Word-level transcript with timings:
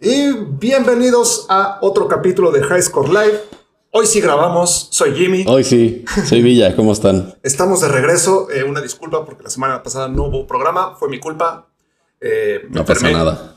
Y 0.00 0.30
bienvenidos 0.32 1.46
a 1.48 1.78
otro 1.80 2.06
capítulo 2.06 2.50
de 2.50 2.62
High 2.62 2.82
Score 2.82 3.08
Live. 3.08 3.40
Hoy 3.90 4.06
sí 4.06 4.20
grabamos, 4.20 4.88
soy 4.90 5.14
Jimmy. 5.14 5.44
Hoy 5.48 5.64
sí, 5.64 6.04
soy 6.26 6.42
Villa, 6.42 6.76
¿cómo 6.76 6.92
están? 6.92 7.34
Estamos 7.42 7.80
de 7.80 7.88
regreso. 7.88 8.50
Eh, 8.50 8.62
una 8.62 8.82
disculpa 8.82 9.24
porque 9.24 9.44
la 9.44 9.48
semana 9.48 9.82
pasada 9.82 10.08
no 10.08 10.24
hubo 10.24 10.46
programa, 10.46 10.96
fue 10.96 11.08
mi 11.08 11.18
culpa. 11.18 11.68
Eh, 12.20 12.66
no 12.68 12.84
pasa 12.84 13.10
nada. 13.10 13.56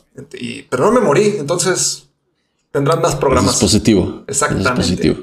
pero 0.70 0.86
no 0.86 0.92
me 0.94 1.02
morí, 1.02 1.36
entonces 1.38 2.10
tendrán 2.72 3.02
más 3.02 3.16
programas. 3.16 3.56
es 3.56 3.62
positivo. 3.62 4.24
Exactamente. 4.28 4.70
Es 4.70 4.76
positivo. 4.76 5.18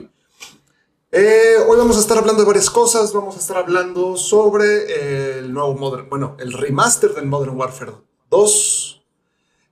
Eh, 1.13 1.57
hoy 1.67 1.79
vamos 1.79 1.97
a 1.97 2.01
estar 2.01 2.19
hablando 2.19 2.43
de 2.43 2.47
varias 2.47 2.69
cosas. 2.69 3.15
Vamos 3.15 3.37
a 3.37 3.41
estar 3.41 3.57
hablando 3.57 4.19
sobre 4.19 5.39
el 5.39 5.51
nuevo 5.51 5.75
Modern, 5.77 6.11
bueno, 6.11 6.37
el 6.39 6.53
remaster 6.53 7.15
del 7.15 7.25
Modern 7.25 7.57
Warfare 7.57 7.93
2 8.29 8.86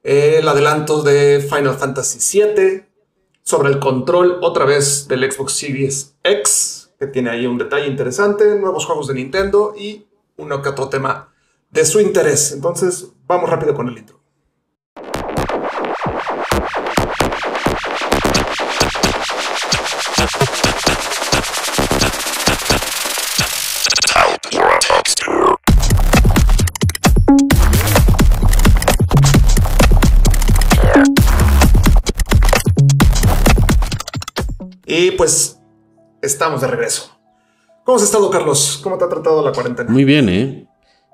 el 0.04 0.46
adelanto 0.46 1.02
de 1.02 1.40
Final 1.40 1.74
Fantasy 1.74 2.40
VII, 2.40 2.84
sobre 3.42 3.70
el 3.70 3.78
control 3.78 4.38
otra 4.42 4.64
vez 4.64 5.08
del 5.08 5.30
Xbox 5.30 5.54
Series 5.54 6.16
X, 6.22 6.92
que 6.98 7.06
tiene 7.06 7.30
ahí 7.30 7.46
un 7.46 7.58
detalle 7.58 7.86
interesante, 7.86 8.58
nuevos 8.58 8.86
juegos 8.86 9.08
de 9.08 9.14
Nintendo 9.14 9.74
y 9.76 10.06
uno 10.36 10.62
que 10.62 10.68
otro 10.68 10.88
tema 10.88 11.32
de 11.70 11.84
su 11.84 12.00
interés. 12.00 12.52
Entonces, 12.52 13.08
vamos 13.26 13.50
rápido 13.50 13.74
con 13.74 13.88
el 13.88 13.98
intro. 13.98 14.23
Pues 35.16 35.60
estamos 36.22 36.60
de 36.60 36.66
regreso. 36.66 37.10
¿Cómo 37.84 37.96
has 37.96 38.04
estado, 38.04 38.30
Carlos? 38.30 38.80
¿Cómo 38.82 38.96
te 38.96 39.04
ha 39.04 39.08
tratado 39.08 39.44
la 39.44 39.52
cuarentena? 39.52 39.90
Muy 39.90 40.04
bien, 40.04 40.28
¿eh? 40.28 40.66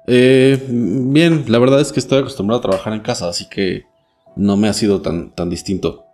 ¿eh? 0.06 0.64
bien, 0.68 1.44
la 1.48 1.58
verdad 1.58 1.80
es 1.80 1.92
que 1.92 2.00
estoy 2.00 2.20
acostumbrado 2.20 2.60
a 2.60 2.62
trabajar 2.62 2.92
en 2.92 3.00
casa, 3.00 3.28
así 3.28 3.48
que 3.48 3.86
no 4.36 4.56
me 4.56 4.68
ha 4.68 4.72
sido 4.72 5.02
tan, 5.02 5.34
tan 5.34 5.50
distinto. 5.50 6.04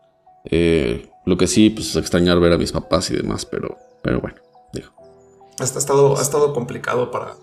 Eh, 0.44 1.10
lo 1.26 1.36
que 1.36 1.46
sí, 1.46 1.70
pues 1.70 1.94
extrañar 1.96 2.40
ver 2.40 2.52
a 2.52 2.58
mis 2.58 2.72
papás 2.72 3.10
y 3.10 3.16
demás, 3.16 3.44
pero, 3.44 3.76
pero 4.02 4.20
bueno, 4.20 4.36
digo. 4.72 4.92
Ha 5.58 5.64
estado, 5.64 6.16
ha 6.16 6.22
estado 6.22 6.54
complicado 6.54 7.10
para, 7.10 7.34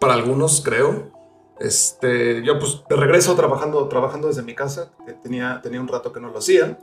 para 0.00 0.14
algunos, 0.14 0.60
creo. 0.60 1.12
Este, 1.60 2.42
yo 2.44 2.58
pues 2.58 2.82
de 2.88 2.96
regreso 2.96 3.34
trabajando, 3.36 3.86
trabajando 3.88 4.28
desde 4.28 4.42
mi 4.42 4.54
casa, 4.54 4.90
que 5.06 5.12
tenía, 5.12 5.60
tenía 5.62 5.80
un 5.80 5.88
rato 5.88 6.12
que 6.12 6.20
no 6.20 6.30
lo 6.30 6.38
hacía. 6.38 6.78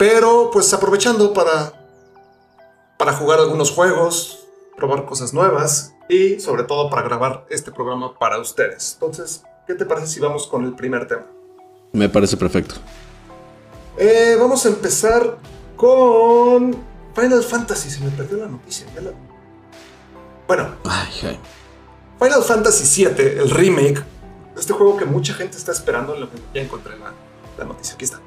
Pero 0.00 0.48
pues 0.50 0.72
aprovechando 0.72 1.34
para, 1.34 1.74
para 2.96 3.12
jugar 3.12 3.38
algunos 3.38 3.70
juegos, 3.70 4.46
probar 4.74 5.04
cosas 5.04 5.34
nuevas 5.34 5.92
y 6.08 6.40
sobre 6.40 6.62
todo 6.62 6.88
para 6.88 7.02
grabar 7.02 7.44
este 7.50 7.70
programa 7.70 8.18
para 8.18 8.38
ustedes. 8.38 8.94
Entonces, 8.94 9.42
¿qué 9.66 9.74
te 9.74 9.84
parece 9.84 10.06
si 10.06 10.18
vamos 10.18 10.46
con 10.46 10.64
el 10.64 10.74
primer 10.74 11.06
tema? 11.06 11.26
Me 11.92 12.08
parece 12.08 12.38
perfecto. 12.38 12.76
Eh, 13.98 14.38
vamos 14.40 14.64
a 14.64 14.70
empezar 14.70 15.36
con 15.76 16.74
Final 17.14 17.42
Fantasy. 17.42 17.90
Se 17.90 18.00
me 18.00 18.10
perdió 18.10 18.38
la 18.38 18.46
noticia. 18.46 18.86
Bueno. 20.48 20.76
Final 22.18 22.42
Fantasy 22.42 23.04
VII, 23.04 23.22
el 23.38 23.50
remake. 23.50 24.02
Este 24.56 24.72
juego 24.72 24.96
que 24.96 25.04
mucha 25.04 25.34
gente 25.34 25.58
está 25.58 25.72
esperando. 25.72 26.16
Ya 26.54 26.62
encontré 26.62 26.98
la, 26.98 27.12
la 27.58 27.64
noticia. 27.66 27.96
Aquí 27.96 28.06
está. 28.06 28.18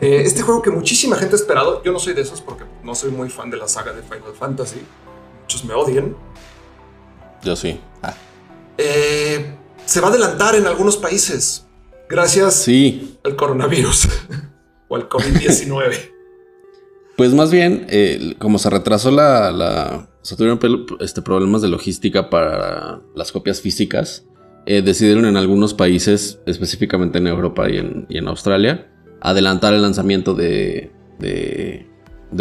Eh, 0.00 0.22
este 0.24 0.40
juego 0.40 0.62
que 0.62 0.70
muchísima 0.70 1.16
gente 1.16 1.34
ha 1.34 1.38
esperado, 1.38 1.82
yo 1.82 1.92
no 1.92 1.98
soy 1.98 2.14
de 2.14 2.22
esos 2.22 2.40
porque 2.40 2.64
no 2.82 2.94
soy 2.94 3.10
muy 3.10 3.28
fan 3.28 3.50
de 3.50 3.58
la 3.58 3.68
saga 3.68 3.92
de 3.92 4.02
Final 4.02 4.32
Fantasy. 4.38 4.80
Muchos 5.42 5.64
me 5.64 5.74
odian. 5.74 6.16
Yo 7.42 7.54
sí. 7.54 7.78
Ah. 8.02 8.14
Eh, 8.78 9.54
se 9.84 10.00
va 10.00 10.08
a 10.08 10.10
adelantar 10.10 10.54
en 10.54 10.66
algunos 10.66 10.96
países. 10.96 11.66
Gracias 12.08 12.54
sí. 12.54 13.18
al 13.24 13.36
coronavirus 13.36 14.08
o 14.88 14.96
al 14.96 15.08
COVID-19. 15.08 16.12
Pues 17.16 17.34
más 17.34 17.50
bien, 17.50 17.84
eh, 17.90 18.34
como 18.38 18.58
se 18.58 18.70
retrasó 18.70 19.10
la, 19.10 19.50
la 19.52 20.08
se 20.22 20.36
tuvieron 20.36 20.58
este, 21.00 21.20
problemas 21.20 21.60
de 21.60 21.68
logística 21.68 22.30
para 22.30 23.02
las 23.14 23.30
copias 23.30 23.60
físicas, 23.60 24.24
decidieron 24.64 25.26
en 25.26 25.36
algunos 25.36 25.74
países, 25.74 26.40
específicamente 26.46 27.18
en 27.18 27.26
Europa 27.26 27.68
y 27.68 27.76
en, 27.76 28.06
y 28.08 28.16
en 28.16 28.26
Australia, 28.26 28.90
adelantar 29.20 29.74
el 29.74 29.82
lanzamiento 29.82 30.34
de, 30.34 30.90
de, 31.18 31.86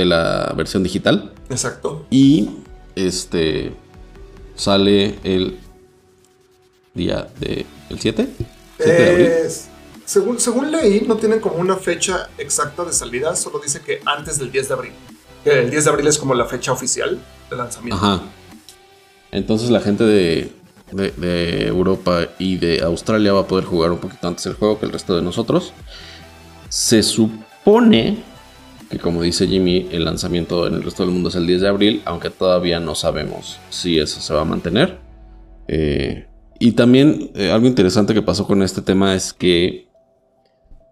la 0.06 0.54
versión 0.56 0.84
digital. 0.84 1.34
Exacto. 1.50 2.06
Y 2.10 2.50
este 2.96 3.74
sale 4.56 5.20
el 5.24 5.58
día 6.94 7.28
de 7.40 7.66
el 7.90 8.00
7. 8.00 8.28
según, 10.06 10.40
según 10.40 10.72
leí, 10.72 11.02
no 11.02 11.18
tienen 11.18 11.40
como 11.40 11.56
una 11.56 11.76
fecha 11.76 12.30
exacta 12.38 12.84
de 12.84 12.94
salida, 12.94 13.36
solo 13.36 13.60
dice 13.60 13.82
que 13.82 14.02
antes 14.06 14.40
del 14.40 14.52
10 14.52 14.68
de 14.68 14.74
abril. 14.74 14.94
El 15.46 15.70
10 15.72 15.86
de 15.86 15.90
abril 15.90 16.08
es 16.08 16.18
como 16.18 16.34
la 16.34 16.46
fecha 16.46 16.72
oficial 16.72 17.20
de 17.50 17.56
lanzamiento. 17.56 17.96
Ajá. 18.04 18.22
Entonces 19.32 19.70
la 19.70 19.80
gente 19.80 20.04
de, 20.04 20.52
de, 20.92 21.68
Europa 21.68 22.28
y 22.40 22.58
de 22.58 22.82
Australia 22.82 23.34
va 23.34 23.42
a 23.42 23.48
poder 23.48 23.66
jugar 23.66 23.92
un 23.92 24.00
poquito 24.00 24.28
antes 24.28 24.46
el 24.46 24.54
juego 24.54 24.80
que 24.80 24.86
el 24.86 24.92
resto 24.92 25.16
de 25.16 25.22
nosotros. 25.22 25.74
Se 26.70 27.04
supone 27.04 28.18
que 28.90 28.98
como 28.98 29.22
dice 29.22 29.48
Jimmy, 29.48 29.88
el 29.92 30.06
lanzamiento 30.06 30.66
en 30.66 30.74
el 30.74 30.84
resto 30.84 31.04
del 31.04 31.14
mundo 31.14 31.30
es 31.30 31.36
el 31.36 31.46
10 31.46 31.62
de 31.62 31.68
abril, 31.68 32.02
aunque 32.06 32.30
todavía 32.30 32.80
no 32.80 32.96
sabemos 32.96 33.60
si 33.70 34.00
eso 34.00 34.20
se 34.20 34.34
va 34.34 34.42
a 34.42 34.46
mantener. 34.46 34.98
Eh, 35.68 36.26
y 36.60 36.72
también 36.72 37.32
eh, 37.36 37.52
algo 37.52 37.68
interesante 37.68 38.14
que 38.14 38.24
pasó 38.24 38.48
con 38.48 38.64
este 38.64 38.82
tema 38.82 39.14
es 39.14 39.32
que 39.32 39.88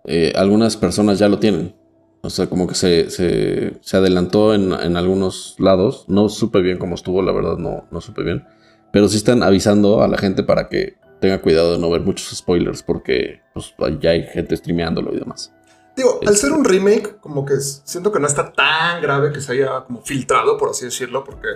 eh, 0.05 0.31
algunas 0.35 0.77
personas 0.77 1.17
ya 1.17 1.27
lo 1.27 1.39
tienen. 1.39 1.75
O 2.21 2.29
sea, 2.29 2.47
como 2.47 2.67
que 2.67 2.75
se, 2.75 3.09
se, 3.09 3.97
adelantó 3.97 4.53
en, 4.53 4.73
algunos 4.97 5.55
lados. 5.59 6.05
No 6.07 6.29
supe 6.29 6.61
bien 6.61 6.77
cómo 6.77 6.95
estuvo, 6.95 7.21
la 7.21 7.31
verdad 7.31 7.57
no, 7.57 7.85
no 7.89 8.01
supe 8.01 8.23
bien. 8.23 8.45
Pero 8.91 9.07
sí 9.07 9.17
están 9.17 9.43
avisando 9.43 10.03
a 10.03 10.07
la 10.07 10.17
gente 10.17 10.43
para 10.43 10.67
que 10.67 10.95
tenga 11.19 11.41
cuidado 11.41 11.73
de 11.73 11.79
no 11.79 11.89
ver 11.89 12.01
muchos 12.01 12.35
spoilers 12.35 12.83
porque 12.83 13.41
pues, 13.53 13.73
ya 14.01 14.11
hay 14.11 14.23
gente 14.23 14.55
streameándolo 14.55 15.13
y 15.13 15.19
demás. 15.19 15.53
Digo, 15.97 16.19
al 16.27 16.37
ser 16.37 16.51
un 16.51 16.63
remake, 16.63 17.19
como 17.19 17.43
que 17.43 17.55
siento 17.59 18.11
que 18.11 18.19
no 18.19 18.27
está 18.27 18.53
tan 18.53 19.01
grave 19.01 19.31
que 19.33 19.41
se 19.41 19.53
haya 19.53 19.83
como 19.83 20.03
filtrado, 20.03 20.55
por 20.55 20.69
así 20.69 20.85
decirlo, 20.85 21.23
porque 21.23 21.47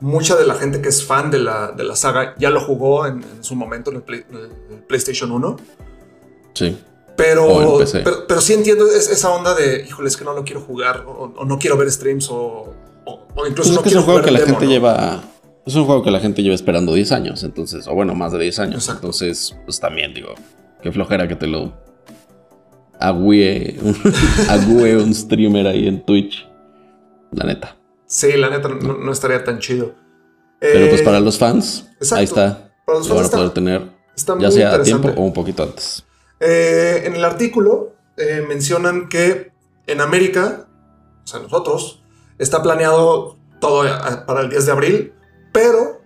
mucha 0.00 0.34
de 0.34 0.46
la 0.46 0.54
gente 0.54 0.80
que 0.80 0.88
es 0.88 1.04
fan 1.04 1.30
de 1.30 1.40
la, 1.40 1.70
de 1.72 1.84
la 1.84 1.94
saga 1.94 2.34
ya 2.38 2.48
lo 2.48 2.62
jugó 2.62 3.06
en, 3.06 3.22
su 3.42 3.54
momento 3.54 3.90
en 3.90 3.96
el, 3.96 4.82
PlayStation 4.88 5.30
1. 5.30 5.56
Sí. 6.54 6.78
Pero, 7.18 7.80
pero, 8.26 8.40
sí 8.40 8.54
entiendo 8.54 8.86
esa 8.86 9.28
onda 9.28 9.54
de, 9.54 9.84
híjole, 9.86 10.08
es 10.08 10.16
que 10.16 10.24
no 10.24 10.32
lo 10.32 10.42
quiero 10.42 10.62
jugar, 10.62 11.04
o, 11.06 11.44
no 11.44 11.58
quiero 11.58 11.76
ver 11.76 11.92
streams, 11.92 12.30
o, 12.30 12.72
incluso 13.46 13.74
no 13.74 13.82
quiero 13.82 14.00
es 14.00 14.06
un 14.06 14.10
juego 14.10 14.22
que 14.22 14.30
la 14.30 14.38
gente 14.38 14.66
lleva. 14.66 15.22
Es 15.66 15.74
un 15.74 15.84
juego 15.84 16.02
que 16.02 16.10
la 16.10 16.20
gente 16.20 16.42
lleva 16.42 16.54
esperando 16.54 16.94
10 16.94 17.12
años, 17.12 17.42
entonces, 17.42 17.86
o 17.86 17.94
bueno, 17.94 18.14
más 18.14 18.32
de 18.32 18.38
10 18.38 18.58
años. 18.60 18.88
Entonces, 18.88 19.54
pues 19.66 19.78
también 19.78 20.14
digo, 20.14 20.30
qué 20.82 20.90
flojera 20.90 21.28
que 21.28 21.36
te 21.36 21.46
lo 21.46 21.89
agüe 23.00 23.76
un, 23.82 25.02
un 25.02 25.14
streamer 25.14 25.66
ahí 25.66 25.88
en 25.88 26.04
Twitch. 26.04 26.48
La 27.32 27.44
neta. 27.44 27.76
Sí, 28.06 28.32
la 28.36 28.50
neta 28.50 28.68
no, 28.68 29.12
estaría 29.12 29.42
tan 29.44 29.58
chido. 29.58 29.94
Pero 30.58 30.88
pues 30.88 31.02
para 31.02 31.18
eh, 31.18 31.22
los 31.22 31.38
fans, 31.38 31.88
ahí 32.12 32.24
está. 32.24 32.72
Para 32.84 32.98
los 32.98 33.08
lo 33.08 33.14
van 33.14 33.24
a 33.24 33.30
poder 33.30 33.50
tener 33.50 34.00
ya 34.38 34.50
sea 34.50 34.74
a 34.74 34.82
tiempo 34.82 35.08
o 35.16 35.22
un 35.22 35.32
poquito 35.32 35.62
antes. 35.62 36.04
Eh, 36.40 37.02
en 37.04 37.14
el 37.14 37.24
artículo 37.24 37.94
eh, 38.16 38.44
mencionan 38.46 39.08
que 39.08 39.52
en 39.86 40.00
América, 40.00 40.66
o 41.24 41.26
sea, 41.26 41.40
nosotros, 41.40 42.02
está 42.38 42.62
planeado 42.62 43.36
todo 43.60 43.84
para 44.26 44.40
el 44.40 44.50
10 44.50 44.66
de 44.66 44.72
abril, 44.72 45.12
pero 45.52 46.00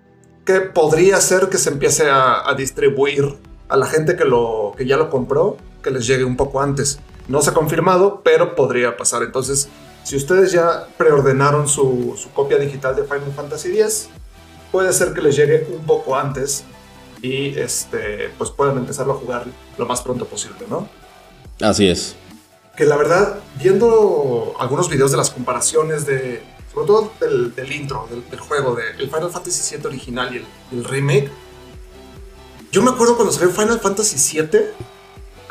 que 0.44 0.60
podría 0.60 1.20
ser 1.20 1.48
que 1.48 1.58
se 1.58 1.70
empiece 1.70 2.08
a, 2.08 2.48
a 2.48 2.54
distribuir 2.54 3.36
a 3.68 3.76
la 3.76 3.86
gente 3.86 4.16
que, 4.16 4.24
lo, 4.24 4.74
que 4.76 4.86
ya 4.86 4.96
lo 4.96 5.10
compró 5.10 5.56
que 5.84 5.92
les 5.92 6.06
llegue 6.06 6.24
un 6.24 6.36
poco 6.36 6.60
antes. 6.60 6.98
No 7.28 7.40
se 7.40 7.50
ha 7.50 7.54
confirmado, 7.54 8.22
pero 8.24 8.56
podría 8.56 8.96
pasar. 8.96 9.22
Entonces, 9.22 9.68
si 10.02 10.16
ustedes 10.16 10.50
ya 10.50 10.88
preordenaron 10.98 11.68
su, 11.68 12.16
su 12.20 12.30
copia 12.32 12.58
digital 12.58 12.96
de 12.96 13.04
Final 13.04 13.32
Fantasy 13.36 13.78
X, 13.78 14.08
puede 14.72 14.92
ser 14.92 15.12
que 15.12 15.20
les 15.20 15.36
llegue 15.36 15.68
un 15.70 15.86
poco 15.86 16.16
antes 16.16 16.64
y 17.22 17.56
este, 17.58 18.30
pues 18.36 18.50
puedan 18.50 18.76
empezarlo 18.76 19.12
a 19.12 19.16
jugar 19.16 19.46
lo 19.78 19.86
más 19.86 20.02
pronto 20.02 20.26
posible, 20.26 20.66
¿no? 20.68 20.88
Así 21.60 21.88
es. 21.88 22.16
Que 22.76 22.84
la 22.84 22.96
verdad, 22.96 23.38
viendo 23.62 24.54
algunos 24.58 24.88
videos 24.88 25.12
de 25.12 25.16
las 25.16 25.30
comparaciones 25.30 26.06
de, 26.06 26.42
sobre 26.72 26.86
todo 26.88 27.12
del, 27.20 27.72
intro, 27.72 28.08
del, 28.10 28.40
juego, 28.40 28.74
del 28.74 29.08
Final 29.08 29.30
Fantasy 29.30 29.76
VII 29.76 29.86
original 29.86 30.34
y 30.34 30.38
el, 30.38 30.46
el 30.72 30.84
remake, 30.84 31.30
yo 32.72 32.82
me 32.82 32.90
acuerdo 32.90 33.14
cuando 33.14 33.32
salió 33.32 33.50
Final 33.50 33.78
Fantasy 33.78 34.40
VII, 34.40 34.60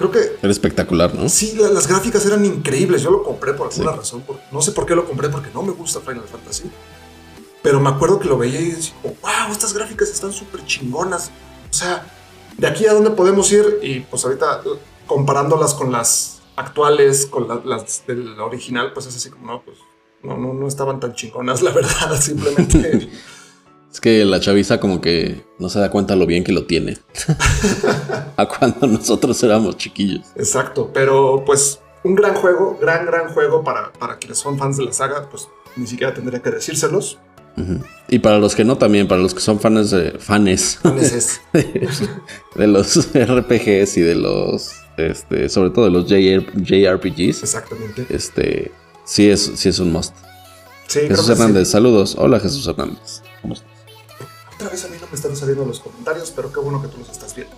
creo 0.10 0.12
que... 0.12 0.38
Era 0.42 0.52
espectacular, 0.52 1.14
¿no? 1.16 1.28
Sí, 1.30 1.56
la- 1.60 1.70
las 1.70 1.88
gráficas 1.88 2.26
eran 2.26 2.46
increíbles. 2.46 3.02
Yo 3.02 3.12
lo 3.12 3.24
compré 3.24 3.54
por 3.54 3.72
alguna 3.72 3.92
razón. 3.94 4.22
por- 4.22 4.40
no 4.52 4.62
sé 4.62 4.72
por 4.72 4.86
qué 4.86 4.96
lo 4.96 5.06
compré, 5.06 5.30
porque 5.30 5.50
no 5.54 5.62
me 5.64 5.72
gusta 5.72 6.00
Final 6.00 6.24
Fantasy. 6.24 6.64
Pero 7.62 7.80
me 7.80 7.90
acuerdo 7.90 8.20
que 8.20 8.28
lo 8.28 8.38
veía 8.38 8.60
y 8.60 8.72
decía, 8.72 8.94
wow, 9.04 9.52
estas 9.52 9.74
gráficas 9.74 10.10
están 10.10 10.34
súper 10.34 10.66
chingonas. 10.66 11.32
O 11.70 11.74
sea, 11.74 12.06
de 12.58 12.68
aquí 12.68 12.86
a 12.86 12.94
dónde 12.94 13.12
podemos 13.12 13.52
ir. 13.52 13.80
Y 13.82 14.02
pues 14.02 14.24
ahorita 14.26 14.62
eh, 14.66 14.70
comparándolas 15.08 15.74
con 15.74 15.92
las 15.92 16.42
actuales, 16.56 17.26
con 17.26 17.48
la- 17.48 17.62
las 17.66 18.06
del 18.06 18.40
original, 18.40 18.92
pues 18.94 19.06
es 19.08 19.16
así 19.16 19.30
como, 19.30 19.48
no, 19.48 19.62
pues 19.64 19.78
no, 20.24 20.38
no, 20.38 20.54
no 20.54 20.68
estaban 20.68 21.00
tan 21.00 21.14
chingonas, 21.16 21.62
la 21.64 21.72
verdad. 21.72 22.20
Simplemente 22.20 23.10
Es 23.94 24.02
que 24.02 24.26
la 24.26 24.40
chaviza 24.40 24.80
como 24.80 25.00
que 25.02 25.44
no 25.60 25.70
se 25.70 25.80
da 25.80 25.92
cuenta 25.92 26.16
lo 26.16 26.26
bien 26.26 26.44
que 26.44 26.52
lo 26.52 26.66
tiene. 26.66 26.98
a 28.38 28.48
cuando 28.48 28.88
nosotros 28.88 29.42
éramos 29.44 29.78
chiquillos. 29.78 30.26
Exacto, 30.36 30.90
pero 30.92 31.44
pues 31.46 31.80
un 32.04 32.16
gran 32.16 32.34
juego, 32.34 32.78
gran, 32.82 33.06
gran 33.06 33.30
juego 33.34 33.64
para, 33.64 33.94
para 33.94 34.18
quienes 34.18 34.40
son 34.40 34.58
fans 34.58 34.78
de 34.78 34.86
la 34.86 34.94
saga, 34.94 35.30
pues 35.30 35.48
ni 35.76 35.86
siquiera 35.86 36.14
tendría 36.14 36.42
que 36.42 36.50
decírselos. 36.50 37.20
Y 38.10 38.18
para 38.18 38.40
los 38.40 38.56
que 38.56 38.66
no 38.66 38.80
también, 38.80 39.08
para 39.08 39.22
los 39.22 39.36
que 39.36 39.40
son 39.42 39.60
fans 39.60 39.92
de 39.92 40.18
fanes 40.18 40.80
Fans 40.82 41.12
es- 41.14 41.42
de 42.56 42.66
los 42.68 43.10
RPGs 43.14 43.98
y 43.98 44.02
de 44.02 44.16
los 44.16 44.72
este, 44.98 45.50
sobre 45.50 45.70
todo 45.70 45.86
de 45.86 45.92
los 45.92 46.06
JR 46.06 46.44
JRPGs, 46.64 47.44
Exactamente. 47.44 48.08
este 48.10 48.72
sí 49.06 49.30
es 49.30 49.52
sí 49.54 49.70
es 49.70 49.78
un 49.78 49.92
must. 49.94 50.16
Sí, 50.88 51.02
Jesús 51.08 51.28
sí. 51.28 51.32
Hernández, 51.34 51.70
saludos. 51.70 52.16
Hola 52.18 52.40
Jesús 52.40 52.66
Hernández. 52.68 53.22
¿Cómo 53.44 53.54
estás? 53.54 53.73
Otra 54.64 54.72
vez 54.72 54.86
a 54.86 54.88
mí 54.88 54.96
no 55.02 55.08
me 55.08 55.16
están 55.16 55.36
saliendo 55.36 55.66
los 55.66 55.82
comentarios, 55.82 56.32
pero 56.34 56.54
qué 56.54 56.62
bueno 56.62 56.82
que 56.82 56.88
tú 56.88 56.98
los 56.98 57.10
estás 57.10 57.36
viendo. 57.36 57.54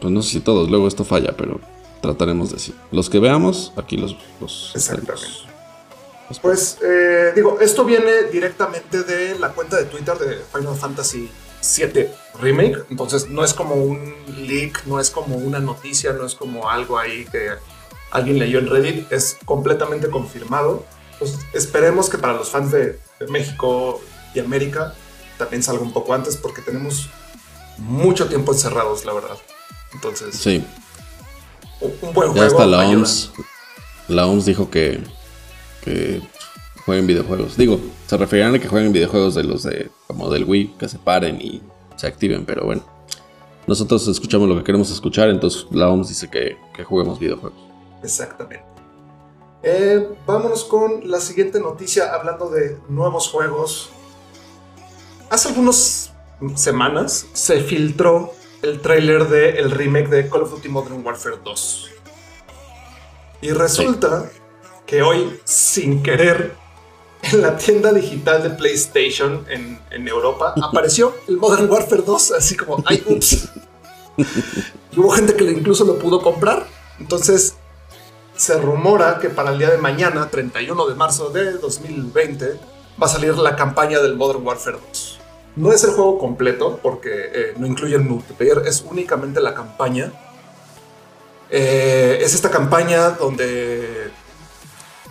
Pues 0.00 0.12
no 0.12 0.22
sé 0.22 0.30
si 0.30 0.40
todos, 0.40 0.70
luego 0.70 0.86
esto 0.86 1.04
falla, 1.04 1.34
pero 1.36 1.60
trataremos 2.00 2.52
de 2.52 2.60
sí. 2.60 2.72
Los 2.92 3.10
que 3.10 3.18
veamos, 3.18 3.72
aquí 3.74 3.96
los, 3.96 4.16
los 4.40 4.70
Exactamente. 4.76 5.14
estaremos. 5.14 6.40
Pues 6.40 6.78
eh, 6.80 7.32
digo, 7.34 7.58
esto 7.60 7.84
viene 7.84 8.22
directamente 8.30 9.02
de 9.02 9.36
la 9.36 9.48
cuenta 9.48 9.76
de 9.76 9.86
Twitter 9.86 10.16
de 10.16 10.36
Final 10.52 10.76
Fantasy 10.76 11.28
VII 11.76 12.06
Remake. 12.40 12.84
Entonces 12.88 13.28
no 13.28 13.42
es 13.44 13.52
como 13.52 13.74
un 13.74 14.14
leak, 14.46 14.86
no 14.86 15.00
es 15.00 15.10
como 15.10 15.34
una 15.34 15.58
noticia, 15.58 16.12
no 16.12 16.24
es 16.24 16.36
como 16.36 16.70
algo 16.70 17.00
ahí 17.00 17.24
que 17.24 17.50
alguien 18.12 18.38
leyó 18.38 18.60
en 18.60 18.68
Reddit. 18.68 19.10
Es 19.10 19.38
completamente 19.44 20.08
confirmado. 20.08 20.84
Entonces 21.14 21.40
esperemos 21.52 22.08
que 22.08 22.18
para 22.18 22.34
los 22.34 22.48
fans 22.48 22.70
de, 22.70 23.00
de 23.18 23.26
México 23.28 24.00
y 24.36 24.38
América 24.38 24.94
también 25.38 25.62
salga 25.62 25.82
un 25.82 25.92
poco 25.92 26.14
antes 26.14 26.36
porque 26.36 26.62
tenemos 26.62 27.08
mucho 27.78 28.28
tiempo 28.28 28.52
encerrados, 28.52 29.04
la 29.04 29.12
verdad. 29.12 29.36
Entonces, 29.92 30.34
Sí, 30.36 30.64
un, 31.80 31.92
buen 32.14 32.28
ya 32.34 32.42
juego. 32.42 32.46
hasta 32.46 32.66
la. 32.66 32.88
OMS. 32.88 33.30
La 34.08 34.26
OMS 34.26 34.44
dijo 34.44 34.70
que, 34.70 35.00
que 35.82 36.20
jueguen 36.84 37.06
videojuegos. 37.06 37.56
Digo, 37.56 37.80
se 38.06 38.16
referirán 38.16 38.54
a 38.54 38.58
que 38.58 38.68
jueguen 38.68 38.92
videojuegos 38.92 39.34
de 39.34 39.44
los 39.44 39.62
de 39.62 39.90
como 40.06 40.30
del 40.30 40.44
Wii, 40.44 40.74
que 40.78 40.88
se 40.88 40.98
paren 40.98 41.40
y 41.40 41.62
se 41.96 42.06
activen, 42.06 42.44
pero 42.44 42.64
bueno. 42.64 42.84
Nosotros 43.66 44.06
escuchamos 44.08 44.46
lo 44.48 44.56
que 44.58 44.64
queremos 44.64 44.90
escuchar, 44.90 45.30
entonces 45.30 45.66
la 45.70 45.88
OMS 45.88 46.08
dice 46.08 46.28
que, 46.28 46.58
que 46.74 46.84
juguemos 46.84 47.18
videojuegos. 47.18 47.58
Exactamente. 48.02 48.62
Eh, 49.62 50.06
vámonos 50.26 50.64
con 50.64 51.10
la 51.10 51.18
siguiente 51.20 51.58
noticia 51.58 52.12
hablando 52.12 52.50
de 52.50 52.76
nuevos 52.90 53.28
juegos. 53.28 53.88
Hace 55.30 55.48
algunas 55.48 56.12
semanas 56.54 57.26
se 57.32 57.60
filtró 57.60 58.32
el 58.62 58.80
tráiler 58.80 59.28
del 59.28 59.70
remake 59.70 60.08
de 60.08 60.28
Call 60.28 60.42
of 60.42 60.50
Duty 60.50 60.68
Modern 60.68 61.04
Warfare 61.04 61.38
2. 61.42 61.90
Y 63.42 63.50
resulta 63.50 64.30
que 64.86 65.02
hoy, 65.02 65.40
sin 65.44 66.02
querer, 66.02 66.54
en 67.22 67.42
la 67.42 67.56
tienda 67.56 67.92
digital 67.92 68.42
de 68.42 68.50
PlayStation 68.50 69.44
en, 69.48 69.80
en 69.90 70.08
Europa, 70.08 70.54
apareció 70.62 71.14
el 71.28 71.36
Modern 71.36 71.70
Warfare 71.70 72.02
2, 72.02 72.32
así 72.32 72.56
como, 72.56 72.82
ay, 72.86 73.02
ups. 73.06 73.48
Y 74.16 75.00
hubo 75.00 75.10
gente 75.10 75.34
que 75.34 75.44
incluso 75.44 75.84
lo 75.84 75.98
pudo 75.98 76.22
comprar. 76.22 76.66
Entonces, 77.00 77.56
se 78.36 78.58
rumora 78.58 79.18
que 79.18 79.30
para 79.30 79.52
el 79.52 79.58
día 79.58 79.70
de 79.70 79.78
mañana, 79.78 80.28
31 80.30 80.86
de 80.86 80.94
marzo 80.94 81.30
de 81.30 81.52
2020, 81.52 82.73
va 83.00 83.06
a 83.06 83.10
salir 83.10 83.36
la 83.38 83.56
campaña 83.56 84.00
del 84.00 84.16
Modern 84.16 84.46
Warfare 84.46 84.78
2. 84.88 85.18
No 85.56 85.72
es 85.72 85.84
el 85.84 85.90
juego 85.90 86.18
completo 86.18 86.80
porque 86.82 87.10
eh, 87.32 87.54
no 87.56 87.66
incluye 87.66 87.94
el 87.94 88.02
multiplayer, 88.02 88.62
es 88.66 88.82
únicamente 88.88 89.40
la 89.40 89.54
campaña. 89.54 90.12
Eh, 91.50 92.18
es 92.20 92.34
esta 92.34 92.50
campaña 92.50 93.10
donde 93.10 94.10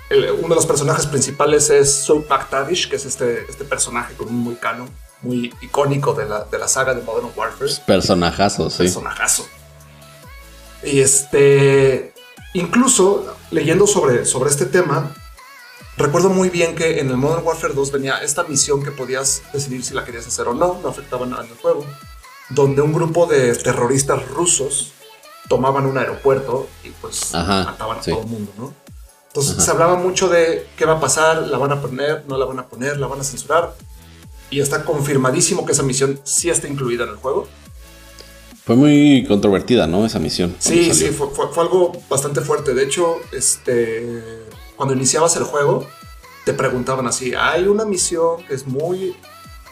el- 0.09 0.31
uno 0.31 0.49
de 0.49 0.55
los 0.55 0.65
personajes 0.65 1.05
principales 1.05 1.69
es 1.69 1.93
Soap 1.93 2.29
McTavish, 2.29 2.89
que 2.89 2.97
es 2.97 3.05
este, 3.05 3.45
este 3.49 3.63
personaje 3.63 4.13
con 4.15 4.27
un 4.27 4.35
muy 4.39 4.55
cano, 4.55 4.87
muy 5.21 5.53
icónico 5.61 6.13
de 6.13 6.25
la, 6.27 6.43
de 6.45 6.57
la 6.59 6.67
saga 6.67 6.93
de 6.93 7.01
Modern 7.03 7.29
Warfare 7.35 7.71
Personajazo, 7.87 8.69
sí. 8.69 8.79
personajazo. 8.79 9.45
Y 10.83 10.99
este, 10.99 12.13
incluso 12.53 13.37
leyendo 13.51 13.87
sobre, 13.87 14.25
sobre 14.25 14.49
este 14.49 14.65
tema, 14.65 15.15
recuerdo 15.97 16.29
muy 16.29 16.49
bien 16.49 16.75
que 16.75 16.99
en 16.99 17.09
el 17.09 17.17
Modern 17.17 17.45
Warfare 17.45 17.73
2 17.73 17.91
venía 17.91 18.17
esta 18.17 18.43
misión 18.43 18.83
que 18.83 18.91
podías 18.91 19.43
decidir 19.53 19.83
si 19.83 19.93
la 19.93 20.03
querías 20.05 20.27
hacer 20.27 20.47
o 20.47 20.53
no, 20.53 20.79
no 20.81 20.89
afectaba 20.89 21.25
nada 21.25 21.43
en 21.45 21.51
el 21.51 21.57
juego, 21.57 21.85
donde 22.49 22.81
un 22.81 22.93
grupo 22.93 23.25
de 23.25 23.53
terroristas 23.55 24.27
rusos 24.29 24.93
tomaban 25.49 25.85
un 25.85 25.97
aeropuerto 25.97 26.67
y 26.83 26.89
pues 26.89 27.33
Ajá, 27.35 27.63
mataban 27.65 27.99
a 27.99 28.03
sí. 28.03 28.11
todo 28.11 28.21
el 28.21 28.27
mundo, 28.27 28.51
¿no? 28.57 28.73
Entonces 29.27 29.53
Ajá. 29.53 29.61
se 29.65 29.71
hablaba 29.71 29.95
mucho 29.95 30.29
de 30.29 30.67
qué 30.77 30.85
va 30.85 30.93
a 30.93 30.99
pasar, 30.99 31.47
la 31.47 31.57
van 31.57 31.71
a 31.71 31.81
poner, 31.81 32.23
no 32.27 32.37
la 32.37 32.45
van 32.45 32.59
a 32.59 32.67
poner, 32.67 32.97
la 32.97 33.07
van 33.07 33.19
a 33.19 33.23
censurar. 33.23 33.73
Y 34.51 34.59
está 34.59 34.85
confirmadísimo 34.85 35.65
que 35.65 35.71
esa 35.71 35.81
misión 35.81 36.19
sí 36.23 36.51
está 36.51 36.67
incluida 36.67 37.05
en 37.05 37.09
el 37.09 37.15
juego. 37.15 37.47
Fue 38.63 38.75
muy 38.75 39.25
controvertida, 39.27 39.87
¿no? 39.87 40.05
Esa 40.05 40.19
misión. 40.19 40.55
Sí, 40.59 40.93
sí, 40.93 41.07
fue, 41.07 41.29
fue- 41.31 41.47
fue 41.51 41.63
algo 41.63 41.91
bastante 42.07 42.41
fuerte. 42.41 42.75
De 42.75 42.83
hecho, 42.83 43.17
este, 43.31 44.42
cuando 44.75 44.93
iniciabas 44.95 45.35
el 45.37 45.43
juego, 45.43 45.85
te 46.45 46.53
preguntaban 46.53 47.07
así, 47.07 47.33
hay 47.35 47.67
una 47.67 47.85
misión 47.85 48.43
que 48.45 48.53
es 48.55 48.67
muy, 48.67 49.15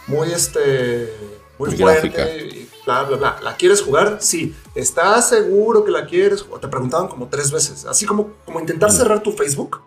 muy, 0.08 0.32
este, 0.32 1.14
muy, 1.60 1.70
Muy 1.70 1.78
fuerte, 1.78 2.10
gráfica. 2.10 2.30
y 2.36 2.70
bla, 2.86 3.04
bla, 3.04 3.18
bla. 3.18 3.40
¿La 3.44 3.56
quieres 3.58 3.82
jugar? 3.82 4.18
Sí. 4.22 4.56
¿Estás 4.76 5.30
seguro 5.30 5.84
que 5.84 5.92
la 5.92 6.06
quieres? 6.06 6.42
jugar? 6.44 6.62
Te 6.62 6.68
preguntaban 6.68 7.08
como 7.08 7.28
tres 7.28 7.52
veces, 7.52 7.86
así 7.86 8.06
como, 8.06 8.32
como 8.46 8.60
intentar 8.60 8.92
cerrar 8.92 9.22
tu 9.22 9.32
Facebook. 9.32 9.82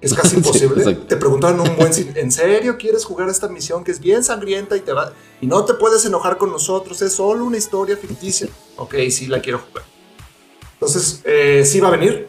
Es 0.00 0.14
casi 0.14 0.30
Sí, 0.30 0.36
imposible. 0.36 0.82
exacto. 0.82 1.06
te 1.08 1.16
preguntaban 1.16 1.58
un 1.58 1.74
buen 1.76 1.90
¿En 2.16 2.30
serio 2.30 2.76
quieres 2.78 3.04
jugar 3.04 3.28
esta 3.28 3.48
misión 3.48 3.82
que 3.82 3.90
es 3.90 3.98
bien 3.98 4.22
sangrienta 4.22 4.76
y 4.76 4.80
te 4.80 4.92
va 4.92 5.12
y 5.40 5.46
no 5.48 5.64
te 5.64 5.74
puedes 5.74 6.04
enojar 6.04 6.38
con 6.38 6.52
nosotros? 6.52 7.02
Es 7.02 7.14
solo 7.14 7.44
una 7.44 7.56
historia 7.56 7.96
ficticia. 7.96 8.48
Ok, 8.76 8.94
sí 9.10 9.26
la 9.26 9.40
quiero 9.40 9.58
jugar. 9.58 9.84
Entonces, 10.74 11.20
eh, 11.24 11.64
sí 11.66 11.80
va 11.80 11.88
a 11.88 11.90
venir. 11.90 12.28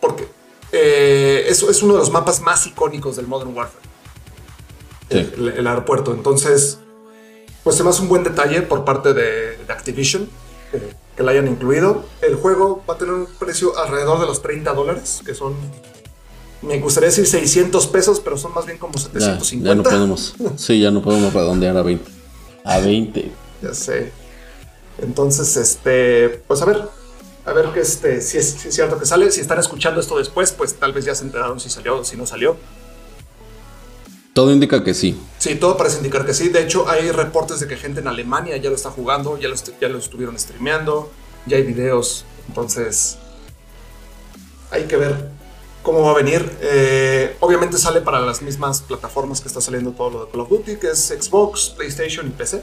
Porque 0.00 0.26
eh, 0.72 1.44
eso 1.48 1.70
es 1.70 1.82
uno 1.82 1.94
de 1.94 2.00
los 2.00 2.10
mapas 2.10 2.40
más 2.40 2.66
icónicos 2.66 3.16
del 3.16 3.26
Modern 3.26 3.54
Warfare. 3.54 3.84
Sí. 5.10 5.18
El, 5.36 5.48
el 5.48 5.66
aeropuerto. 5.66 6.12
Entonces, 6.12 6.78
pues 7.64 7.76
se 7.76 7.82
me 7.84 7.90
hace 7.90 8.02
un 8.02 8.08
buen 8.08 8.22
detalle 8.24 8.62
por 8.62 8.84
parte 8.84 9.12
de, 9.12 9.56
de 9.56 9.72
Activision 9.72 10.28
eh, 10.72 10.94
que 11.16 11.22
la 11.22 11.32
hayan 11.32 11.48
incluido. 11.48 12.04
El 12.22 12.36
juego 12.36 12.82
va 12.88 12.94
a 12.94 12.98
tener 12.98 13.14
un 13.14 13.26
precio 13.38 13.76
alrededor 13.78 14.20
de 14.20 14.26
los 14.26 14.40
30 14.40 14.72
dólares, 14.72 15.20
que 15.26 15.34
son, 15.34 15.54
me 16.62 16.78
gustaría 16.78 17.08
decir 17.08 17.26
600 17.26 17.86
pesos, 17.88 18.20
pero 18.20 18.38
son 18.38 18.54
más 18.54 18.66
bien 18.66 18.78
como 18.78 18.94
Ya, 18.94 19.00
750. 19.00 19.68
ya 19.68 19.74
no 19.74 19.82
podemos. 19.82 20.34
Sí, 20.56 20.80
ya 20.80 20.90
no 20.90 21.02
podemos 21.02 21.32
redondear 21.34 21.76
a 21.76 21.82
20. 21.82 22.10
A 22.64 22.78
20. 22.78 23.32
Ya 23.62 23.74
sé. 23.74 24.10
Entonces, 25.02 25.54
este, 25.58 26.28
pues 26.46 26.62
a 26.62 26.64
ver, 26.64 26.88
a 27.44 27.52
ver 27.52 27.66
que 27.72 27.80
este, 27.80 28.20
si 28.20 28.38
es, 28.38 28.50
si 28.50 28.68
es 28.68 28.74
cierto 28.74 28.98
que 28.98 29.06
sale. 29.06 29.30
Si 29.30 29.40
están 29.40 29.58
escuchando 29.58 30.00
esto 30.00 30.18
después, 30.18 30.52
pues 30.52 30.74
tal 30.74 30.92
vez 30.92 31.04
ya 31.04 31.14
se 31.14 31.24
enteraron 31.24 31.58
si 31.60 31.70
salió 31.70 31.98
o 31.98 32.04
si 32.04 32.16
no 32.16 32.26
salió. 32.26 32.56
Todo 34.32 34.52
indica 34.52 34.84
que 34.84 34.94
sí. 34.94 35.20
Sí, 35.38 35.56
todo 35.56 35.76
parece 35.76 35.98
indicar 35.98 36.24
que 36.24 36.34
sí. 36.34 36.48
De 36.50 36.62
hecho, 36.62 36.88
hay 36.88 37.10
reportes 37.10 37.60
de 37.60 37.66
que 37.66 37.76
gente 37.76 38.00
en 38.00 38.08
Alemania 38.08 38.56
ya 38.58 38.70
lo 38.70 38.76
está 38.76 38.90
jugando, 38.90 39.38
ya 39.38 39.48
lo, 39.48 39.56
ya 39.80 39.88
lo 39.88 39.98
estuvieron 39.98 40.38
streameando, 40.38 41.10
ya 41.46 41.56
hay 41.56 41.64
videos. 41.64 42.24
Entonces, 42.48 43.18
hay 44.70 44.84
que 44.84 44.96
ver 44.96 45.30
cómo 45.82 46.02
va 46.02 46.12
a 46.12 46.14
venir. 46.14 46.48
Eh, 46.60 47.36
obviamente 47.40 47.78
sale 47.78 48.00
para 48.00 48.20
las 48.20 48.42
mismas 48.42 48.82
plataformas 48.82 49.40
que 49.40 49.48
está 49.48 49.60
saliendo 49.60 49.92
todo 49.92 50.10
lo 50.10 50.24
de 50.26 50.30
Call 50.30 50.40
of 50.42 50.48
Duty, 50.50 50.76
que 50.76 50.90
es 50.90 51.08
Xbox, 51.08 51.70
PlayStation 51.70 52.26
y 52.26 52.30
PC. 52.30 52.62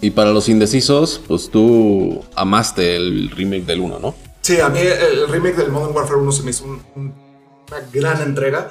Y 0.00 0.10
para 0.10 0.32
los 0.32 0.48
indecisos, 0.48 1.20
pues 1.26 1.48
tú 1.50 2.22
amaste 2.34 2.96
el 2.96 3.30
remake 3.30 3.64
del 3.64 3.80
1, 3.80 3.98
¿no? 4.00 4.14
Sí, 4.42 4.60
a 4.60 4.68
mí 4.68 4.78
el 4.80 5.28
remake 5.28 5.56
del 5.56 5.70
Modern 5.72 5.94
Warfare 5.96 6.20
1 6.20 6.32
se 6.32 6.42
me 6.42 6.50
hizo 6.50 6.64
un- 6.64 6.82
un- 6.96 7.14
una 7.70 7.80
gran 7.92 8.20
entrega. 8.20 8.70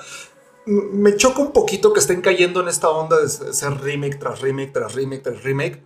Me 0.65 1.15
choca 1.17 1.41
un 1.41 1.51
poquito 1.51 1.91
que 1.91 1.99
estén 1.99 2.21
cayendo 2.21 2.61
en 2.61 2.67
esta 2.67 2.89
onda 2.89 3.19
de 3.19 3.27
ser 3.27 3.73
remake 3.81 4.17
tras 4.19 4.39
remake 4.41 4.71
tras 4.71 4.93
remake 4.93 5.23
tras 5.23 5.43
remake, 5.43 5.83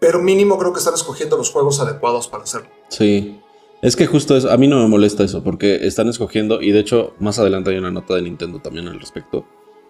pero 0.00 0.20
mínimo 0.22 0.58
creo 0.58 0.72
que 0.72 0.78
están 0.78 0.94
escogiendo 0.94 1.36
los 1.36 1.50
juegos 1.50 1.78
adecuados 1.80 2.26
para 2.28 2.44
hacerlo. 2.44 2.68
Sí. 2.88 3.40
Es 3.82 3.94
que 3.94 4.06
justo 4.06 4.36
eso, 4.36 4.50
a 4.50 4.56
mí 4.56 4.66
no 4.66 4.82
me 4.82 4.88
molesta 4.88 5.22
eso, 5.22 5.44
porque 5.44 5.86
están 5.86 6.08
escogiendo, 6.08 6.62
y 6.62 6.72
de 6.72 6.80
hecho 6.80 7.12
más 7.20 7.38
adelante 7.38 7.70
hay 7.70 7.76
una 7.76 7.90
nota 7.90 8.14
de 8.14 8.22
Nintendo 8.22 8.58
también 8.60 8.88
al 8.88 8.98
respecto, 8.98 9.44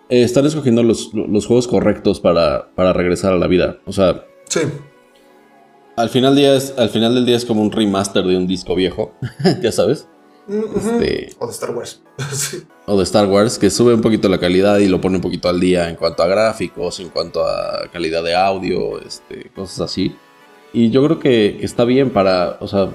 eh, 0.09 0.23
están 0.25 0.45
escogiendo 0.45 0.83
los, 0.83 1.15
los 1.15 1.47
juegos 1.47 1.69
correctos 1.69 2.19
para, 2.21 2.69
para 2.75 2.93
regresar 2.93 3.33
a 3.33 3.39
la 3.39 3.47
vida. 3.47 3.79
O 3.87 3.93
sea, 3.93 4.25
Sí, 4.49 4.61
al 5.97 6.11
final, 6.11 6.37
día 6.37 6.55
es, 6.55 6.75
al 6.77 6.91
final 6.91 7.15
del 7.15 7.25
día 7.25 7.37
es 7.37 7.47
como 7.47 7.63
un 7.63 7.73
remaster 7.73 8.23
de 8.23 8.37
un 8.37 8.47
disco 8.47 8.75
viejo, 8.75 9.13
ya 9.63 9.73
sabes. 9.73 10.07
Este, 10.47 11.35
o 11.39 11.47
de 11.47 11.53
Star 11.53 11.71
Wars. 11.71 12.03
sí. 12.33 12.63
o 12.85 12.97
de 12.99 13.03
Star 13.03 13.27
Wars, 13.27 13.59
que 13.59 13.71
sube 13.71 13.95
un 13.95 14.03
poquito 14.03 14.29
la 14.29 14.39
calidad 14.39 14.79
y 14.79 14.89
lo 14.89 15.01
pone 15.01 15.17
un 15.17 15.23
poquito 15.23 15.49
al 15.49 15.59
día 15.59 15.89
en 15.89 15.97
cuanto 15.97 16.23
a 16.23 16.27
gráficos, 16.27 17.01
en 17.01 17.09
cuanto 17.09 17.45
a 17.47 17.89
calidad 17.91 18.23
de 18.23 18.35
audio, 18.35 19.01
este, 19.01 19.51
cosas 19.57 19.81
así. 19.81 20.15
Y 20.73 20.91
yo 20.91 21.03
creo 21.05 21.19
que, 21.19 21.57
que 21.59 21.65
está 21.65 21.85
bien 21.85 22.11
para, 22.11 22.59
o 22.61 22.69
sea, 22.69 22.91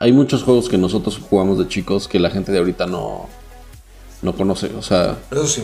hay 0.00 0.10
muchos 0.10 0.42
juegos 0.42 0.68
que 0.68 0.76
nosotros 0.76 1.18
jugamos 1.18 1.60
de 1.60 1.68
chicos 1.68 2.08
que 2.08 2.18
la 2.18 2.28
gente 2.28 2.50
de 2.50 2.58
ahorita 2.58 2.86
no, 2.86 3.28
no 4.20 4.34
conoce. 4.34 4.66
O 4.76 4.82
sea, 4.82 5.16
Eso 5.30 5.46
sí. 5.46 5.62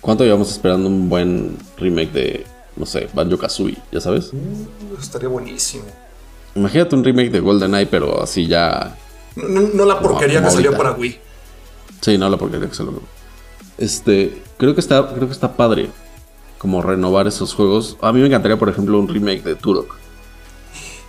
¿cuánto 0.00 0.24
llevamos 0.24 0.50
esperando 0.50 0.88
un 0.88 1.10
buen 1.10 1.58
remake 1.76 2.12
de, 2.12 2.46
no 2.76 2.86
sé, 2.86 3.08
Banjo 3.14 3.38
Kazooie? 3.38 3.78
¿Ya 3.92 4.00
sabes? 4.00 4.32
Uh, 4.32 5.00
estaría 5.00 5.28
buenísimo. 5.28 5.84
Imagínate 6.54 6.94
un 6.96 7.04
remake 7.04 7.30
de 7.30 7.40
GoldenEye, 7.40 7.86
pero 7.86 8.22
así 8.22 8.46
ya 8.46 8.96
No, 9.36 9.48
no- 9.48 9.68
no 9.72 9.84
la 9.84 10.00
porquería 10.00 10.42
que 10.42 10.50
salió 10.50 10.76
para 10.76 10.92
Wii. 10.92 11.18
Sí, 12.00 12.18
no 12.18 12.28
la 12.28 12.36
porquería 12.36 12.68
que 12.68 12.82
lo 12.82 13.00
Este, 13.78 14.42
creo 14.56 14.74
que 14.74 14.80
está, 14.80 15.06
creo 15.14 15.26
que 15.26 15.32
está 15.32 15.56
padre 15.56 15.90
como 16.58 16.82
renovar 16.82 17.26
esos 17.26 17.54
juegos. 17.54 17.96
A 18.02 18.12
mí 18.12 18.20
me 18.20 18.26
encantaría, 18.26 18.58
por 18.58 18.68
ejemplo, 18.68 18.98
un 18.98 19.08
remake 19.08 19.42
de 19.42 19.54
Turok. 19.54 19.96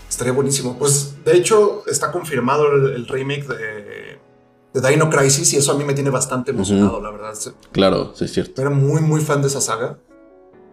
Estaría 0.10 0.34
buenísimo. 0.34 0.77
Pues 0.77 1.15
de 1.25 1.36
hecho 1.38 1.84
está 1.88 2.12
confirmado 2.12 2.72
el, 2.72 2.94
el 2.94 3.08
remake 3.08 3.48
de, 3.48 4.20
de 4.74 4.89
Dino 4.89 5.10
Crisis 5.10 5.51
y 5.53 5.58
eso 5.58 5.72
a 5.72 5.75
mí 5.77 5.84
me 5.84 5.94
tiene 5.94 6.10
bastante 6.10 6.51
emocionado, 6.51 7.01
la 7.01 7.12
verdad. 7.12 7.34
Claro, 7.72 8.13
sí 8.15 8.25
es 8.25 8.34
cierto. 8.34 8.62
Era 8.62 8.70
muy, 8.70 9.01
muy 9.01 9.22
fan 9.22 9.41
de 9.41 9.48
esa 9.48 9.62
saga 9.62 9.98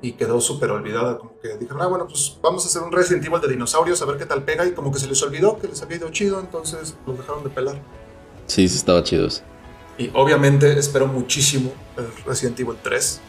y 0.01 0.13
quedó 0.13 0.41
súper 0.41 0.71
olvidada. 0.71 1.19
Como 1.19 1.39
que 1.41 1.57
dijeron, 1.59 1.83
ah, 1.83 1.87
bueno, 1.87 2.07
pues 2.07 2.37
vamos 2.43 2.65
a 2.65 2.69
hacer 2.69 2.83
un 2.83 2.93
Resident 2.93 3.25
Evil 3.27 3.41
de 3.41 3.49
dinosaurios 3.49 4.01
a 4.03 4.05
ver 4.07 4.17
qué 4.19 4.27
tal 4.27 4.45
pega 4.45 4.65
y 4.67 4.73
como 4.73 4.93
que 4.93 4.99
se 4.99 5.07
les 5.07 5.23
olvidó 5.23 5.59
que 5.59 5.69
les 5.69 5.83
había 5.83 5.97
ido 5.99 6.09
chido, 6.11 6.39
entonces 6.41 6.95
los 7.07 7.17
dejaron 7.19 7.43
de 7.45 7.51
pelar. 7.51 7.81
Sí, 8.47 8.69
sí 8.69 8.77
estaba 8.77 9.03
chido 9.03 9.27
eso. 9.27 9.43
Y 9.99 10.11
obviamente 10.15 10.79
espero 10.79 11.07
muchísimo 11.09 11.73
el 11.97 12.07
Resident 12.25 12.59
Evil 12.61 12.77
3. 12.83 13.21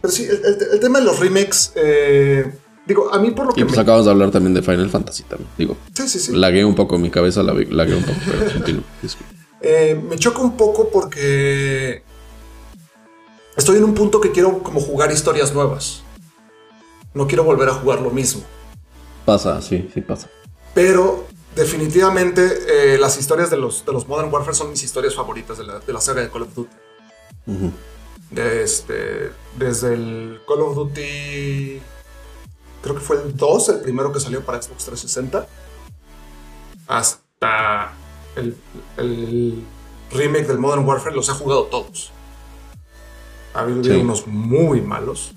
Pero 0.00 0.12
sí, 0.12 0.24
el, 0.24 0.44
el- 0.44 0.68
el 0.74 0.80
tema 0.80 0.98
de 1.00 1.04
los 1.06 1.18
remakes, 1.18 1.72
eh, 1.74 2.52
digo, 2.86 3.12
a 3.12 3.18
mí 3.18 3.30
por 3.32 3.46
lo 3.46 3.52
Y 3.52 3.54
que 3.56 3.64
pues 3.64 3.76
me... 3.76 3.82
acabamos 3.82 4.04
de 4.06 4.12
hablar 4.12 4.30
también 4.30 4.54
de 4.54 4.62
Final 4.62 4.90
Fantasy 4.90 5.24
también. 5.24 5.50
Digo, 5.58 5.76
Sí, 5.94 6.08
sí, 6.08 6.18
sí. 6.20 6.32
lagué 6.36 6.64
un 6.64 6.74
poco 6.74 6.98
mi 6.98 7.10
cabeza, 7.10 7.42
la 7.42 7.52
lagué 7.54 7.94
un 7.94 8.04
poco, 8.04 8.18
pero. 8.26 8.82
Disculpa. 9.02 9.32
Eh, 9.60 10.00
me 10.08 10.16
choca 10.16 10.40
un 10.40 10.56
poco 10.56 10.88
porque 10.88 12.04
estoy 13.58 13.76
en 13.76 13.84
un 13.84 13.94
punto 13.94 14.20
que 14.20 14.30
quiero 14.30 14.62
como 14.62 14.80
jugar 14.80 15.12
historias 15.12 15.52
nuevas. 15.52 16.02
No 17.12 17.26
quiero 17.26 17.44
volver 17.44 17.68
a 17.68 17.74
jugar 17.74 18.00
lo 18.00 18.10
mismo. 18.10 18.42
Pasa, 19.24 19.60
sí, 19.60 19.90
sí 19.92 20.00
pasa. 20.00 20.30
Pero 20.74 21.26
definitivamente 21.54 22.94
eh, 22.94 22.98
las 22.98 23.18
historias 23.18 23.50
de 23.50 23.56
los, 23.56 23.84
de 23.84 23.92
los 23.92 24.06
Modern 24.06 24.32
Warfare 24.32 24.56
son 24.56 24.70
mis 24.70 24.82
historias 24.84 25.14
favoritas 25.14 25.58
de 25.58 25.64
la, 25.64 25.80
de 25.80 25.92
la 25.92 26.00
saga 26.00 26.22
de 26.22 26.30
Call 26.30 26.42
of 26.42 26.54
Duty. 26.54 26.76
De 28.30 28.62
este, 28.62 29.32
desde 29.58 29.94
el 29.94 30.40
Call 30.46 30.60
of 30.60 30.76
Duty, 30.76 31.80
creo 32.82 32.94
que 32.94 33.00
fue 33.00 33.16
el 33.16 33.36
2, 33.36 33.68
el 33.70 33.80
primero 33.80 34.12
que 34.12 34.20
salió 34.20 34.44
para 34.44 34.62
Xbox 34.62 34.84
360, 34.84 35.48
hasta 36.86 37.92
el, 38.36 38.54
el 38.98 39.64
remake 40.12 40.46
del 40.46 40.58
Modern 40.58 40.86
Warfare, 40.86 41.16
los 41.16 41.28
he 41.30 41.32
jugado 41.32 41.64
todos. 41.64 42.12
Ha 43.54 43.60
habido 43.60 43.82
Sí. 43.84 43.90
unos 43.90 44.26
muy 44.26 44.80
malos, 44.80 45.32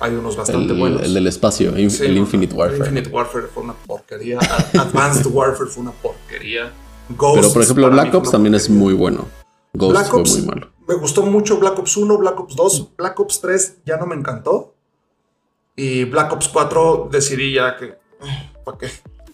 hay 0.00 0.12
unos 0.14 0.36
bastante 0.36 0.72
El, 0.72 0.78
buenos. 0.78 1.02
el 1.02 1.14
del 1.14 1.26
espacio, 1.26 1.74
Sí, 1.88 2.04
el 2.04 2.16
Infinite 2.16 2.54
Warfare. 2.54 2.78
Infinite 2.78 3.10
Warfare 3.10 3.46
fue 3.52 3.62
una 3.62 3.74
porquería. 3.74 4.38
Ad- 4.38 4.80
Advanced 4.80 5.26
Warfare 5.32 5.68
fue 5.70 5.82
una 5.82 5.92
porquería. 5.92 6.72
Ghosts 7.10 7.40
Pero 7.40 7.52
por 7.52 7.62
ejemplo, 7.62 7.90
Black 7.90 8.14
Ops 8.14 8.30
también 8.30 8.54
es 8.54 8.68
muy 8.68 8.94
bueno. 8.94 9.26
Ghost 9.74 9.92
Black 9.92 10.06
fue 10.10 10.20
Ops 10.20 10.38
muy 10.38 10.46
malo. 10.46 10.68
me 10.86 10.94
gustó 10.94 11.22
mucho 11.22 11.58
Black 11.58 11.78
Ops 11.78 11.96
1, 11.96 12.18
Black 12.18 12.40
Ops 12.40 12.56
2, 12.56 12.88
Black 12.96 13.18
Ops 13.20 13.40
3 13.40 13.76
ya 13.86 13.96
no 13.96 14.06
me 14.06 14.14
encantó. 14.14 14.74
Y 15.76 16.04
Black 16.04 16.32
Ops 16.32 16.48
4 16.48 17.08
decidí 17.12 17.54
ya 17.54 17.76
que... 17.76 17.94
¿Para 18.64 18.78
qué? 18.78 18.88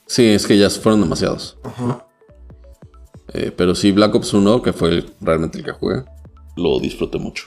Sí, 0.07 0.27
es 0.27 0.47
que 0.47 0.59
ya 0.59 0.69
fueron 0.71 1.01
demasiados. 1.01 1.57
Ajá. 1.65 2.07
Eh, 3.33 3.51
pero 3.57 3.75
sí, 3.75 3.91
Black 3.93 4.15
Ops 4.15 4.35
1, 4.35 4.61
que 4.63 4.73
fue 4.73 4.91
el- 4.91 5.15
realmente 5.21 5.59
el 5.59 5.65
que 5.65 5.73
jugué, 5.73 6.05
lo 6.57 6.79
disfruté 6.81 7.19
mucho. 7.19 7.47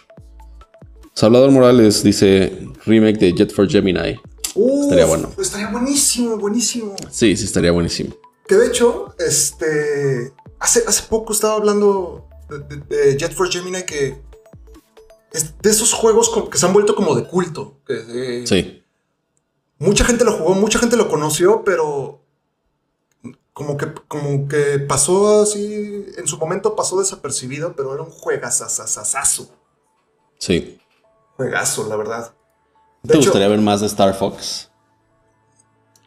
Salvador 1.13 1.51
Morales 1.51 2.03
dice 2.03 2.67
remake 2.85 3.17
de 3.19 3.33
Jet 3.33 3.51
for 3.53 3.67
Gemini. 3.69 4.19
Uf, 4.55 4.83
Estaría 4.83 5.05
bueno. 5.05 5.31
Estaría 5.39 5.67
buenísimo, 5.71 6.37
buenísimo. 6.37 6.95
Sí, 7.09 7.35
sí, 7.35 7.45
estaría 7.45 7.71
buenísimo. 7.71 8.13
Que 8.47 8.55
de 8.55 8.67
hecho, 8.67 9.13
este... 9.19 10.31
Hace, 10.59 10.83
hace 10.87 11.03
poco 11.09 11.33
estaba 11.33 11.55
hablando 11.55 12.27
de, 12.49 12.59
de- 12.77 12.95
de 13.11 13.17
Jet 13.17 13.33
for 13.33 13.49
Gemini 13.51 13.83
que... 13.83 14.21
Es 15.31 15.57
de 15.61 15.69
esos 15.69 15.93
juegos 15.93 16.31
que 16.49 16.57
se 16.57 16.65
han 16.65 16.73
vuelto 16.73 16.95
como 16.95 17.13
de 17.15 17.25
culto. 17.27 17.79
Que, 17.85 18.41
eh, 18.41 18.47
Sí, 18.47 18.83
Mucha 19.79 20.03
gente 20.05 20.23
lo 20.23 20.31
jugó, 20.33 20.55
mucha 20.55 20.79
gente 20.79 20.97
lo 20.97 21.07
conoció, 21.09 21.63
pero 21.63 22.23
como 23.57 23.75
que, 23.75 23.87
como 24.07 24.47
que 24.47 24.77
pasó 24.87 25.41
así, 25.41 26.05
en 26.15 26.27
su 26.27 26.37
momento 26.37 26.75
pasó 26.75 26.99
desapercibido, 26.99 27.73
pero 27.75 27.91
era 27.91 28.03
un 28.03 28.11
juegazazazazo. 28.11 29.49
sí. 30.37 30.77
Juegazo, 31.37 31.87
la 31.89 31.95
verdad. 31.95 32.33
De 33.01 33.13
¿Te 33.13 33.17
hecho, 33.17 33.29
gustaría 33.29 33.47
ver 33.47 33.59
más 33.61 33.81
de 33.81 33.87
Star 33.87 34.13
Fox? 34.13 34.71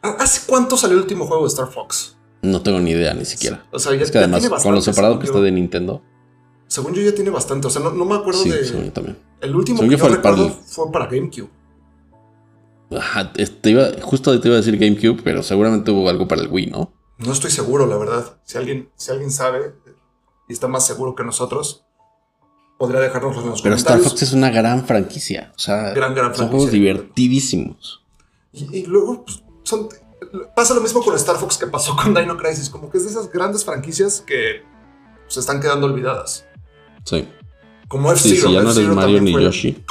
¿ha- 0.01 0.11
¿hace 0.19 0.41
cuánto 0.47 0.75
salió 0.77 0.95
el 0.97 1.03
último 1.03 1.25
juego 1.27 1.43
de 1.43 1.49
Star 1.49 1.67
Fox? 1.69 2.15
No 2.41 2.61
tengo 2.61 2.79
ni 2.79 2.91
idea, 2.91 3.13
ni 3.13 3.25
siquiera. 3.25 3.65
O 3.71 3.79
sea, 3.79 3.93
ya, 3.95 4.03
Es 4.03 4.11
que 4.11 4.15
ya 4.15 4.19
además, 4.21 4.41
tiene 4.41 4.55
con 4.63 4.73
lo 4.75 4.81
separado 4.81 5.19
que 5.19 5.27
yo. 5.27 5.31
está 5.33 5.41
de 5.43 5.51
Nintendo. 5.51 6.01
Según 6.67 6.93
yo 6.93 7.01
ya 7.01 7.13
tiene 7.13 7.31
bastante, 7.31 7.67
o 7.67 7.69
sea, 7.69 7.81
no, 7.81 7.91
no 7.91 8.05
me 8.05 8.15
acuerdo 8.15 8.43
Sí, 8.43 8.49
de... 8.49 8.63
según 8.63 8.85
yo 8.85 8.93
también. 8.93 9.17
El 9.41 9.55
último 9.55 9.79
Según 9.79 9.89
que 9.89 9.97
yo 9.97 10.05
fue 10.05 10.09
para 10.21 10.35
recuerdo 10.35 10.45
el- 10.47 10.63
fue 10.65 10.89
para 10.91 11.05
GameCube. 11.07 11.49
Ajá, 12.97 13.31
te 13.33 13.69
iba, 13.69 13.89
justo 14.01 14.37
te 14.39 14.47
iba 14.47 14.55
a 14.55 14.61
decir 14.61 14.77
GameCube, 14.77 15.21
pero 15.23 15.43
seguramente 15.43 15.91
hubo 15.91 16.09
algo 16.09 16.27
para 16.27 16.41
el 16.41 16.49
Wii, 16.49 16.67
¿no? 16.67 16.93
No 17.25 17.33
estoy 17.33 17.51
seguro, 17.51 17.85
la 17.85 17.97
verdad. 17.97 18.37
Si 18.43 18.57
alguien, 18.57 18.89
si 18.95 19.11
alguien 19.11 19.31
sabe 19.31 19.73
y 20.47 20.53
está 20.53 20.67
más 20.67 20.85
seguro 20.85 21.15
que 21.15 21.23
nosotros, 21.23 21.83
podría 22.79 22.99
dejarnos 22.99 23.37
en 23.37 23.49
los 23.49 23.61
Pero 23.61 23.75
Star 23.75 23.93
comentarios. 23.97 24.11
Fox 24.13 24.21
es 24.23 24.33
una 24.33 24.49
gran 24.49 24.85
franquicia. 24.85 25.51
O 25.55 25.59
sea, 25.59 25.91
Gran, 25.93 26.13
gran 26.15 26.27
son 26.27 26.35
franquicia. 26.35 26.47
juegos 26.49 26.71
divertidísimos. 26.71 28.03
Y, 28.53 28.77
y 28.79 28.85
luego 28.85 29.23
pues, 29.23 29.43
son- 29.63 29.87
pasa 30.55 30.73
lo 30.73 30.81
mismo 30.81 31.03
con 31.03 31.15
Star 31.15 31.37
Fox 31.37 31.57
que 31.57 31.67
pasó 31.67 31.95
con 31.95 32.13
Dino 32.13 32.37
Crisis, 32.37 32.69
como 32.69 32.89
que 32.89 32.97
es 32.97 33.03
de 33.05 33.11
esas 33.11 33.31
grandes 33.31 33.63
franquicias 33.65 34.21
que 34.21 34.63
se 35.27 35.39
están 35.39 35.61
quedando 35.61 35.87
olvidadas. 35.87 36.45
Sí. 37.05 37.27
Como 37.87 38.15
Sí, 38.15 38.29
F-Zero. 38.29 38.47
si 38.49 38.53
ya 38.55 38.61
no 38.63 38.71
eres 38.71 38.87
Mario 38.95 39.21
ni 39.21 39.31
fue- 39.33 39.43
Yoshi. 39.43 39.83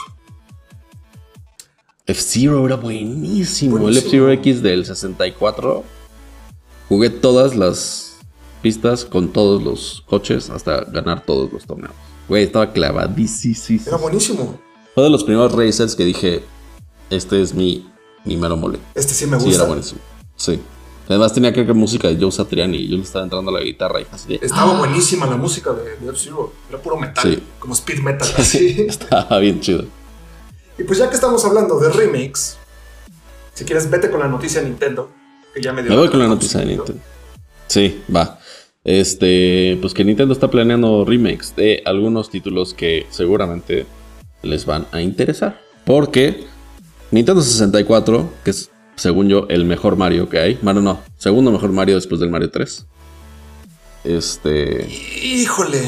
F-Zero 2.06 2.66
era 2.66 2.76
buenísimo. 2.76 3.76
El 3.76 3.82
Buenísimo. 3.82 4.06
F-Zero 4.08 4.30
X 4.32 4.62
del 4.62 4.84
64. 4.84 5.84
Jugué 6.90 7.08
todas 7.08 7.54
las 7.56 8.18
pistas 8.62 9.04
con 9.06 9.28
todos 9.32 9.62
los 9.62 10.02
coches 10.06 10.50
hasta 10.50 10.84
ganar 10.84 11.24
todos 11.24 11.50
los 11.52 11.64
torneos. 11.64 11.94
Güey, 12.28 12.42
estaba 12.44 12.72
clavadísimo. 12.72 13.80
Era 13.86 13.96
buenísimo. 13.96 14.60
Fue 14.94 15.04
de 15.04 15.10
los 15.10 15.24
primeros 15.24 15.52
racers 15.52 15.94
que 15.94 16.04
dije, 16.04 16.42
este 17.08 17.40
es 17.40 17.54
mi, 17.54 17.88
mi 18.24 18.36
mero 18.36 18.56
mole. 18.56 18.78
Este 18.94 19.14
sí 19.14 19.24
me 19.26 19.38
Sí, 19.38 19.46
gusta. 19.46 19.60
era 19.62 19.68
buenísimo. 19.68 20.00
Sí. 20.36 20.60
Además 21.08 21.32
tenía 21.32 21.52
que 21.52 21.62
ver 21.62 21.74
música 21.74 22.08
de 22.08 22.16
Joe 22.20 22.30
Satriani 22.30 22.76
y 22.76 22.88
yo 22.88 22.96
le 22.96 23.02
estaba 23.04 23.24
entrando 23.24 23.50
a 23.50 23.54
la 23.54 23.64
guitarra 23.64 24.00
y 24.00 24.06
así 24.12 24.28
de... 24.28 24.46
Estaba 24.46 24.76
buenísima 24.78 25.26
la 25.26 25.36
música 25.36 25.72
de, 25.72 25.96
de 25.96 26.08
F-Zero. 26.10 26.52
Era 26.68 26.78
puro 26.82 26.96
metal, 26.96 27.22
Sí. 27.34 27.42
como 27.60 27.74
speed 27.74 28.00
metal. 28.00 28.28
Así. 28.36 28.84
Estaba 28.88 29.38
bien 29.38 29.60
chido. 29.60 29.84
y 30.78 30.82
pues 30.84 30.98
ya 30.98 31.08
que 31.08 31.14
estamos 31.14 31.44
hablando 31.44 31.78
de 31.80 31.90
remakes, 31.90 32.58
si 33.54 33.64
quieres, 33.64 33.88
vete 33.90 34.10
con 34.10 34.20
la 34.20 34.28
noticia 34.28 34.60
de 34.60 34.68
Nintendo. 34.68 35.10
Que 35.54 35.62
ya 35.62 35.72
me 35.72 35.82
dio 35.82 35.90
Me 35.90 35.96
voy 35.96 36.08
con 36.08 36.18
la 36.20 36.28
noticia 36.28 36.60
de 36.60 36.66
Nintendo. 36.66 37.00
Sí, 37.66 38.02
va. 38.14 38.38
Este, 38.84 39.78
pues 39.80 39.92
que 39.92 40.04
Nintendo 40.04 40.32
está 40.32 40.50
planeando 40.50 41.04
remakes 41.04 41.54
de 41.54 41.82
algunos 41.84 42.30
títulos 42.30 42.74
que 42.74 43.06
seguramente 43.10 43.86
les 44.42 44.64
van 44.66 44.86
a 44.92 45.00
interesar. 45.00 45.60
Porque 45.84 46.46
Nintendo 47.10 47.42
64, 47.42 48.30
que 48.44 48.50
es 48.50 48.70
según 48.96 49.28
yo 49.28 49.46
el 49.48 49.64
mejor 49.64 49.96
Mario 49.96 50.28
que 50.28 50.38
hay, 50.38 50.58
Mario 50.62 50.82
no, 50.82 51.00
segundo 51.16 51.50
mejor 51.50 51.72
Mario 51.72 51.94
después 51.94 52.20
del 52.20 52.30
Mario 52.30 52.50
3. 52.50 52.86
Este, 54.04 54.86
Híjole. 55.22 55.82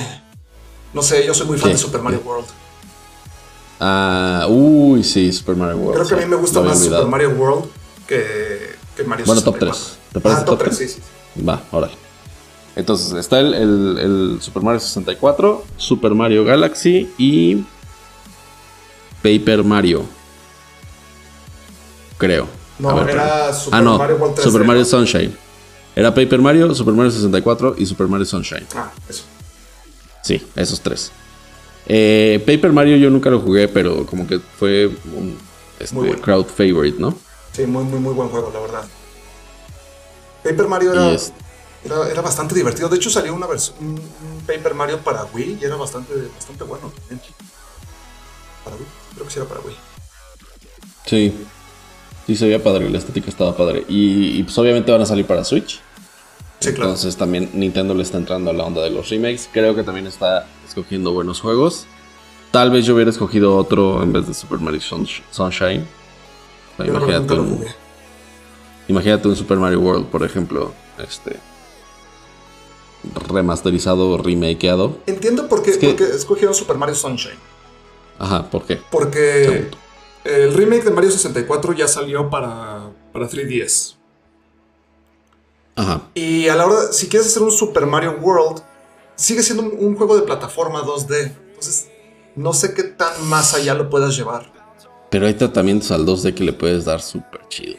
No 0.94 1.02
sé, 1.02 1.26
yo 1.26 1.32
soy 1.34 1.46
muy 1.46 1.58
fan 1.58 1.70
¿Qué? 1.70 1.74
de 1.74 1.78
Super 1.78 2.02
Mario 2.02 2.20
World. 2.24 2.46
Ah, 3.80 4.46
uy, 4.48 5.02
sí, 5.02 5.32
Super 5.32 5.56
Mario 5.56 5.76
World. 5.76 5.94
Creo 5.94 6.08
que 6.08 6.14
a 6.14 6.26
mí 6.26 6.30
me 6.30 6.36
gusta 6.36 6.60
más 6.60 6.82
Super. 6.82 7.06
Mario 7.06 7.30
World 7.30 7.64
que, 8.06 8.71
que 8.96 9.04
Mario 9.04 9.26
Bueno, 9.26 9.42
top 9.42 9.54
64. 9.54 9.78
3. 9.78 9.98
¿Te 10.12 10.20
parece 10.20 10.40
Ah, 10.40 10.44
top 10.44 10.58
top 10.58 10.64
3, 10.66 10.76
3? 10.78 10.92
sí, 10.92 11.00
sí. 11.36 11.42
Va, 11.44 11.62
órale. 11.72 11.94
Entonces 12.76 13.12
está 13.14 13.40
el, 13.40 13.52
el- 13.54 13.98
el 13.98 14.38
Super 14.40 14.62
Mario 14.62 14.80
64, 14.80 15.64
Super 15.76 16.14
Mario 16.14 16.44
Galaxy 16.44 17.10
y 17.18 17.64
Paper 19.22 19.62
Mario. 19.64 20.04
Creo. 22.18 22.46
No, 22.78 22.94
ver, 23.04 23.10
era. 23.14 23.52
Super 23.52 23.78
ah, 23.78 23.82
no, 23.82 23.98
Mario 23.98 24.16
World 24.16 24.36
3D. 24.36 24.42
Super 24.42 24.64
Mario 24.64 24.84
Sunshine. 24.84 25.36
Era 25.94 26.14
Paper 26.14 26.40
Mario, 26.40 26.74
Super 26.74 26.94
Mario 26.94 27.10
64 27.10 27.74
y 27.78 27.84
Super 27.86 28.06
Mario 28.08 28.24
Sunshine. 28.26 28.66
Ah, 28.74 28.90
eso. 29.08 29.24
Sí, 30.22 30.40
esos 30.56 30.80
tres. 30.80 31.12
Eh, 31.86 32.42
Paper 32.46 32.72
Mario 32.72 32.96
yo 32.96 33.10
nunca 33.10 33.28
lo 33.28 33.40
jugué, 33.40 33.68
pero 33.68 34.06
como 34.06 34.26
que 34.26 34.38
fue 34.38 34.86
un 34.86 35.36
este, 35.78 35.94
bueno. 35.96 36.20
crowd 36.22 36.46
favorite, 36.46 36.98
¿no? 36.98 37.14
Sí, 37.52 37.66
muy, 37.66 37.84
muy, 37.84 37.98
muy 38.00 38.14
buen 38.14 38.28
juego, 38.28 38.50
la 38.52 38.60
verdad. 38.60 38.84
Paper 40.42 40.66
Mario 40.68 40.92
era, 40.92 41.10
Y 41.10 41.14
es- 41.14 41.32
era, 41.84 42.08
era 42.10 42.22
bastante 42.22 42.54
divertido. 42.54 42.88
De 42.88 42.96
hecho, 42.96 43.10
salió 43.10 43.34
una 43.34 43.46
versión, 43.46 43.76
un, 43.80 44.00
Paper 44.46 44.74
Mario 44.74 44.98
para 45.00 45.24
Wii 45.24 45.58
y 45.60 45.64
era 45.64 45.76
bastante, 45.76 46.14
bastante 46.34 46.64
bueno 46.64 46.90
también. 46.98 47.20
Para 48.64 48.76
Wii, 48.76 48.86
creo 49.14 49.26
que 49.26 49.32
sí 49.32 49.38
era 49.38 49.48
para 49.48 49.60
Wii. 49.60 49.76
Sí. 51.06 51.34
Sí, 52.26 52.36
se 52.36 52.44
veía 52.46 52.62
padre, 52.62 52.88
la 52.88 52.98
estética 52.98 53.28
estaba 53.28 53.56
padre. 53.56 53.84
Y, 53.88 54.38
y, 54.38 54.42
pues 54.44 54.56
obviamente 54.58 54.92
van 54.92 55.02
a 55.02 55.06
salir 55.06 55.26
para 55.26 55.44
Switch. 55.44 55.80
Sí, 56.60 56.72
claro. 56.72 56.90
Entonces 56.90 57.16
también 57.16 57.50
Nintendo 57.54 57.92
le 57.94 58.04
está 58.04 58.16
entrando 58.18 58.50
a 58.50 58.54
la 58.54 58.62
onda 58.64 58.80
de 58.82 58.90
los 58.90 59.08
remakes. 59.10 59.48
Creo 59.52 59.74
que 59.74 59.82
también 59.82 60.06
está 60.06 60.46
escogiendo 60.66 61.12
buenos 61.12 61.40
juegos. 61.40 61.86
Tal 62.52 62.70
vez 62.70 62.86
yo 62.86 62.94
hubiera 62.94 63.10
escogido 63.10 63.56
otro 63.56 64.00
en 64.02 64.12
vez 64.12 64.28
de 64.28 64.34
Super 64.34 64.60
Mario 64.60 64.78
Sunsh- 64.80 65.22
Sunshine. 65.32 65.88
Sea, 66.84 66.92
Yo 66.92 66.98
imagínate, 66.98 67.34
un, 67.34 67.56
jugué. 67.58 67.74
imagínate 68.88 69.28
un 69.28 69.36
Super 69.36 69.58
Mario 69.58 69.80
World, 69.80 70.06
por 70.06 70.22
ejemplo. 70.24 70.72
Este. 70.98 71.38
Remasterizado, 73.28 74.16
remakeado. 74.18 74.98
Entiendo 75.06 75.48
por 75.48 75.62
qué, 75.62 75.70
Es 75.72 75.78
que- 75.78 75.88
por 75.88 75.96
qué 75.96 76.04
escogieron 76.04 76.54
Super 76.54 76.76
Mario 76.76 76.94
Sunshine. 76.94 77.38
Ajá, 78.18 78.48
¿por 78.48 78.64
qué? 78.64 78.80
Porque 78.90 79.68
el 80.24 80.54
remake 80.54 80.84
de 80.84 80.90
Mario 80.92 81.10
64 81.10 81.72
ya 81.72 81.88
salió 81.88 82.30
para, 82.30 82.90
para 83.12 83.28
3DS. 83.28 83.96
Ajá. 85.74 86.02
Y 86.14 86.48
a 86.48 86.54
la 86.54 86.66
hora, 86.66 86.92
si 86.92 87.08
quieres 87.08 87.26
hacer 87.28 87.42
un 87.42 87.50
Super 87.50 87.86
Mario 87.86 88.18
World, 88.20 88.62
sigue 89.16 89.42
siendo 89.42 89.64
un, 89.64 89.72
un 89.78 89.96
juego 89.96 90.14
de 90.16 90.22
plataforma 90.22 90.82
2D. 90.82 91.32
Entonces, 91.48 91.88
no 92.36 92.52
sé 92.52 92.74
qué 92.74 92.84
tan 92.84 93.26
más 93.28 93.54
allá 93.54 93.74
lo 93.74 93.90
puedas 93.90 94.16
llevar. 94.16 94.52
Pero 95.12 95.26
hay 95.26 95.34
tratamientos 95.34 95.90
al 95.92 96.06
2D 96.06 96.32
que 96.34 96.42
le 96.42 96.54
puedes 96.54 96.86
dar 96.86 97.02
súper 97.02 97.42
chidos. 97.48 97.76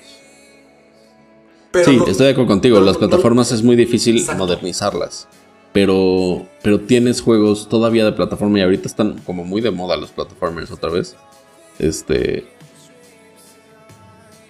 Pero 1.71 1.85
sí, 1.89 1.97
no- 1.97 2.05
estoy 2.07 2.27
de 2.27 2.31
acuerdo 2.33 2.47
contigo. 2.49 2.79
Las 2.79 2.93
no- 2.93 2.99
plataformas 2.99 3.51
es 3.51 3.63
muy 3.63 3.75
difícil 3.75 4.17
Exacto. 4.19 4.37
modernizarlas. 4.45 5.27
Pero, 5.73 6.45
pero 6.61 6.79
tienes 6.79 7.21
juegos 7.21 7.67
todavía 7.67 8.05
de 8.05 8.11
plataforma 8.11 8.59
y 8.59 8.61
ahorita 8.61 8.87
están 8.87 9.17
como 9.25 9.43
muy 9.43 9.59
de 9.61 9.71
moda 9.71 9.97
los 9.97 10.11
plataformers 10.11 10.69
otra 10.69 10.91
vez. 10.91 11.15
Este. 11.79 12.45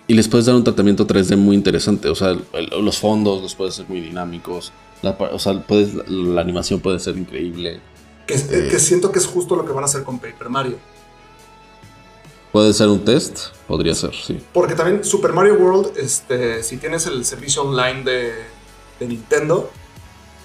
Y 0.05 0.15
les 0.15 0.27
puedes 0.27 0.45
dar 0.47 0.55
un 0.55 0.65
tratamiento 0.65 1.07
3D 1.07 1.37
muy 1.37 1.55
interesante. 1.55 2.09
O 2.09 2.15
sea, 2.15 2.31
el- 2.31 2.67
los 2.83 2.97
fondos 2.97 3.41
los 3.41 3.55
puedes 3.55 3.75
hacer 3.75 3.85
muy 3.87 4.01
dinámicos. 4.01 4.73
La, 5.01 5.11
o 5.11 5.39
sea, 5.39 5.61
puedes, 5.61 5.93
la, 6.09 6.41
animación 6.41 6.81
puede 6.81 6.99
ser 6.99 7.17
increíble. 7.17 7.79
que, 8.27 8.35
que 8.35 8.79
siento 8.79 9.11
que 9.13 9.19
es 9.19 9.25
justo 9.25 9.55
lo 9.55 9.65
que 9.65 9.71
van 9.71 9.83
a 9.83 9.85
hacer 9.85 10.03
con 10.03 10.19
Paper 10.19 10.49
Mario. 10.49 10.77
Puede 12.53 12.73
ser 12.73 12.87
un 12.87 13.03
test, 13.03 13.47
podría 13.67 13.93
ser, 13.95 14.13
sí. 14.15 14.39
Porque 14.53 14.75
también 14.75 15.03
Super 15.03 15.33
Mario 15.33 15.55
World, 15.55 15.97
este, 15.97 16.63
si 16.63 16.77
tienes 16.77 17.05
el 17.07 17.25
servicio 17.25 17.63
online 17.63 18.03
de, 18.03 18.33
de 18.99 19.07
Nintendo, 19.07 19.69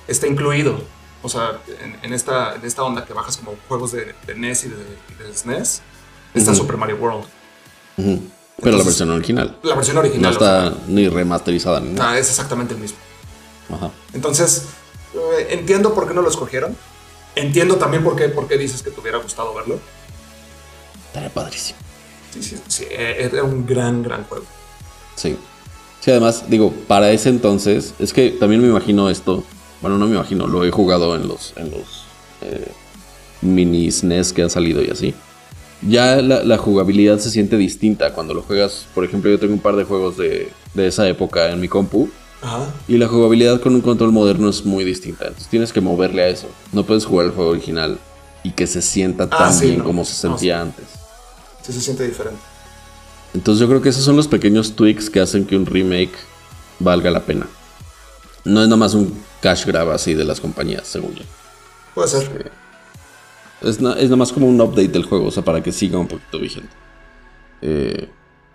está 0.08 0.26
incluido. 0.26 0.80
O 1.22 1.28
sea, 1.28 1.60
en, 1.82 1.98
en 2.02 2.12
esta, 2.14 2.54
en 2.56 2.64
esta 2.64 2.82
onda 2.82 3.04
que 3.04 3.12
bajas 3.12 3.36
como 3.36 3.54
juegos 3.68 3.92
de, 3.92 4.14
de 4.26 4.34
NES 4.34 4.64
y 4.64 4.68
de, 4.70 5.34
SNES, 5.34 5.82
está 6.34 6.52
Ujú. 6.52 6.60
Super 6.62 6.76
Mario 6.78 6.96
World. 6.96 7.24
Pero 8.60 8.76
la 8.78 8.84
versión 8.84 9.10
original. 9.10 9.58
La 9.62 9.74
versión 9.74 9.96
No 9.96 10.00
original. 10.00 10.30
o 10.30 10.32
está 10.32 10.70
sea, 10.70 10.78
ni 10.88 11.08
remasterizada 11.08 11.78
ni 11.80 11.90
nada. 11.92 12.12
ah, 12.12 12.18
es 12.18 12.28
exactamente 12.30 12.72
el 12.74 12.80
mismo. 12.80 12.96
Ajá. 13.70 13.90
Entonces, 14.14 14.64
eh, 15.14 15.48
entiendo 15.50 15.94
por 15.94 16.08
qué 16.08 16.14
no 16.14 16.22
lo 16.22 16.30
escogieron. 16.30 16.74
Entiendo 17.36 17.76
también 17.76 18.02
por 18.02 18.16
qué, 18.16 18.28
por 18.30 18.48
qué 18.48 18.56
dices 18.56 18.82
que 18.82 18.90
te 18.90 18.98
hubiera 19.00 19.18
gustado 19.18 19.52
verlo. 19.54 19.78
Estaría 21.08 21.28
padrísimo. 21.30 21.78
Sí, 22.32 22.42
sí, 22.42 22.56
sí, 22.68 22.84
eh, 22.90 23.28
era 23.32 23.42
un 23.42 23.64
gran, 23.66 24.02
gran 24.02 24.24
juego. 24.24 24.44
Sí. 25.16 25.36
Sí, 26.00 26.10
además, 26.10 26.44
digo, 26.48 26.72
para 26.86 27.10
ese 27.10 27.28
entonces, 27.28 27.94
es 27.98 28.12
que 28.12 28.30
también 28.30 28.62
me 28.62 28.68
imagino 28.68 29.10
esto. 29.10 29.42
Bueno, 29.80 29.98
no 29.98 30.06
me 30.06 30.14
imagino, 30.14 30.46
lo 30.46 30.64
he 30.64 30.70
jugado 30.70 31.14
en 31.16 31.26
los, 31.28 31.52
en 31.56 31.70
los 31.70 32.04
eh, 32.42 32.68
mini 33.42 33.90
SNES 33.90 34.32
que 34.32 34.42
han 34.42 34.50
salido 34.50 34.82
y 34.82 34.90
así. 34.90 35.14
Ya 35.82 36.16
la, 36.22 36.42
la 36.42 36.58
jugabilidad 36.58 37.18
se 37.18 37.30
siente 37.30 37.56
distinta 37.56 38.12
cuando 38.12 38.34
lo 38.34 38.42
juegas. 38.42 38.86
Por 38.94 39.04
ejemplo, 39.04 39.30
yo 39.30 39.38
tengo 39.38 39.54
un 39.54 39.60
par 39.60 39.76
de 39.76 39.84
juegos 39.84 40.16
de, 40.16 40.50
de 40.74 40.86
esa 40.86 41.08
época 41.08 41.50
en 41.50 41.60
mi 41.60 41.68
compu. 41.68 42.08
Ajá. 42.42 42.72
Y 42.88 42.96
la 42.98 43.06
jugabilidad 43.08 43.60
con 43.60 43.74
un 43.74 43.80
control 43.80 44.12
moderno 44.12 44.48
es 44.48 44.64
muy 44.64 44.84
distinta. 44.84 45.26
Entonces 45.26 45.48
tienes 45.48 45.72
que 45.72 45.80
moverle 45.80 46.22
a 46.22 46.28
eso. 46.28 46.48
No 46.72 46.84
puedes 46.84 47.04
jugar 47.04 47.26
el 47.26 47.32
juego 47.32 47.50
original 47.50 47.98
y 48.44 48.50
que 48.52 48.66
se 48.66 48.82
sienta 48.82 49.28
tan 49.28 49.48
Ah, 49.48 49.52
sí, 49.52 49.66
bien 49.66 49.78
no. 49.78 49.84
como 49.84 50.04
se 50.04 50.14
sentía 50.14 50.60
antes. 50.60 50.84
Sí 51.68 51.74
se 51.74 51.80
siente 51.80 52.04
diferente. 52.04 52.40
Entonces 53.34 53.60
yo 53.60 53.68
creo 53.68 53.80
que 53.82 53.90
esos 53.90 54.02
son 54.04 54.16
los 54.16 54.26
pequeños 54.26 54.74
tweaks 54.74 55.08
que 55.10 55.20
hacen 55.20 55.44
que 55.44 55.54
un 55.56 55.66
remake 55.66 56.14
valga 56.80 57.10
la 57.10 57.20
pena. 57.20 57.46
No 58.44 58.62
es 58.62 58.68
nada 58.68 58.78
más 58.78 58.94
un 58.94 59.12
cash 59.42 59.66
grab 59.66 59.90
así 59.90 60.14
de 60.14 60.24
las 60.24 60.40
compañías, 60.40 60.86
según 60.88 61.14
yo. 61.14 61.24
Puede 61.94 62.08
ser. 62.08 62.50
Es, 63.62 63.80
na- 63.80 63.94
es 63.94 64.04
nada 64.04 64.16
más 64.16 64.32
como 64.32 64.46
un 64.48 64.58
update 64.60 64.88
del 64.88 65.04
juego, 65.04 65.26
o 65.26 65.30
sea, 65.30 65.44
para 65.44 65.62
que 65.62 65.72
siga 65.72 65.98
un 65.98 66.08
poquito 66.08 66.38
vigente. 66.38 66.70
Eh, 67.60 68.08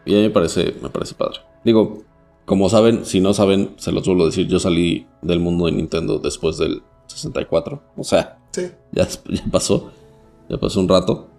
y 0.05 0.13
a 0.13 0.17
mí 0.17 0.23
me 0.23 0.29
parece, 0.31 0.75
me 0.81 0.89
parece 0.89 1.13
padre. 1.13 1.39
Digo, 1.63 2.03
como 2.45 2.67
saben, 2.69 3.05
si 3.05 3.19
no 3.21 3.33
saben, 3.33 3.75
se 3.77 3.91
los 3.91 4.03
suelo 4.05 4.25
decir, 4.25 4.47
yo 4.47 4.59
salí 4.59 5.05
del 5.21 5.39
mundo 5.39 5.67
de 5.67 5.73
Nintendo 5.73 6.17
después 6.19 6.57
del 6.57 6.81
64. 7.07 7.83
O 7.95 8.03
sea, 8.03 8.39
Sí. 8.51 8.71
ya, 8.91 9.07
ya 9.07 9.43
pasó. 9.51 9.91
Ya 10.49 10.57
pasó 10.57 10.79
un 10.79 10.89
rato. 10.89 11.29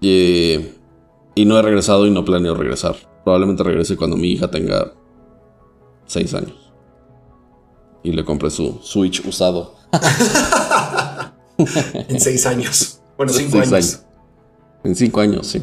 Y, 0.00 0.56
y 1.34 1.44
no 1.44 1.58
he 1.58 1.62
regresado 1.62 2.06
y 2.06 2.10
no 2.10 2.24
planeo 2.24 2.54
regresar. 2.54 2.96
Probablemente 3.24 3.62
regrese 3.62 3.96
cuando 3.96 4.16
mi 4.16 4.32
hija 4.32 4.50
tenga 4.50 4.92
6 6.06 6.34
años. 6.34 6.72
Y 8.02 8.12
le 8.12 8.24
compré 8.24 8.50
su 8.50 8.80
Switch 8.82 9.24
usado. 9.26 9.74
En 12.08 12.18
seis 12.20 12.46
años. 12.46 13.02
Bueno, 13.16 13.32
cinco 13.32 13.58
Seis 13.58 13.72
años. 13.72 14.04
En 14.82 14.96
5 14.96 15.20
años, 15.20 15.46
sí. 15.46 15.62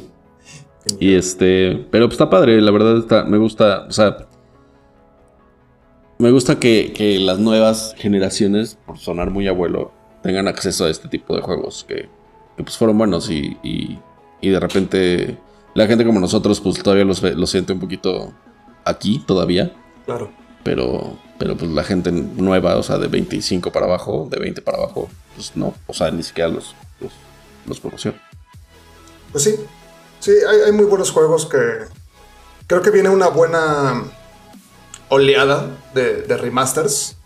Y 0.99 1.15
este, 1.15 1.87
pero 1.91 2.05
pues 2.05 2.13
está 2.13 2.29
padre, 2.29 2.61
la 2.61 2.71
verdad 2.71 2.99
está, 2.99 3.23
me 3.25 3.37
gusta, 3.37 3.87
o 3.89 3.91
sea, 3.91 4.27
me 6.17 6.31
gusta 6.31 6.59
que, 6.59 6.93
que 6.95 7.19
las 7.19 7.39
nuevas 7.39 7.93
generaciones, 7.97 8.77
por 8.85 8.97
sonar 8.97 9.29
muy 9.29 9.47
abuelo, 9.47 9.91
tengan 10.23 10.47
acceso 10.47 10.85
a 10.85 10.89
este 10.89 11.09
tipo 11.09 11.35
de 11.35 11.41
juegos 11.41 11.83
que, 11.87 12.09
que, 12.55 12.63
pues 12.63 12.77
fueron 12.77 12.97
buenos 12.97 13.29
y, 13.29 13.57
y, 13.63 13.99
y 14.39 14.49
de 14.49 14.59
repente 14.59 15.37
la 15.73 15.87
gente 15.87 16.05
como 16.05 16.19
nosotros 16.19 16.59
pues 16.61 16.81
todavía 16.81 17.05
los, 17.05 17.21
los 17.21 17.49
siente 17.49 17.73
un 17.73 17.79
poquito 17.79 18.33
aquí 18.85 19.19
todavía, 19.25 19.73
Claro. 20.05 20.31
pero, 20.63 21.17
pero 21.37 21.55
pues 21.57 21.69
la 21.71 21.83
gente 21.83 22.11
nueva, 22.11 22.77
o 22.77 22.83
sea, 22.83 22.97
de 22.97 23.07
25 23.07 23.71
para 23.71 23.85
abajo, 23.85 24.27
de 24.31 24.39
20 24.39 24.61
para 24.61 24.77
abajo, 24.77 25.09
pues 25.35 25.55
no, 25.55 25.73
o 25.85 25.93
sea, 25.93 26.09
ni 26.11 26.23
siquiera 26.23 26.49
los, 26.49 26.73
los, 26.99 27.11
los 27.65 27.79
conoció. 27.79 28.13
Pues 29.31 29.43
sí. 29.43 29.55
Sí, 30.19 30.31
hay, 30.49 30.61
hay 30.65 30.71
muy 30.71 30.85
buenos 30.85 31.11
juegos 31.11 31.45
que. 31.45 31.57
Creo 32.65 32.81
que 32.81 32.89
viene 32.89 33.09
una 33.09 33.27
buena 33.27 34.03
oleada 35.09 35.67
de, 35.93 36.23
de 36.23 36.37
remasters. 36.37 37.17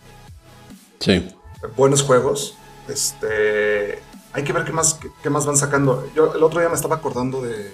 Sí. 1.00 1.30
Buenos 1.78 2.02
juegos. 2.04 2.56
Este. 2.90 4.00
Hay 4.34 4.44
que 4.44 4.52
ver 4.54 4.66
qué 4.66 4.72
más, 4.72 4.96
qué, 4.96 5.10
qué 5.24 5.30
más 5.30 5.46
van 5.46 5.58
sacando. 5.58 6.08
Yo 6.16 6.34
el 6.36 6.44
otro 6.44 6.60
día 6.60 6.70
me 6.70 6.76
estaba 6.76 6.98
acordando 6.98 7.42
de. 7.42 7.72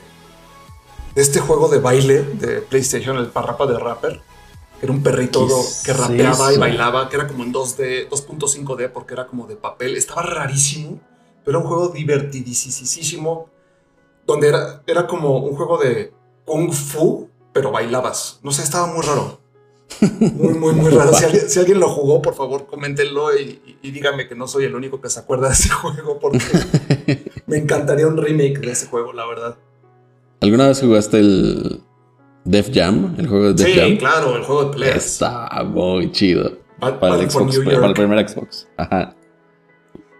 De 1.18 1.24
este 1.24 1.40
juego 1.40 1.68
de 1.68 1.80
baile 1.80 2.22
de 2.22 2.62
PlayStation, 2.62 3.18
el 3.18 3.30
Parrapa 3.30 3.66
de 3.66 3.80
Rapper. 3.80 4.22
Que 4.80 4.86
era 4.86 4.94
un 4.94 5.02
perrito 5.02 5.48
¿Qué 5.48 5.54
es 5.54 5.82
que 5.84 5.94
rapeaba 5.94 6.54
y 6.54 6.58
bailaba, 6.60 7.10
que 7.10 7.16
era 7.16 7.28
como 7.28 7.44
en 7.44 7.52
2D, 7.52 8.08
2.5D, 8.08 8.92
porque 8.92 9.16
era 9.16 9.26
como 9.26 9.48
de 9.48 9.56
papel. 9.56 9.98
Estaba 9.98 10.22
rarísimo, 10.22 11.00
pero 11.44 11.58
era 11.58 11.66
un 11.66 11.74
juego 11.74 11.88
divertidísimo. 11.90 13.50
Donde 14.28 14.50
era, 14.50 14.84
era 14.86 15.08
como 15.08 15.40
un 15.40 15.56
juego 15.56 15.80
de 15.80 16.14
Kung 16.46 16.72
Fu, 16.72 17.28
pero 17.52 17.72
bailabas. 17.72 18.40
No 18.44 18.52
sé, 18.52 18.62
estaba 18.62 18.86
muy 18.86 19.04
raro. 19.04 19.42
Muy, 20.36 20.54
muy, 20.54 20.74
muy 20.74 20.92
raro. 20.92 21.16
Si 21.16 21.24
alguien, 21.24 21.50
si 21.50 21.58
alguien 21.58 21.80
lo 21.80 21.90
jugó, 21.90 22.22
por 22.22 22.36
favor, 22.36 22.68
coméntenlo 22.68 23.36
y, 23.36 23.42
y- 23.66 23.80
y 23.82 23.90
díganme 23.90 24.28
que 24.28 24.36
no 24.36 24.48
soy 24.48 24.66
el 24.66 24.76
único 24.76 25.02
que 25.02 25.10
se 25.10 25.20
acuerda 25.20 25.48
de 25.48 25.56
ese 25.56 25.70
juego, 25.72 26.20
porque 26.20 27.32
me 27.48 27.58
encantaría 27.58 28.06
un 28.06 28.18
remake 28.18 28.60
de 28.60 28.72
ese 28.74 28.86
juego, 28.86 29.14
la 29.14 29.26
verdad. 29.26 29.58
¿Alguna 30.42 30.68
vez 30.68 30.80
jugaste 30.82 31.20
el 31.20 31.82
Def 32.46 32.70
Jam? 32.74 33.16
El 33.18 33.28
juego 33.28 33.46
de 33.46 33.54
Def 33.54 33.68
Sí, 33.74 33.80
Jam. 33.80 33.98
claro, 33.98 34.36
el 34.38 34.44
juego 34.44 34.66
de 34.66 34.72
peleas. 34.74 34.96
Está 35.06 35.50
muy 35.66 36.12
chido. 36.12 36.58
Bad- 36.80 37.00
Para 37.00 37.16
el 37.16 37.30
Xbox, 37.30 37.60
para 37.60 37.88
el 37.88 37.94
primer 37.94 38.30
Xbox. 38.30 38.68
Ajá. 38.78 39.16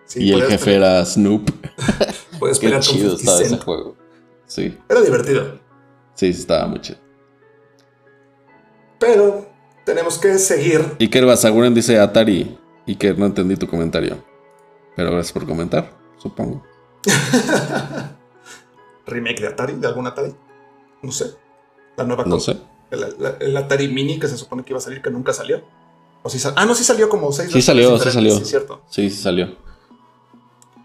Sí, 0.06 0.24
y 0.24 0.32
el 0.32 0.42
jefe 0.44 0.72
pelear- 0.72 0.76
era 0.98 1.06
Snoop. 1.06 1.50
Puedes 2.40 2.60
Qué 2.60 2.68
chido 2.80 3.16
50 3.16 3.16
estaba 3.18 3.42
ese 3.42 3.58
juego. 3.58 3.96
Sí, 4.46 4.78
Era 4.90 5.02
divertido. 5.02 5.60
sí, 6.16 6.34
sí, 6.34 6.40
estaba 6.40 6.68
muy 6.68 6.80
chido. 6.82 7.00
Pero 9.00 9.46
tenemos 9.86 10.18
que 10.18 10.38
seguir. 10.40 10.82
Iker 11.00 11.26
Basaguren 11.26 11.74
dice 11.74 12.00
Atari. 12.00 12.58
Iker, 12.88 13.20
no 13.20 13.26
entendí 13.28 13.56
tu 13.58 13.68
comentario. 13.68 14.18
Pero 14.96 15.12
gracias 15.12 15.34
por 15.34 15.46
comentar, 15.46 15.92
supongo. 16.18 16.64
Remake 19.08 19.42
de 19.42 19.48
Atari, 19.48 19.74
de 19.74 19.88
algún 19.88 20.06
Atari. 20.08 20.36
No 21.02 21.12
sé. 21.12 21.34
La 21.96 22.04
nueva 22.04 22.24
No 22.26 22.36
cosa. 22.36 22.54
sé. 22.54 22.60
El, 22.92 23.02
la- 23.20 23.38
el 23.40 23.58
Atari 23.58 23.88
Mini 23.88 24.20
que 24.20 24.28
se 24.28 24.38
supone 24.38 24.64
que 24.64 24.72
iba 24.72 24.78
a 24.78 24.82
salir, 24.82 25.02
que 25.02 25.10
nunca 25.10 25.34
salió. 25.34 25.64
O 26.24 26.30
sí 26.30 26.40
sal- 26.40 26.54
ah, 26.56 26.66
no, 26.66 26.76
sí 26.76 26.84
salió 26.84 27.10
como 27.10 27.32
seis 27.32 27.52
Sí 27.52 27.62
salió, 27.62 27.98
sí 28.00 28.12
salió. 28.12 28.38
Sí, 28.38 28.46
cierto. 28.46 28.82
Sí, 28.90 29.10
sí 29.10 29.22
salió. 29.22 29.56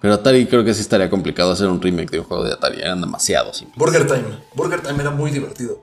Pero 0.00 0.14
Atari 0.14 0.46
creo 0.46 0.64
que 0.64 0.74
sí 0.74 0.80
estaría 0.80 1.08
complicado 1.08 1.52
hacer 1.52 1.68
un 1.68 1.80
remake 1.80 2.10
de 2.10 2.20
un 2.20 2.24
juego 2.26 2.44
de 2.44 2.52
Atari. 2.52 2.80
Eran 2.80 3.00
demasiados. 3.00 3.64
Burger 3.76 4.06
Time. 4.06 4.38
Burger 4.54 4.80
Time 4.82 5.00
era 5.00 5.10
muy 5.10 5.30
divertido. 5.30 5.80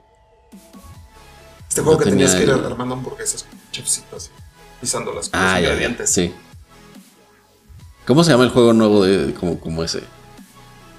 Este 1.68 1.82
juego 1.82 1.98
que 1.98 2.10
tenías 2.10 2.34
que 2.34 2.42
ir 2.42 2.50
el- 2.50 2.64
armando 2.64 2.94
hamburguesas 2.96 3.46
así, 4.14 4.30
pisando 4.80 5.12
las 5.14 5.30
Ah, 5.32 5.54
los 5.58 5.62
ya, 5.62 5.68
ingredientes. 5.74 6.10
Sí. 6.10 6.34
¿Cómo 8.06 8.24
se 8.24 8.32
llama 8.32 8.44
el 8.44 8.50
juego 8.50 8.72
nuevo 8.72 9.04
de 9.04 9.32
como, 9.34 9.58
como 9.60 9.84
ese? 9.84 10.02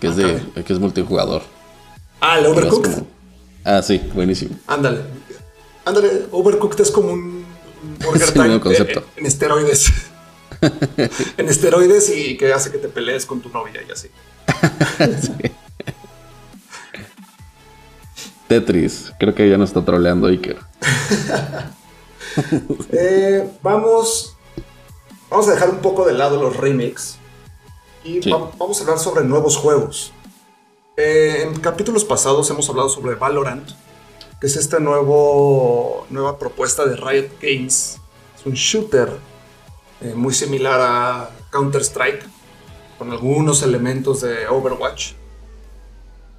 Que 0.01 0.07
es 0.07 0.15
de 0.17 0.41
que 0.65 0.73
es 0.73 0.79
multijugador. 0.79 1.43
Ah, 2.19 2.37
el 2.39 2.45
Overcooked. 2.47 2.91
como- 2.93 3.07
Ah, 3.63 3.81
sí, 3.81 3.99
buenísimo. 4.13 4.55
Ándale. 4.67 5.01
Ándale, 5.85 6.25
Overcooked 6.31 6.81
es 6.81 6.91
como 6.91 7.13
un 7.13 7.45
Burger 8.03 8.23
el 8.27 8.33
Time 8.33 8.47
mismo 8.49 8.61
concepto. 8.61 8.99
eh, 8.99 9.03
en 9.17 9.25
esteroides. 9.27 9.91
en 11.37 11.47
esteroides 11.49 12.09
y 12.15 12.35
que 12.37 12.51
hace 12.53 12.71
que 12.71 12.77
te 12.77 12.87
pelees 12.89 13.25
con 13.25 13.39
tu 13.41 13.49
novia 13.49 13.81
y 13.87 13.91
así. 13.91 14.09
Tetris, 18.47 19.13
creo 19.19 19.33
que 19.33 19.49
ya 19.49 19.57
no 19.57 19.63
está 19.63 19.83
troleando 19.85 20.27
Iker. 20.27 20.57
Eh, 22.91 23.49
vamos. 23.63 24.35
Vamos 25.29 25.47
a 25.47 25.51
dejar 25.53 25.69
un 25.69 25.77
poco 25.79 26.05
de 26.05 26.13
lado 26.13 26.41
los 26.41 26.57
remakes. 26.57 27.17
Y 28.03 28.21
Sí. 28.21 28.31
va- 28.31 28.51
vamos 28.57 28.79
a 28.79 28.83
hablar 28.83 28.99
sobre 28.99 29.23
nuevos 29.23 29.55
juegos. 29.57 30.11
Eh, 30.97 31.43
en 31.43 31.59
capítulos 31.59 32.03
pasados 32.03 32.49
hemos 32.49 32.69
hablado 32.69 32.89
sobre 32.89 33.15
Valorant, 33.15 33.69
que 34.39 34.47
es 34.47 34.55
esta 34.55 34.79
nuevo, 34.79 36.05
nueva 36.09 36.37
propuesta 36.37 36.85
de 36.85 36.95
Riot 36.95 37.29
Games. 37.41 37.97
Es 38.39 38.45
un 38.45 38.53
shooter 38.53 39.09
eh, 40.03 40.13
muy 40.15 40.33
similar 40.33 40.79
a 40.81 41.29
Counter-Strike, 41.51 42.23
con 42.97 43.11
algunos 43.11 43.61
elementos 43.61 44.21
de 44.21 44.47
Overwatch. 44.47 45.11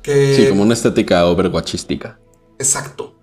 Que, 0.03 0.35
Sí, 0.35 0.49
como 0.49 0.63
una 0.63 0.75
estética 0.75 1.25
overwatchística. 1.27 2.19
Exacto. 2.59 3.15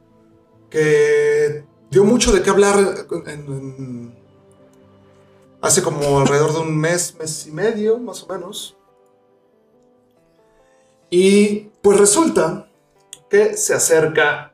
Que 0.70 1.66
dio 1.92 2.06
mucho 2.06 2.32
de 2.32 2.42
qué 2.42 2.50
hablar 2.50 2.78
en- 3.26 3.30
en- 3.30 4.16
hace 5.62 5.82
como 5.84 6.20
alrededor 6.20 6.54
de 6.54 6.60
un 6.60 6.78
mes, 6.78 7.16
mes 7.20 7.48
y 7.48 7.52
medio, 7.52 7.98
más 8.00 8.24
o 8.24 8.28
menos. 8.28 8.76
Y 11.10 11.70
pues 11.82 12.00
resulta 12.00 12.68
que 13.30 13.56
se 13.58 13.74
acerca 13.74 14.54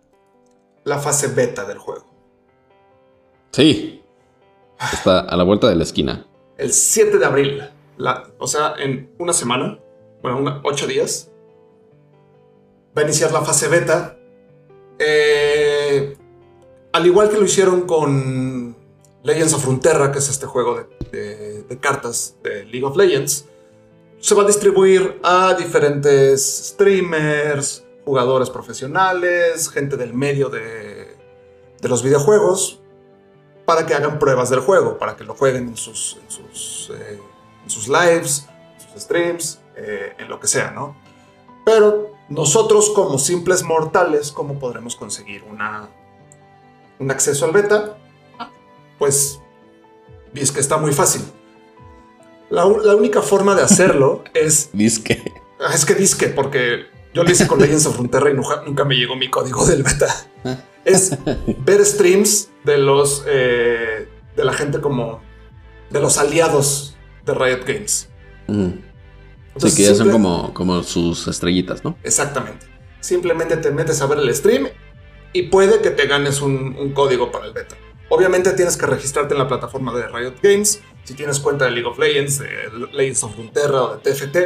la 0.84 1.00
fase 1.00 1.28
beta 1.28 1.66
del 1.66 1.78
juego. 1.78 2.06
Sí. 3.52 4.04
Está 4.94 5.20
a 5.22 5.36
la 5.36 5.44
vuelta 5.44 5.68
de 5.70 5.76
la 5.76 5.84
esquina. 5.84 6.26
El 6.58 6.72
7 6.72 7.18
de 7.18 7.26
abril, 7.26 7.64
la- 7.98 8.30
o 8.38 8.48
sea, 8.48 8.76
en 8.78 9.14
una 9.18 9.34
semana, 9.34 9.80
bueno, 10.22 10.38
una- 10.40 10.62
ocho 10.64 10.88
días, 10.88 11.30
va 12.98 13.02
a 13.02 13.06
iniciar 13.06 13.32
la 13.32 13.42
fase 13.42 13.68
beta. 13.68 14.18
Eh, 15.00 16.18
al 16.94 17.06
igual 17.06 17.30
que 17.30 17.38
lo 17.38 17.44
hicieron 17.46 17.82
con 17.82 18.65
Legends 19.26 19.54
of 19.54 19.64
Frontera, 19.64 20.12
que 20.12 20.20
es 20.20 20.30
este 20.30 20.46
juego 20.46 20.88
de 21.12 21.78
cartas 21.82 22.36
de 22.44 22.64
League 22.66 22.86
of 22.86 22.96
Legends, 22.96 23.46
se 24.20 24.34
va 24.34 24.44
a 24.44 24.48
distribuir 24.48 25.20
a 25.24 25.54
diferentes 25.54 26.70
streamers, 26.70 27.84
jugadores 28.06 28.50
profesionales, 28.50 29.70
gente 29.70 29.98
del 29.98 30.14
medio 30.14 30.50
de, 30.50 31.16
de 31.82 31.90
los 31.90 32.02
videojuegos, 32.02 32.80
para 33.66 33.86
que 33.86 33.94
hagan 33.94 34.20
pruebas 34.20 34.50
del 34.50 34.62
juego, 34.62 34.98
para 34.98 35.16
que 35.16 35.24
lo 35.24 35.36
jueguen 35.36 35.68
en 35.68 35.78
sus, 35.78 36.18
en 36.24 36.32
sus, 36.32 36.92
eh, 36.96 37.20
en 37.64 37.70
sus 37.70 37.88
lives, 37.88 38.48
en 38.80 38.94
sus 38.94 39.02
streams, 39.04 39.60
eh, 39.76 40.14
en 40.18 40.30
lo 40.30 40.40
que 40.40 40.48
sea, 40.48 40.72
¿no? 40.72 40.96
Pero 41.66 42.12
nosotros 42.30 42.92
como 42.96 43.18
simples 43.18 43.64
mortales, 43.64 44.32
¿cómo 44.32 44.60
podremos 44.60 44.96
conseguir 44.96 45.44
una, 45.44 45.90
un 47.00 47.12
acceso 47.12 47.46
al 47.46 47.52
beta? 47.52 47.98
Pues 48.98 49.40
es 50.34 50.52
que 50.52 50.60
está 50.60 50.78
muy 50.78 50.94
fácil. 50.94 51.22
La, 52.50 52.66
única 52.66 53.22
forma 53.22 53.56
de 53.56 53.64
hacerlo 53.64 54.24
es 54.34 54.70
Disque. 54.74 55.22
Ah, 55.60 55.74
Es 55.74 55.86
que 55.86 55.96
disque, 55.96 56.28
porque 56.28 56.86
yo 57.14 57.24
lo 57.24 57.32
hice 57.32 57.48
con 57.48 57.60
Legends 57.62 57.86
of 57.86 57.96
Frontera 57.96 58.30
y 58.30 58.34
nunca, 58.34 58.62
nunca 58.66 58.86
me 58.86 58.96
llegó 58.96 59.16
mi 59.16 59.30
código 59.30 59.66
del 59.66 59.84
beta. 59.84 60.28
Es 60.84 61.18
ver 61.66 61.84
streams 61.86 62.50
de 62.64 62.78
los 62.78 63.24
eh, 63.28 64.08
de 64.36 64.46
la 64.46 64.54
gente 64.54 64.82
como 64.82 65.22
de 65.90 66.02
los 66.02 66.18
aliados 66.18 66.96
de 67.26 67.34
Riot 67.34 67.66
Games. 67.66 68.10
Ujú. 68.48 68.74
Sí, 69.58 69.76
que 69.76 69.84
ya 69.84 69.96
son 69.96 70.12
como, 70.12 70.54
como 70.54 70.84
sus 70.84 71.28
estrellitas, 71.30 71.84
¿no? 71.86 71.98
Exactamente. 72.04 72.66
Simplemente 73.00 73.56
te 73.58 73.72
metes 73.72 74.02
a 74.02 74.08
ver 74.08 74.20
el 74.20 74.36
stream 74.36 74.68
y 75.32 75.44
puede 75.44 75.82
que 75.82 75.92
te 75.92 76.08
ganes 76.08 76.42
un, 76.42 76.76
un 76.78 76.92
código 76.92 77.32
para 77.32 77.46
el 77.46 77.54
beta. 77.54 77.76
Obviamente 78.10 78.52
tienes 78.54 78.78
que 78.78 78.86
registrarte 78.86 79.34
en 79.34 79.40
la 79.40 79.48
plataforma 79.48 79.94
de 79.94 80.08
Riot 80.08 80.36
Games. 80.42 80.80
Si 81.04 81.14
tienes 81.14 81.40
cuenta 81.40 81.66
de 81.66 81.72
League 81.72 81.88
of 81.88 81.98
Legends, 81.98 82.40
de 82.40 82.70
Legends 82.94 83.24
of 83.24 83.34
Frontera 83.34 83.82
o 83.84 83.96
de 83.98 84.12
TFT, 84.14 84.38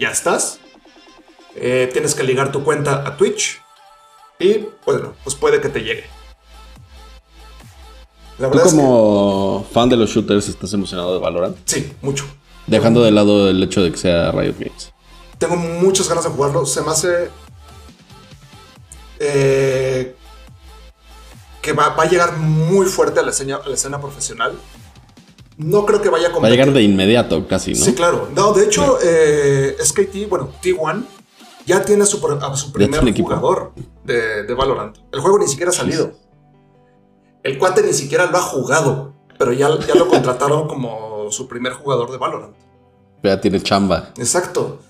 ya 0.00 0.10
estás. 0.10 0.60
Eh, 1.56 1.88
tienes 1.92 2.14
que 2.14 2.24
ligar 2.24 2.50
tu 2.50 2.64
cuenta 2.64 3.06
a 3.06 3.16
Twitch 3.16 3.60
y 4.40 4.66
bueno, 4.84 5.14
pues 5.22 5.36
puede 5.36 5.60
que 5.60 5.68
te 5.68 5.80
llegue. 5.80 6.04
La 8.38 8.48
Tú 8.50 8.56
verdad 8.56 8.66
es 8.66 8.72
como 8.74 9.64
fan 9.72 9.88
de 9.88 9.96
los 9.96 10.10
shooters 10.10 10.48
estás 10.48 10.72
emocionado 10.72 11.14
de 11.14 11.20
Valorant, 11.20 11.56
que 11.56 11.62
sí, 11.66 11.92
mucho. 12.02 12.24
dejando 12.66 13.04
de 13.04 13.12
lado 13.12 13.48
el 13.48 13.62
hecho 13.62 13.80
de 13.84 13.92
que 13.92 13.96
sea 13.98 14.32
Riot 14.32 14.54
Games. 14.58 14.92
Tengo 15.38 15.54
muchas 15.56 16.08
ganas 16.08 16.24
de 16.24 16.30
jugarlo. 16.30 16.66
Se 16.66 16.82
me 16.82 16.90
hace. 16.90 17.30
eh, 19.20 20.16
que 21.64 21.72
va, 21.72 21.88
va 21.96 22.02
a 22.02 22.06
llegar 22.06 22.36
muy 22.36 22.84
fuerte 22.86 23.20
a 23.20 23.22
la, 23.22 23.30
escena, 23.30 23.56
a 23.56 23.66
la 23.68 23.74
escena 23.74 23.98
profesional. 23.98 24.52
No 25.56 25.86
creo 25.86 26.02
que 26.02 26.10
vaya 26.10 26.26
a 26.26 26.28
Va 26.28 26.32
a 26.32 26.34
competir. 26.34 26.58
llegar 26.58 26.74
de 26.74 26.82
inmediato 26.82 27.46
casi, 27.48 27.72
¿no? 27.72 27.82
Sí, 27.84 27.94
claro. 27.94 28.28
No, 28.36 28.52
de 28.52 28.64
hecho, 28.64 28.98
eh, 29.02 29.76
SKT, 29.82 30.28
bueno, 30.28 30.50
T1 30.62 31.04
ya 31.64 31.82
tiene 31.84 32.02
a 32.02 32.06
su, 32.06 32.18
a 32.18 32.72
primer 32.72 33.14
jugador 33.16 33.72
de, 34.04 34.42
de 34.42 34.54
Valorant. 34.54 34.98
El 35.10 35.20
juego 35.20 35.38
ni 35.38 35.46
siquiera 35.48 35.70
ha 35.70 35.74
salido. 35.74 36.12
El 37.42 37.58
cuate 37.58 37.82
ni 37.82 37.92
siquiera 37.92 38.26
lo 38.26 38.36
ha 38.36 38.42
jugado, 38.42 39.14
pero 39.38 39.52
ya, 39.52 39.70
ya 39.86 39.94
lo 39.94 40.08
contrataron 40.14 40.68
como 40.68 41.30
su 41.30 41.48
primer 41.48 41.72
jugador 41.72 42.10
de 42.10 42.18
Valorant. 42.18 42.54
Ya 43.22 43.40
tiene 43.40 43.60
chamba. 43.62 44.10
Exacto. 44.18 44.80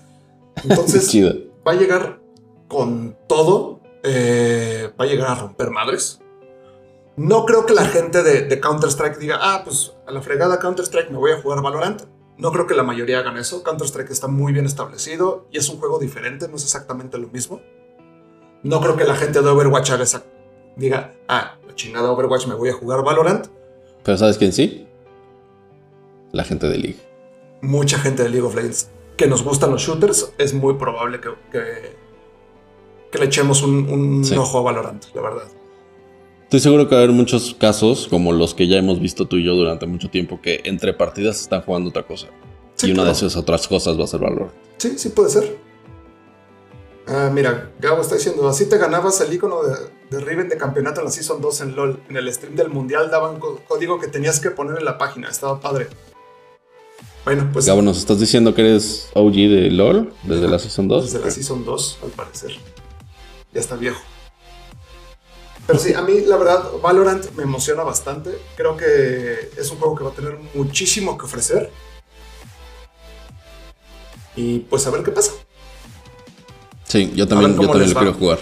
Entonces, 0.65 1.09
Chido. 1.09 1.35
va 1.67 1.73
a 1.73 1.77
llegar 1.77 2.21
con 2.67 3.17
todo. 3.29 3.81
eh, 4.03 4.91
va 5.01 5.05
a 5.05 5.09
llegar 5.09 5.29
a 5.29 5.35
romper 5.37 5.71
madres. 5.71 6.21
No 7.17 7.45
creo 7.47 7.65
que 7.65 7.75
la 7.75 7.85
gente 7.85 8.23
de, 8.23 8.43
de 8.43 8.61
Counter-Strike 8.61 9.19
diga, 9.19 9.39
ah, 9.41 9.63
pues 9.65 9.93
a 10.07 10.11
la 10.11 10.21
fregada 10.21 10.59
Counter-Strike 10.59 11.11
me 11.11 11.19
voy 11.19 11.31
a 11.33 11.41
jugar 11.41 11.63
Valorant. 11.63 12.03
No 12.39 12.51
creo 12.51 12.67
que 12.67 12.75
la 12.75 12.83
mayoría 12.83 13.21
hagan 13.21 13.37
eso. 13.39 13.63
Counter-Strike 13.63 14.11
está 14.11 14.27
muy 14.27 14.53
bien 14.53 14.67
establecido 14.67 15.47
y 15.53 15.59
es 15.59 15.69
un 15.69 15.79
juego 15.79 15.99
diferente, 16.01 16.49
no 16.49 16.57
es 16.57 16.65
exactamente 16.65 17.17
lo 17.19 17.29
mismo. 17.29 17.61
No 18.65 18.81
creo 18.81 18.97
que 18.97 19.05
la 19.05 19.15
gente 19.15 19.41
de 19.43 19.49
Overwatch 19.49 19.91
haga 19.91 20.03
esa- 20.03 20.25
diga, 20.77 21.15
ah, 21.29 21.57
la 21.67 21.75
chingada 21.77 22.11
Overwatch 22.11 22.47
me 22.49 22.55
voy 22.55 22.71
a 22.71 22.73
jugar 22.73 23.05
Valorant. 23.05 23.47
Pero 24.03 24.19
¿sabes 24.19 24.37
quién 24.39 24.53
sí? 24.53 24.89
La 26.33 26.43
gente 26.45 26.69
de 26.69 26.79
League. 26.79 26.99
Mucha 27.63 27.99
gente 27.99 28.25
de 28.25 28.29
League 28.31 28.45
of 28.47 28.57
Legends 28.57 28.91
que 29.17 29.29
nos 29.29 29.45
gustan 29.45 29.71
los 29.71 29.81
shooters, 29.81 30.33
es 30.39 30.53
muy 30.53 30.75
probable 30.75 31.21
que, 31.21 31.29
que, 31.53 31.97
que 33.13 33.19
le 33.19 33.27
echemos 33.27 33.63
un, 33.63 33.89
un 33.89 34.25
Sí. 34.25 34.37
ojo 34.37 34.59
a 34.59 34.63
Valorant, 34.63 35.05
la 35.15 35.23
verdad. 35.23 35.45
Estoy 36.45 36.61
seguro 36.61 36.89
que 36.89 36.95
va 36.95 37.01
a 37.01 37.05
haber 37.05 37.15
muchos 37.15 37.55
casos, 37.59 38.07
como 38.09 38.33
los 38.33 38.55
que 38.55 38.69
ya 38.69 38.79
hemos 38.79 39.01
visto 39.01 39.27
tú 39.27 39.37
y 39.37 39.45
yo 39.45 39.55
durante 39.55 39.87
mucho 39.87 40.09
tiempo, 40.09 40.41
que 40.41 40.61
entre 40.65 40.93
partidas 40.93 41.41
están 41.41 41.63
jugando 41.63 41.91
otra 41.91 42.07
cosa. 42.07 42.29
Sí, 42.77 42.89
y 42.89 42.91
una 42.91 43.03
claro. 43.03 43.11
de 43.11 43.13
esas 43.17 43.37
otras 43.37 43.67
cosas 43.67 43.99
va 43.99 44.05
a 44.05 44.07
ser 44.07 44.21
Valorant. 44.21 44.53
Sí, 44.79 44.99
sí 44.99 45.09
puede 45.09 45.31
ser. 45.31 45.57
Ah, 47.07 47.31
mira, 47.33 47.71
Gabo 47.81 48.01
está 48.01 48.15
diciendo, 48.15 48.49
así 48.49 48.67
te 48.67 48.79
ganabas 48.79 49.21
el 49.21 49.33
icono 49.33 49.63
de, 49.63 49.77
de 50.11 50.25
Riven 50.25 50.49
de 50.49 50.57
campeonato 50.57 51.01
en 51.01 51.07
la 51.07 51.13
Season 51.13 51.41
2 51.41 51.61
en 51.61 51.77
LOL. 51.77 52.01
En 52.09 52.17
el 52.17 52.33
stream 52.33 52.57
del 52.57 52.71
Mundial 52.71 53.11
daban 53.11 53.39
código 53.41 54.01
que 54.01 54.09
tenías 54.09 54.41
que 54.41 54.51
poner 54.51 54.79
en 54.79 54.85
la 54.85 54.97
página. 54.97 55.29
Estaba 55.29 55.61
padre. 55.61 55.89
Bueno, 57.25 57.49
pues 57.53 57.67
Gabo, 57.67 57.81
¿nos 57.83 57.99
estás 57.99 58.21
diciendo 58.21 58.55
que 58.55 58.63
eres 58.63 59.09
OG 59.15 59.33
de 59.33 59.71
LOL 59.71 60.13
desde 60.25 60.47
la 60.47 60.59
Season 60.59 60.89
2? 60.89 61.05
desde 61.05 61.25
la 61.25 61.31
Season 61.31 61.65
2, 61.65 61.99
al 62.03 62.11
parecer. 62.11 62.53
Ya 63.53 63.61
está 63.61 63.77
viejo. 63.77 64.01
Pero 65.67 65.79
sí, 65.79 65.95
a 65.95 66.03
mí 66.03 66.21
la 66.27 66.37
verdad, 66.37 66.63
Valorant 66.83 67.31
me 67.37 67.43
emociona 67.45 67.83
bastante. 67.83 68.31
Creo 68.57 68.77
que 68.77 69.51
es 69.57 69.71
un 69.71 69.79
juego 69.79 69.95
que 69.97 70.05
va 70.05 70.11
a 70.11 70.15
tener 70.15 70.39
muchísimo 70.55 71.17
que 71.17 71.25
ofrecer. 71.25 71.71
Y 74.37 74.61
pues 74.61 74.87
a 74.87 74.91
ver 74.91 75.03
qué 75.03 75.11
pasa. 75.11 75.33
Sí, 76.85 77.13
yo 77.15 77.27
también, 77.27 77.57
yo 77.59 77.69
también 77.69 77.89
lo 77.91 77.95
va. 77.95 78.01
quiero 78.03 78.15
jugar. 78.19 78.39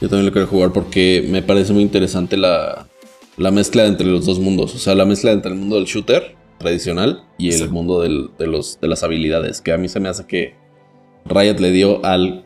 Yo 0.00 0.08
también 0.08 0.26
lo 0.26 0.32
quiero 0.32 0.46
jugar 0.46 0.72
porque 0.72 1.24
me 1.28 1.42
parece 1.42 1.72
muy 1.72 1.82
interesante 1.82 2.36
la, 2.36 2.86
la 3.36 3.50
mezcla 3.50 3.84
entre 3.86 4.06
los 4.06 4.24
dos 4.26 4.38
mundos. 4.38 4.74
O 4.74 4.78
sea, 4.78 4.94
la 4.94 5.04
mezcla 5.04 5.32
entre 5.32 5.52
el 5.52 5.58
mundo 5.58 5.76
del 5.76 5.84
shooter 5.86 6.34
tradicional 6.58 7.24
y 7.38 7.48
el 7.52 7.58
Sí. 7.58 7.68
mundo 7.68 8.00
del- 8.00 8.30
de, 8.38 8.46
los, 8.46 8.80
de 8.80 8.88
las 8.88 9.02
habilidades. 9.02 9.60
Que 9.60 9.72
a 9.72 9.78
mí 9.78 9.88
se 9.88 10.00
me 10.00 10.08
hace 10.08 10.26
que 10.26 10.54
Riot 11.26 11.58
le 11.58 11.72
dio 11.72 12.04
al 12.04 12.44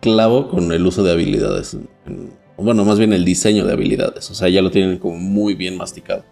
clavo 0.00 0.48
con 0.48 0.72
el 0.72 0.86
uso 0.86 1.02
de 1.02 1.12
habilidades. 1.12 1.74
en- 1.74 2.45
bueno, 2.64 2.84
más 2.84 2.98
bien 2.98 3.12
el 3.12 3.24
diseño 3.24 3.64
de 3.66 3.72
habilidades. 3.72 4.30
O 4.30 4.34
sea, 4.34 4.48
ya 4.48 4.62
lo 4.62 4.70
tienen 4.70 4.98
como 4.98 5.16
muy 5.18 5.54
bien 5.54 5.76
masticado. 5.76 6.24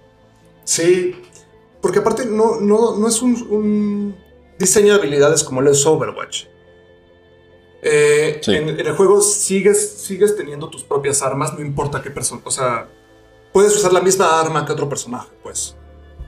Sí, 0.65 1.15
porque 1.81 1.99
aparte 1.99 2.25
no, 2.27 2.61
no, 2.61 2.97
no 2.97 3.09
es 3.09 3.21
un, 3.21 3.35
un 3.51 4.17
diseño 4.59 4.95
de 4.95 5.01
habilidades 5.01 5.45
como 5.45 5.61
lo 5.61 5.71
es 5.71 5.85
Overwatch. 5.85 6.45
Eh, 7.83 8.41
Sí. 8.43 8.55
en, 8.55 8.69
en 8.71 8.81
el 8.87 8.95
juego 8.97 9.21
sigues, 9.21 9.91
sigues 9.99 10.37
teniendo 10.37 10.71
tus 10.71 10.83
propias 10.83 11.21
armas, 11.23 11.53
no 11.55 11.61
importa 11.61 12.01
qué 12.03 12.11
persona. 12.11 12.41
O 12.45 12.51
sea, 12.51 12.89
puedes 13.53 13.77
usar 13.77 13.93
la 13.93 14.01
misma 14.01 14.41
arma 14.41 14.65
que 14.65 14.73
otro 14.73 14.89
personaje, 14.89 15.29
pues. 15.43 15.77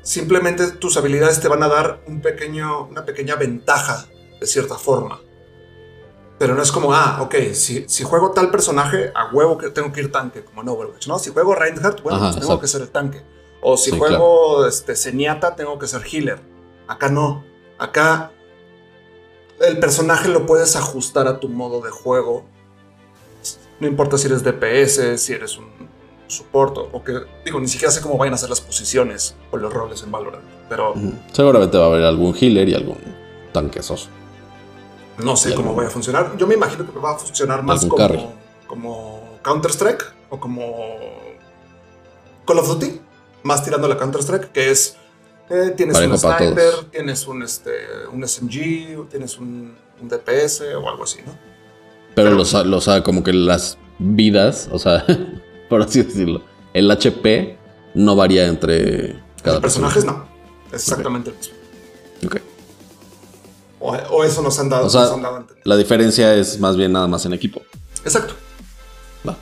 Simplemente 0.03 0.69
tus 0.73 0.97
habilidades 0.99 1.41
te 1.41 1.49
van 1.49 1.63
a 1.63 1.69
dar 1.69 2.03
un 2.07 2.21
pequeño, 2.21 2.87
una 2.89 3.05
pequeña 3.05 3.37
ventaja, 3.37 4.07
de 4.39 4.47
cierta 4.47 4.77
forma. 4.77 5.21
Pero 6.39 6.55
no 6.55 6.63
es 6.63 6.71
como, 6.71 6.93
ah, 6.93 7.21
ok, 7.23 7.35
si, 7.55 7.89
si 7.89 8.05
juego 8.05 8.33
tal 8.33 8.51
personaje, 8.51 9.11
a 9.15 9.31
huevo 9.33 9.57
que 9.57 9.71
tengo 9.71 9.91
que 9.91 10.01
ir 10.01 10.13
tanque, 10.13 10.45
como 10.45 10.63
en 10.63 10.69
Overwatch, 10.69 11.07
¿no? 11.07 11.19
Si 11.19 11.31
juego 11.31 11.55
Reinhardt, 11.55 12.03
bueno, 12.03 12.19
Ajá, 12.19 12.33
pues 12.33 12.41
tengo 12.45 12.61
que 12.61 12.69
ser 12.69 12.83
el 12.83 12.91
tanque. 12.91 13.23
O 13.63 13.77
si 13.77 13.91
Sí, 13.91 13.99
juego 13.99 14.67
este, 14.67 14.95
Zenyatta, 14.95 15.57
tengo 15.57 15.79
que 15.79 15.87
ser 15.87 16.03
healer. 16.03 16.41
Acá 16.87 17.09
no. 17.09 17.45
Acá 17.79 18.33
el 19.61 19.79
personaje 19.79 20.29
lo 20.29 20.45
puedes 20.45 20.77
ajustar 20.77 21.27
a 21.27 21.41
tu 21.41 21.49
modo 21.49 21.81
de 21.81 21.91
juego. 21.91 22.45
No 23.81 23.87
importa 23.87 24.19
si 24.19 24.27
eres 24.27 24.43
DPS, 24.43 25.21
si 25.21 25.33
eres 25.33 25.57
un 25.57 25.67
support 26.27 26.77
o 26.77 27.03
que, 27.03 27.21
digo, 27.45 27.61
ni 27.61 27.69
siquiera 27.69 27.93
sé 27.93 28.01
cómo 28.01 28.19
vayan 28.19 28.35
a 28.35 28.39
ser 28.39 28.51
las 28.51 28.61
posiciones 28.61 29.37
o 29.51 29.57
los 29.57 29.73
roles 29.73 30.03
en 30.03 30.11
Valorant. 30.11 30.45
Pero. 30.69 30.95
Seguramente 31.33 31.79
va 31.79 31.85
a 31.85 31.87
haber 31.89 32.05
algún 32.05 32.35
healer 32.35 32.69
y 32.69 32.75
algún 32.75 32.99
tanquesoso. 33.53 34.09
No 35.19 35.37
sé 35.37 35.55
cómo 35.55 35.75
vaya 35.75 35.89
a 35.89 35.93
funcionar. 35.93 36.37
Yo 36.37 36.47
me 36.47 36.55
imagino 36.55 36.91
que 36.91 36.99
va 36.99 37.13
a 37.13 37.19
funcionar 37.19 37.63
más 37.63 37.81
como, 37.85 37.97
carry. 37.97 38.27
como 38.67 39.39
Counter-Strike 39.43 40.05
o 40.31 40.41
como 40.41 40.63
Call 42.47 42.59
of 42.59 42.69
Duty, 42.69 43.01
más 43.43 43.65
tirando 43.65 43.89
la 43.89 43.97
Counter-Strike, 43.97 44.53
que 44.53 44.71
es 44.71 44.97
eh, 45.49 45.73
tienes 45.77 45.95
Parejo 45.95 46.13
un 46.15 46.19
sniper, 46.19 46.75
tienes 46.91 47.27
un, 47.27 47.43
este, 47.43 47.71
un 48.13 48.27
SMG, 48.27 49.09
tienes 49.09 49.39
un, 49.39 49.77
un 50.01 50.09
DPS 50.09 50.63
o 50.77 50.89
algo 50.89 51.05
así, 51.05 51.19
¿no? 51.25 51.33
Pero, 52.15 52.31
Pero- 52.31 52.37
los, 52.37 52.53
los, 52.67 53.03
como 53.03 53.23
que 53.23 53.33
las 53.33 53.79
vidas, 53.99 54.69
o 54.73 54.79
sea, 54.79 55.05
por 55.69 55.83
así 55.83 56.03
decirlo, 56.03 56.43
el 56.75 56.91
HP 56.91 57.57
no 57.95 58.17
varía 58.17 58.47
entre 58.47 59.23
cada 59.43 59.57
Los 59.57 59.63
personajes 59.63 60.05
no. 60.05 60.27
Es 60.73 60.83
exactamente 60.83 61.31
el 61.31 61.37
mismo. 61.37 61.55
Ok. 62.27 62.37
O, 63.79 63.93
o 63.93 64.25
eso 64.25 64.43
nos 64.43 64.59
han 64.59 64.69
dado, 64.69 64.87
O 64.87 64.91
sea, 64.91 65.03
nos 65.03 65.13
han 65.13 65.23
dado 65.23 65.37
a 65.37 65.41
entender. 65.41 65.63
La 65.67 65.77
diferencia 65.77 66.35
es 66.35 66.59
más 66.61 66.77
bien 66.77 66.93
nada 66.93 67.07
más 67.07 67.25
en 67.27 67.33
equipo. 67.35 67.63
Exacto. 68.05 68.35
Va, 69.29 69.37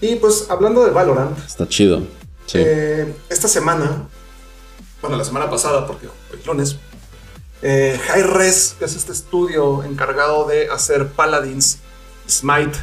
Y 0.00 0.16
pues 0.16 0.46
hablando 0.48 0.84
de 0.84 0.90
Valorant, 0.90 1.36
está 1.46 1.66
chido. 1.68 2.00
Sí. 2.46 2.58
Eh, 2.60 3.14
esta 3.28 3.48
semana, 3.48 4.08
bueno, 5.02 5.16
la 5.16 5.24
semana 5.24 5.48
pasada, 5.50 5.86
porque 5.86 6.06
hoy 6.06 6.38
es 6.38 6.46
lunes, 6.46 6.76
eh, 7.62 7.98
Hi-Res, 8.16 8.76
que 8.78 8.84
es 8.86 8.94
este 8.96 9.12
estudio 9.12 9.82
encargado 9.84 10.46
de 10.46 10.68
hacer 10.68 11.08
Paladins, 11.08 11.78
Smite, 12.28 12.78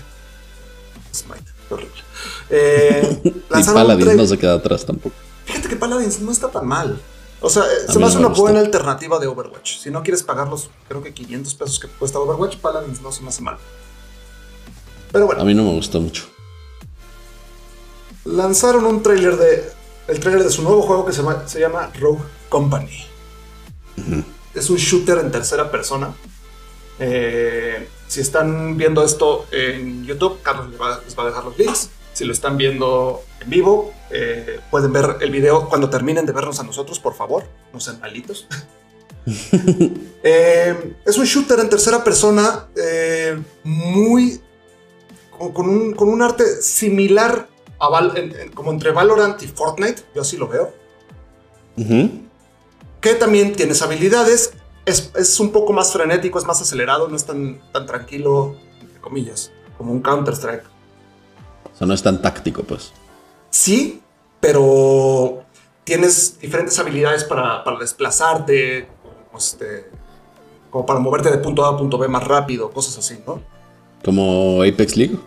Smite, 1.14 1.46
horrible. 1.70 2.02
Eh, 2.50 3.22
y 3.24 3.34
lanzaron 3.50 3.82
un 3.82 3.88
Paladin 3.88 4.06
trailer- 4.08 4.18
no 4.18 4.28
se 4.28 4.38
queda 4.38 4.54
atrás 4.56 4.86
tampoco. 4.86 5.16
Fíjate 5.46 5.70
que 5.70 5.76
Paladins 5.78 6.20
no 6.22 6.32
está 6.32 6.50
tan 6.50 6.68
mal. 6.68 7.00
O 7.40 7.50
sea, 7.50 7.64
eh, 7.64 7.86
A 7.88 7.92
se 7.92 8.00
me 8.00 8.06
hace 8.06 8.18
me 8.18 8.26
una 8.26 8.36
buena 8.36 8.60
alternativa 8.60 9.20
de 9.20 9.28
Overwatch. 9.28 9.78
Si 9.78 9.92
no 9.92 10.02
quieres 10.04 10.24
pagar 10.24 10.48
los, 10.48 10.70
creo 10.88 11.04
que 11.04 11.14
500 11.14 11.54
pesos 11.54 11.80
que 11.80 11.88
cuesta 11.88 12.20
Overwatch, 12.20 12.58
Paladins 12.58 13.02
no 13.02 13.12
se 13.12 13.22
me 13.22 13.30
hace 13.30 13.42
mal. 13.42 13.58
Pero 15.12 15.28
bueno. 15.28 15.42
A 15.42 15.46
mí 15.46 15.54
no 15.54 15.64
me 15.64 15.74
gustó 15.74 16.02
mucho. 16.02 16.26
lanzaron 18.26 18.86
un 18.86 19.02
tráiler 19.02 19.38
de 19.38 19.72
el 20.08 20.20
tráiler 20.20 20.44
de 20.44 20.50
su 20.50 20.62
nuevo 20.64 20.82
juego 20.82 21.06
que 21.06 21.12
se 21.12 21.22
llama, 21.22 21.48
se 21.48 21.60
llama 21.60 21.92
Rogue 22.00 22.24
Company. 22.50 23.06
Es 24.54 24.70
un 24.70 24.78
shooter 24.78 25.20
en 25.20 25.32
tercera 25.32 25.70
persona. 25.70 26.14
Eh, 27.00 27.88
si 28.08 28.22
están 28.22 28.78
viendo 28.78 29.04
esto 29.04 29.46
en 29.52 30.06
YouTube, 30.06 30.40
Carlos 30.42 30.70
les 30.70 30.80
va, 30.80 31.02
les 31.04 31.18
va 31.18 31.24
a 31.24 31.26
dejar 31.28 31.44
los 31.44 31.58
links. 31.58 31.90
Si 32.18 32.26
lo 32.26 32.34
están 32.34 32.58
viendo 32.58 33.22
en 33.42 33.48
vivo, 33.52 33.94
eh, 34.10 34.60
pueden 34.72 34.92
ver 34.92 35.18
el 35.22 35.30
video 35.30 35.70
cuando 35.70 35.88
terminen 35.88 36.26
de 36.26 36.32
vernos 36.32 36.60
a 36.60 36.64
nosotros, 36.64 37.00
por 37.00 37.14
favor. 37.14 37.44
No 37.72 37.80
sean 37.80 38.00
malitos. 38.00 38.48
Eh, 40.24 40.96
es 41.06 41.18
un 41.18 41.26
shooter 41.26 41.60
en 41.60 41.70
tercera 41.70 42.02
persona 42.04 42.68
eh, 42.76 43.38
muy 43.64 44.42
con, 45.38 45.70
un, 45.70 45.94
con 45.94 46.10
un 46.10 46.22
arte 46.22 46.62
similar 46.62 47.48
a 47.78 47.90
Val- 47.90 48.18
en- 48.18 48.34
en- 48.36 48.52
como 48.54 48.72
entre 48.72 48.92
Valorant 48.92 49.42
y 49.44 49.48
Fortnite, 49.48 50.02
yo 50.16 50.22
así 50.22 50.38
lo 50.38 50.48
veo, 50.48 50.74
que 53.02 53.14
también 53.16 53.54
tienes 53.56 53.82
habilidades, 53.82 54.54
es, 54.86 55.12
es 55.16 55.40
un 55.40 55.52
poco 55.52 55.72
más 55.74 55.92
frenético, 55.94 56.40
es 56.40 56.46
más 56.46 56.62
acelerado, 56.62 57.08
no 57.10 57.16
es 57.16 57.26
tan, 57.26 57.62
tan 57.72 57.86
tranquilo, 57.86 58.56
entre 58.82 59.00
comillas, 59.02 59.52
como 59.78 59.92
un 59.92 60.02
Counter-Strike. 60.02 60.64
O 61.74 61.78
sea, 61.78 61.88
no 61.88 61.94
es 61.94 62.04
tan 62.04 62.22
táctico, 62.22 62.64
pues. 62.64 62.92
Sí, 63.50 64.02
pero 64.40 65.44
tienes 65.84 66.40
diferentes 66.40 66.78
habilidades 66.80 67.24
para, 67.24 67.64
para 67.64 67.80
desplazarte, 67.80 68.88
como, 69.28 69.38
este, 69.38 69.90
como 70.70 70.86
para 70.86 71.00
moverte 71.00 71.32
de 71.32 71.38
punto 71.38 71.66
A 71.66 71.70
a 71.70 71.78
punto 71.78 71.98
B 71.98 72.08
más 72.08 72.24
rápido, 72.26 72.72
cosas 72.72 72.98
así, 72.98 73.20
¿no? 73.26 73.42
Como 74.04 74.62
Apex 74.64 74.96
League. 74.98 75.18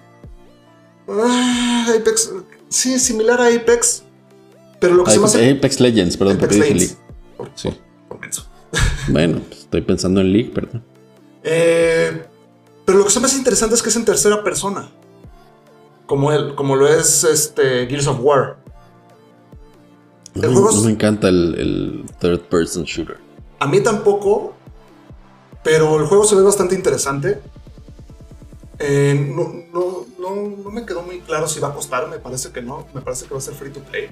Ah, 1.08 1.86
Apex, 1.98 2.32
sí, 2.68 2.98
similar 2.98 3.40
a 3.40 3.46
Apex, 3.48 4.04
pero 4.80 4.94
lo 4.94 5.04
que 5.04 5.10
se 5.12 5.18
me 5.18 5.24
Apex, 5.24 5.34
hace... 5.36 5.50
Apex 5.50 5.80
Legends, 5.80 6.16
perdón, 6.16 6.36
Apex 6.36 6.48
porque 6.56 6.64
dije. 6.72 6.74
League. 6.74 6.96
Por, 7.36 7.50
Sí. 7.54 7.68
por- 8.08 8.18
por. 8.20 8.30
Bueno, 9.08 9.40
pues, 9.48 9.60
estoy 9.62 9.80
pensando 9.82 10.20
en 10.20 10.32
League, 10.32 10.50
perdón. 10.54 10.84
Eh, 11.42 12.22
pero 12.84 12.98
lo 12.98 13.04
que 13.04 13.10
se 13.10 13.18
me 13.18 13.26
hace 13.26 13.38
interesante 13.38 13.74
es 13.74 13.82
que 13.82 13.88
es 13.88 13.96
en 13.96 14.04
tercera 14.04 14.44
persona. 14.44 14.88
Como, 16.10 16.32
el, 16.32 16.56
como 16.56 16.74
lo 16.74 16.88
es 16.88 17.22
este 17.22 17.86
Gears 17.86 18.08
of 18.08 18.18
War. 18.20 18.56
No, 20.34 20.42
El 20.42 20.48
me- 20.48 20.54
juego 20.56 20.70
es- 20.70 20.74
no 20.74 20.82
me 20.82 20.90
encanta 20.90 21.28
el, 21.28 21.54
el 21.56 22.04
third 22.18 22.40
person 22.48 22.82
shooter. 22.82 23.16
A 23.60 23.66
mí 23.68 23.80
tampoco, 23.80 24.54
pero 25.62 26.00
el 26.00 26.06
juego 26.06 26.24
se 26.24 26.34
ve 26.34 26.42
bastante 26.42 26.74
interesante. 26.74 27.40
Eh, 28.80 29.14
no, 29.36 29.52
no, 29.72 30.06
no, 30.18 30.56
no 30.64 30.70
me 30.72 30.84
quedó 30.84 31.02
muy 31.02 31.20
claro 31.20 31.46
si 31.46 31.60
va 31.60 31.68
a 31.68 31.74
costar, 31.74 32.08
me 32.08 32.18
parece 32.18 32.50
que 32.50 32.60
no, 32.60 32.88
me 32.92 33.02
parece 33.02 33.26
que 33.26 33.32
va 33.34 33.38
a 33.38 33.42
ser 33.42 33.54
free 33.54 33.70
to 33.70 33.78
play. 33.78 34.08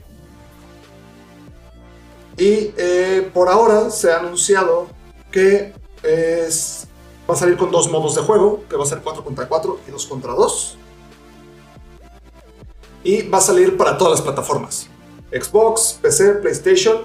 Y 2.37 2.73
eh, 2.77 3.29
por 3.35 3.49
ahora 3.49 3.91
se 3.91 4.13
ha 4.13 4.21
anunciado 4.21 4.87
que 5.33 5.75
es, 6.05 6.87
va 7.29 7.35
a 7.35 7.37
salir 7.37 7.57
con 7.57 7.73
dos 7.73 7.91
modos 7.91 8.15
de 8.15 8.23
juego, 8.23 8.63
que 8.71 8.77
va 8.77 8.85
a 8.85 8.87
ser 8.87 9.01
4 9.03 9.25
contra 9.25 9.49
4 9.49 9.81
y 9.89 9.91
2 9.91 10.07
contra 10.07 10.33
2. 10.35 10.77
Y 13.09 13.23
va 13.23 13.39
a 13.39 13.41
salir 13.41 13.77
para 13.79 13.97
todas 13.97 14.13
las 14.19 14.21
plataformas. 14.21 14.87
Xbox, 15.33 15.99
PC, 16.03 16.35
PlayStation 16.43 16.99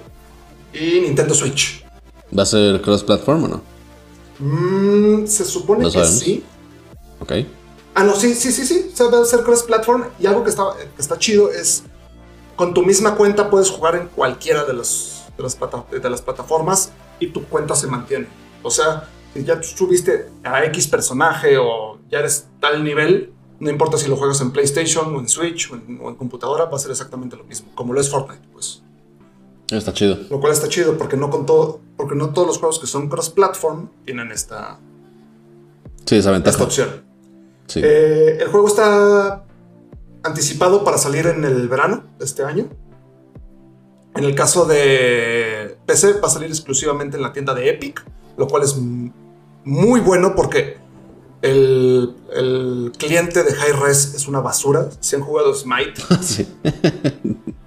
y 0.74 1.00
Nintendo 1.00 1.34
Switch. 1.34 1.86
¿Va 2.38 2.44
a 2.44 2.46
ser 2.46 2.82
cross-platform 2.82 3.44
o 3.46 3.48
no? 3.48 3.62
Mm, 4.40 5.26
se 5.28 5.46
supone 5.46 5.84
No 5.84 5.88
que 5.90 5.94
sabemos. 5.94 6.20
sí. 6.20 6.44
Ok. 7.22 7.32
Ah, 7.96 8.04
no, 8.04 8.16
sí, 8.16 8.34
sí, 8.34 8.52
sí, 8.52 8.66
sí. 8.66 8.92
Va 9.02 9.20
a 9.20 9.22
hacer 9.22 9.44
cross-platform. 9.44 10.04
Y 10.20 10.26
algo 10.26 10.44
que 10.44 10.50
está, 10.50 10.64
que 10.96 11.02
está 11.02 11.18
chido 11.18 11.50
es. 11.52 11.84
Con 12.58 12.74
tu 12.74 12.84
misma 12.84 13.16
cuenta 13.16 13.50
puedes 13.50 13.70
jugar 13.70 13.96
en 13.96 14.08
cualquiera 14.10 14.64
de, 14.66 14.74
las 14.74 15.26
plata- 15.58 15.86
de 15.92 16.10
las 16.10 16.22
plataformas 16.22 16.92
y 17.20 17.28
tu 17.28 17.44
cuenta 17.46 17.76
se 17.76 17.88
mantiene. 17.88 18.28
O 18.62 18.70
sea, 18.70 19.10
Si 19.34 19.44
ya 19.44 19.60
subiste 19.64 20.30
a 20.44 20.64
X 20.66 20.88
personaje 20.88 21.58
o 21.58 21.98
ya 22.12 22.20
eres 22.20 22.46
tal 22.60 22.84
nivel, 22.84 23.33
no 23.64 23.70
importa 23.70 23.98
si 23.98 24.10
lo 24.10 24.18
juegas 24.18 24.42
en 24.42 24.52
PlayStation 24.52 25.16
o 25.16 25.20
en 25.20 25.28
Switch 25.30 25.72
o 25.72 25.76
en, 25.76 26.00
o 26.04 26.10
en 26.10 26.16
computadora, 26.16 26.66
va 26.66 26.76
a 26.76 26.80
ser 26.80 26.92
exactamente 26.92 27.36
lo 27.38 27.46
mismo, 27.46 27.70
como 27.76 27.94
lo 27.94 28.02
es 28.02 28.10
Fortnite, 28.10 28.48
pues. 28.52 28.84
Está 29.70 29.94
chido. 29.94 30.18
Lo 30.30 30.40
cual 30.40 30.52
está 30.54 30.68
chido 30.68 30.98
porque 30.98 31.18
no 31.18 31.30
con 31.30 31.46
todo, 31.46 31.80
porque 31.98 32.16
no 32.16 32.30
todos 32.32 32.48
los 32.48 32.58
juegos 32.60 32.80
que 32.80 32.86
son 32.88 33.10
cross-platform 33.10 33.88
tienen 34.06 34.32
esta, 34.32 34.78
Sí, 36.06 36.18
esa 36.18 36.32
ventaja. 36.32 36.52
esta 36.52 36.64
opción. 36.66 36.90
Sí. 37.68 37.80
Eh, 37.84 38.38
el 38.42 38.48
juego 38.50 38.68
está 38.68 39.46
anticipado 40.24 40.84
para 40.84 40.98
salir 40.98 41.26
en 41.28 41.44
el 41.46 41.68
verano 41.70 42.04
de 42.20 42.26
este 42.26 42.44
año. 42.44 42.68
En 44.16 44.26
el 44.26 44.36
caso 44.36 44.66
de 44.66 45.78
PC 45.86 46.20
va 46.20 46.28
a 46.28 46.32
salir 46.32 46.50
exclusivamente 46.50 47.18
en 47.18 47.24
la 47.24 47.34
tienda 47.34 47.54
de 47.56 47.70
Epic, 47.70 48.06
lo 48.38 48.48
cual 48.48 48.64
es 48.64 48.78
muy 49.64 50.02
bueno 50.02 50.36
porque 50.36 50.78
el, 51.44 52.16
el 52.34 52.92
cliente 52.98 53.44
de 53.44 53.52
Hi-Res 53.52 54.16
es 54.16 54.28
una 54.28 54.40
basura. 54.40 54.90
Si 55.00 55.16
han 55.16 55.22
jugado 55.22 55.54
Smite, 55.54 56.02
sí. 56.22 56.48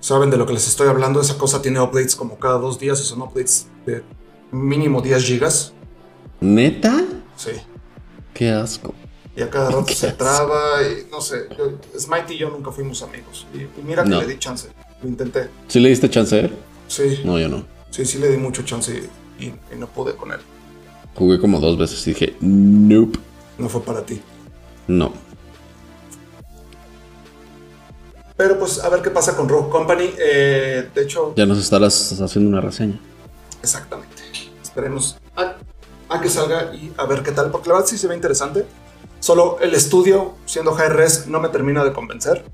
saben 0.00 0.30
de 0.30 0.36
lo 0.36 0.46
que 0.46 0.54
les 0.54 0.66
estoy 0.66 0.88
hablando. 0.88 1.20
Esa 1.20 1.38
cosa 1.38 1.62
tiene 1.62 1.78
updates 1.80 2.16
como 2.16 2.38
cada 2.38 2.58
dos 2.58 2.78
días 2.80 3.00
y 3.00 3.04
son 3.04 3.22
updates 3.22 3.68
de 3.86 4.02
mínimo 4.50 5.00
10 5.02 5.22
gigas. 5.24 5.72
¿Neta? 6.40 7.04
Sí. 7.36 7.50
Qué 8.34 8.50
asco. 8.50 8.94
Y 9.36 9.42
a 9.42 9.50
cada 9.50 9.70
rato 9.70 9.86
se 9.92 10.06
asco. 10.08 10.18
traba 10.18 10.82
y 10.82 11.10
no 11.10 11.20
sé. 11.20 11.46
yo- 11.56 11.78
Smite 12.00 12.34
y 12.34 12.38
yo 12.38 12.50
nunca 12.50 12.72
fuimos 12.72 13.02
amigos. 13.02 13.46
Y, 13.54 13.58
y 13.58 13.82
mira 13.84 14.02
que 14.04 14.08
No. 14.10 14.20
le 14.22 14.26
di 14.26 14.38
chance. 14.38 14.68
Lo 15.02 15.08
intenté. 15.08 15.50
¿Sí 15.68 15.80
le 15.80 15.90
diste 15.90 16.08
chance 16.08 16.34
a 16.34 16.40
él? 16.40 16.54
Sí, 16.88 17.20
No, 17.24 17.38
yo 17.38 17.48
no. 17.48 17.64
sí, 17.90 18.06
sí 18.06 18.18
le 18.18 18.30
di 18.30 18.38
mucho 18.38 18.62
chance 18.62 18.90
y, 19.38 19.44
y- 19.44 19.54
y 19.74 19.76
no 19.78 19.86
pude 19.86 20.14
con 20.16 20.32
él. 20.32 20.38
Jugué 21.14 21.38
como 21.38 21.60
dos 21.60 21.76
veces 21.78 22.06
y 22.06 22.10
dije, 22.14 22.36
nope. 22.40 23.18
No 23.58 23.68
fue 23.68 23.80
para 23.82 24.04
ti. 24.04 24.20
No. 24.86 25.12
Pero 28.36 28.58
pues 28.58 28.82
a 28.84 28.88
ver 28.90 29.00
qué 29.02 29.10
pasa 29.10 29.34
con 29.36 29.48
Rogue 29.48 29.70
Company. 29.70 30.10
Eh, 30.18 30.90
de 30.94 31.02
hecho, 31.02 31.34
Ya 31.36 31.46
nos 31.46 31.58
estarás 31.58 32.20
haciendo 32.20 32.50
una 32.50 32.60
reseña. 32.60 33.00
exactamente. 33.62 34.14
Esperemos 34.62 35.16
a, 35.36 35.54
a 36.10 36.20
que 36.20 36.28
salga 36.28 36.74
y 36.74 36.92
a 36.98 37.06
ver 37.06 37.22
qué 37.22 37.32
tal. 37.32 37.50
Porque 37.50 37.68
la 37.68 37.76
verdad 37.76 37.88
sí 37.88 37.96
se 37.96 38.06
ve 38.08 38.14
interesante. 38.14 38.66
Solo 39.20 39.58
el 39.60 39.74
estudio, 39.74 40.34
siendo 40.44 40.72
HRS, 40.76 41.28
no 41.28 41.40
me 41.40 41.48
termina 41.48 41.82
de 41.82 41.92
convencer. 41.94 42.44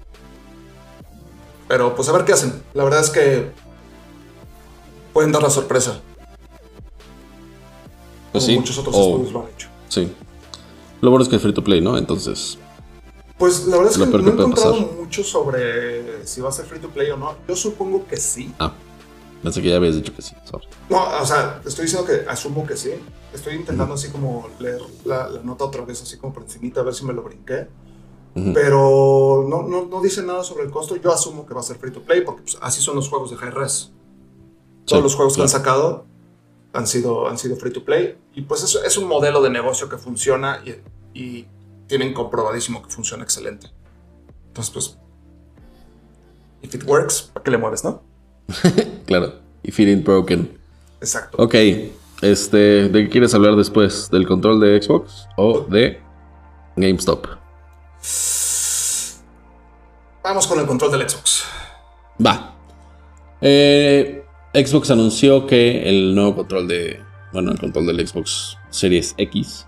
Pero 1.67 1.97
pues 1.97 2.09
a 2.09 2.13
ver 2.13 2.25
qué 2.25 2.33
hacen. 2.33 2.63
La 2.75 2.85
verdad 2.85 3.01
es 3.01 3.11
que 3.11 3.51
pueden 5.13 5.33
dar 5.33 5.43
la 5.43 5.51
sorpresa. 5.51 6.01
Pues 8.31 8.45
como 8.45 8.55
sí. 8.55 8.59
muchos 8.61 8.79
otros 8.79 8.95
O- 8.95 9.01
estudios 9.11 9.33
lo 9.33 9.41
han 9.43 9.49
hecho. 9.53 9.69
sí. 9.89 10.15
Lo 11.03 11.11
bueno 11.11 11.23
es 11.25 11.29
que 11.29 11.37
es 11.37 11.43
free 11.43 11.53
to 11.53 11.63
play, 11.63 11.81
¿no? 11.83 11.99
Entonces, 11.99 12.59
Pues 13.37 13.67
la 13.67 13.77
verdad 13.77 13.93
es 13.93 13.99
que 13.99 14.07
no 14.07 14.17
he 14.19 14.33
encontrado 14.33 14.73
pasar. 14.73 14.93
mucho 14.97 15.23
sobre 15.25 16.27
si 16.27 16.41
va 16.41 16.49
a 16.49 16.53
ser 16.53 16.65
free 16.65 16.79
to 16.81 16.89
play 16.89 17.11
o 17.11 17.17
no. 17.19 17.35
Yo 17.47 17.55
supongo 17.57 18.07
que 18.07 18.17
sí. 18.17 18.55
ah, 18.61 18.73
pensé 19.43 19.61
que 19.61 19.69
ya 19.69 19.77
habías 19.77 19.97
dicho 19.97 20.15
que 20.15 20.23
sí. 20.23 20.35
sorry. 20.45 20.67
No, 20.89 21.05
o 21.21 21.27
sea, 21.27 21.61
estoy 21.67 21.85
diciendo 21.87 22.07
que 22.07 22.27
asumo 22.29 22.65
que 22.67 22.77
sí. 22.77 22.93
Estoy 23.35 23.55
intentando 23.57 23.95
así 23.95 24.09
como 24.11 24.49
leer 24.61 24.81
la, 25.05 25.29
la 25.29 25.43
nota 25.43 25.65
otra 25.65 25.85
vez, 25.85 26.01
así 26.03 26.17
como 26.19 26.33
por 26.35 26.45
encimita, 26.45 26.81
a 26.81 26.85
ver 26.85 26.95
si 26.95 27.05
me 27.05 27.13
lo 27.13 27.23
brinqué. 27.23 27.67
Pero 28.55 29.45
no, 29.49 29.63
no, 29.63 29.85
no 29.87 30.01
dice 30.01 30.23
nada 30.23 30.43
sobre 30.43 30.65
el 30.65 30.71
costo. 30.71 30.97
Yo 30.97 31.13
asumo 31.13 31.45
que 31.45 31.53
va 31.53 31.61
a 31.61 31.65
ser 31.65 31.77
free 31.77 31.91
to 31.93 32.01
play 32.03 32.23
porque 32.23 32.43
pues, 32.43 32.57
así 32.63 32.81
son 32.81 32.97
los 32.97 33.09
juegos 33.09 33.31
de 33.31 33.37
Hi-Res. 33.37 33.91
Todos 34.87 34.99
Sí, 34.99 35.03
los 35.03 35.15
juegos 35.15 35.37
que 35.37 35.43
han 35.43 35.49
sacado 35.49 36.07
han 36.73 36.87
sido, 36.87 37.29
han 37.29 37.39
sido 37.39 37.57
free 37.57 37.73
to 37.73 37.85
play. 37.85 38.17
Y 38.35 38.43
pues 38.43 38.63
es, 38.63 38.75
es 38.75 38.97
un 38.97 39.07
modelo 39.09 39.43
de 39.43 39.51
negocio 39.51 39.89
que 39.89 39.99
funciona 39.99 40.63
y, 40.65 40.75
y 41.19 41.47
tienen 41.87 42.15
comprobadísimo 42.15 42.83
que 42.83 42.91
funciona 42.91 43.23
excelente. 43.23 43.69
Entonces, 44.49 44.73
pues, 44.73 44.99
if 46.63 46.75
it 46.75 46.85
works, 46.85 47.31
¿para 47.33 47.45
qué 47.45 47.51
le 47.51 47.59
mueves, 47.59 47.85
no? 47.85 48.03
Claro. 49.07 49.35
If 49.63 49.79
it 49.79 49.89
ain't 49.89 50.05
broken. 50.05 50.59
Exacto. 51.01 51.43
Ok. 51.43 51.55
Este, 52.23 52.89
¿de 52.89 53.05
qué 53.05 53.09
quieres 53.09 53.35
hablar 53.35 53.57
después? 53.57 54.09
¿Del 54.11 54.27
control 54.27 54.61
de 54.61 54.81
Xbox 54.81 55.27
o 55.37 55.61
de 55.61 56.01
GameStop? 56.77 57.27
Vamos 60.23 60.47
con 60.47 60.61
el 60.61 60.67
control 60.67 60.93
del 60.93 61.09
Xbox. 61.09 61.45
Va. 62.25 62.55
Eh, 63.41 64.22
Xbox 64.55 64.91
anunció 64.91 65.47
que 65.47 65.89
el 65.89 66.15
nuevo 66.15 66.37
control 66.37 66.69
de. 66.69 67.01
Bueno, 67.33 67.53
el 67.53 67.59
control 67.59 67.87
del 67.87 68.07
Xbox 68.07 68.59
Series 68.69 69.15
X 69.17 69.67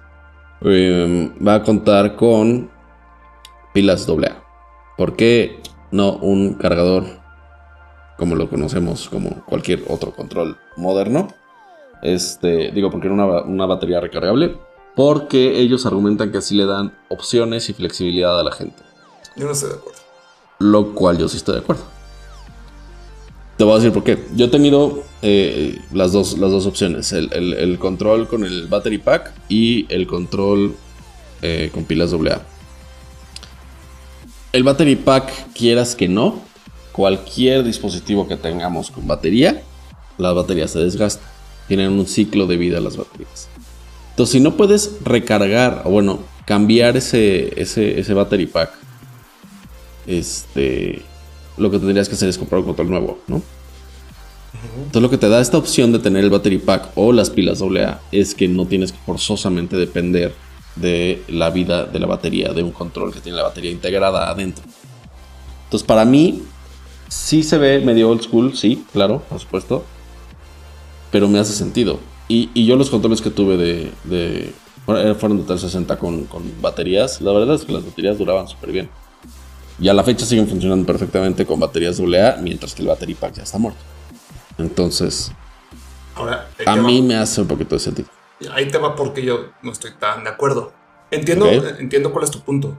eh, 0.60 1.32
va 1.46 1.54
a 1.54 1.62
contar 1.62 2.16
con 2.16 2.70
pilas 3.72 4.06
AA. 4.06 4.44
¿Por 4.98 5.16
qué 5.16 5.60
no 5.90 6.12
un 6.16 6.54
cargador 6.54 7.04
como 8.18 8.36
lo 8.36 8.50
conocemos, 8.50 9.08
como 9.08 9.44
cualquier 9.46 9.84
otro 9.88 10.12
control 10.12 10.58
moderno? 10.76 11.28
Este, 12.02 12.70
digo, 12.72 12.90
porque 12.90 13.08
no 13.08 13.14
una, 13.14 13.42
una 13.42 13.64
batería 13.64 14.00
recargable. 14.00 14.58
Porque 14.94 15.58
ellos 15.58 15.86
argumentan 15.86 16.30
que 16.30 16.38
así 16.38 16.54
le 16.54 16.66
dan 16.66 16.94
opciones 17.08 17.68
y 17.70 17.72
flexibilidad 17.72 18.38
a 18.38 18.44
la 18.44 18.52
gente 18.52 18.80
Yo 19.34 19.46
no 19.46 19.52
estoy 19.52 19.70
de 19.70 19.76
acuerdo. 19.76 19.98
lo 20.60 20.94
cual 20.94 21.18
yo 21.18 21.26
sí 21.26 21.38
estoy 21.38 21.54
de 21.54 21.60
acuerdo. 21.62 21.82
Te 23.56 23.64
voy 23.64 23.74
a 23.74 23.76
decir 23.76 23.92
por 23.92 24.02
qué. 24.02 24.18
Yo 24.34 24.46
he 24.46 24.48
tenido 24.48 25.04
eh, 25.22 25.78
las, 25.92 26.12
dos, 26.12 26.38
las 26.38 26.50
dos 26.50 26.66
opciones: 26.66 27.12
el, 27.12 27.78
control 27.78 28.28
con 28.28 28.44
el 28.44 28.66
battery 28.66 28.98
pack 28.98 29.32
y 29.48 29.86
el 29.92 30.06
control 30.06 30.74
eh, 31.42 31.70
con 31.72 31.84
pilas 31.84 32.12
AA. 32.12 32.42
El 34.52 34.62
battery 34.62 34.96
pack, 34.96 35.52
quieras 35.52 35.94
que 35.94 36.08
no, 36.08 36.42
cualquier 36.92 37.64
dispositivo 37.64 38.28
que 38.28 38.36
tengamos 38.36 38.90
con 38.90 39.06
batería, 39.06 39.62
la 40.18 40.32
batería 40.32 40.68
se 40.68 40.78
desgasta. 40.80 41.24
Tienen 41.68 41.92
un 41.92 42.06
ciclo 42.06 42.46
de 42.46 42.56
vida 42.56 42.80
las 42.80 42.96
baterías. 42.96 43.48
Entonces, 44.10 44.32
si 44.32 44.40
no 44.40 44.56
puedes 44.56 44.98
recargar, 45.02 45.82
o 45.84 45.90
bueno, 45.90 46.20
cambiar 46.44 46.96
ese, 46.96 47.60
ese, 47.60 47.98
ese 47.98 48.14
battery 48.14 48.46
pack 48.46 48.70
este, 50.06 51.02
lo 51.56 51.70
que 51.70 51.78
tendrías 51.78 52.08
que 52.08 52.14
hacer 52.14 52.28
es 52.28 52.38
comprar 52.38 52.60
un 52.60 52.66
control 52.66 52.90
nuevo, 52.90 53.18
¿no? 53.26 53.42
Entonces 54.76 55.02
lo 55.02 55.10
que 55.10 55.18
te 55.18 55.28
da 55.28 55.40
esta 55.40 55.58
opción 55.58 55.92
de 55.92 55.98
tener 55.98 56.24
el 56.24 56.30
battery 56.30 56.58
pack 56.58 56.90
o 56.94 57.12
las 57.12 57.30
pilas 57.30 57.60
AA 57.62 58.00
es 58.12 58.34
que 58.34 58.48
no 58.48 58.66
tienes 58.66 58.92
que 58.92 58.98
forzosamente 59.04 59.76
depender 59.76 60.34
de 60.76 61.22
la 61.28 61.50
vida 61.50 61.84
de 61.84 61.98
la 61.98 62.06
batería, 62.06 62.52
de 62.52 62.62
un 62.62 62.72
control 62.72 63.12
que 63.12 63.20
tiene 63.20 63.36
la 63.36 63.44
batería 63.44 63.70
integrada 63.70 64.30
adentro. 64.30 64.64
Entonces 65.64 65.86
para 65.86 66.04
mí 66.04 66.42
sí 67.08 67.42
se 67.42 67.58
ve 67.58 67.80
medio 67.80 68.10
old 68.10 68.22
school, 68.22 68.56
sí, 68.56 68.84
claro, 68.92 69.22
por 69.28 69.40
supuesto, 69.40 69.84
pero 71.10 71.28
me 71.28 71.38
hace 71.38 71.52
sentido. 71.52 72.00
Y, 72.28 72.50
y 72.54 72.66
yo 72.66 72.76
los 72.76 72.90
controles 72.90 73.20
que 73.20 73.30
tuve 73.30 73.56
de... 73.56 73.92
de 74.04 74.52
fueron 74.86 75.38
de 75.38 75.44
360 75.44 75.98
con, 75.98 76.24
con 76.24 76.42
baterías, 76.60 77.20
la 77.22 77.32
verdad 77.32 77.54
es 77.54 77.64
que 77.64 77.72
las 77.72 77.84
baterías 77.84 78.18
duraban 78.18 78.46
súper 78.48 78.70
bien. 78.70 78.90
Y 79.78 79.88
a 79.88 79.94
la 79.94 80.04
fecha 80.04 80.24
siguen 80.24 80.46
funcionando 80.48 80.86
perfectamente 80.86 81.44
con 81.46 81.58
baterías 81.58 81.98
AA, 82.00 82.36
mientras 82.40 82.74
que 82.74 82.82
el 82.82 82.88
battery 82.88 83.14
pack 83.14 83.34
ya 83.34 83.42
está 83.42 83.58
muerto. 83.58 83.80
Entonces, 84.58 85.32
Ahora, 86.14 86.48
a 86.64 86.76
va- 86.76 86.82
mí 86.82 87.02
me 87.02 87.16
hace 87.16 87.40
un 87.40 87.48
poquito 87.48 87.74
de 87.74 87.80
sentido. 87.80 88.08
ahí 88.52 88.68
te 88.68 88.78
va 88.78 88.94
porque 88.94 89.24
yo 89.24 89.46
no 89.62 89.72
estoy 89.72 89.92
tan 89.98 90.22
de 90.24 90.30
acuerdo. 90.30 90.72
Entiendo, 91.10 91.46
entiendo 91.78 92.12
cuál 92.12 92.24
es 92.24 92.30
tu 92.30 92.40
punto. 92.40 92.76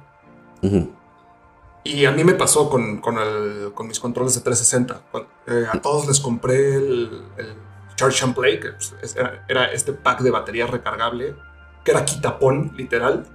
Y 1.84 2.06
a 2.06 2.12
mí 2.12 2.24
me 2.24 2.34
pasó 2.34 2.70
con, 2.70 2.98
con, 3.00 3.18
el- 3.20 3.72
con 3.76 3.88
mis 3.88 4.00
controles 4.00 4.34
de 4.36 4.42
360. 4.42 5.02
Cuando, 5.12 5.30
eh, 5.48 5.66
a 5.72 5.80
todos 5.82 6.08
les 6.08 6.20
compré 6.20 6.76
el, 6.76 7.22
el 7.38 7.54
Charge 7.96 8.24
and 8.26 8.34
Play, 8.34 8.60
que 8.60 8.70
pues, 8.70 8.96
es- 9.04 9.16
era, 9.16 9.46
era 9.48 9.66
este 9.66 9.94
pack 9.94 10.22
de 10.22 10.32
batería 10.32 10.66
recargable, 10.66 11.36
que 11.84 11.92
era 11.92 12.04
quitapón, 12.04 12.74
literal. 12.76 13.28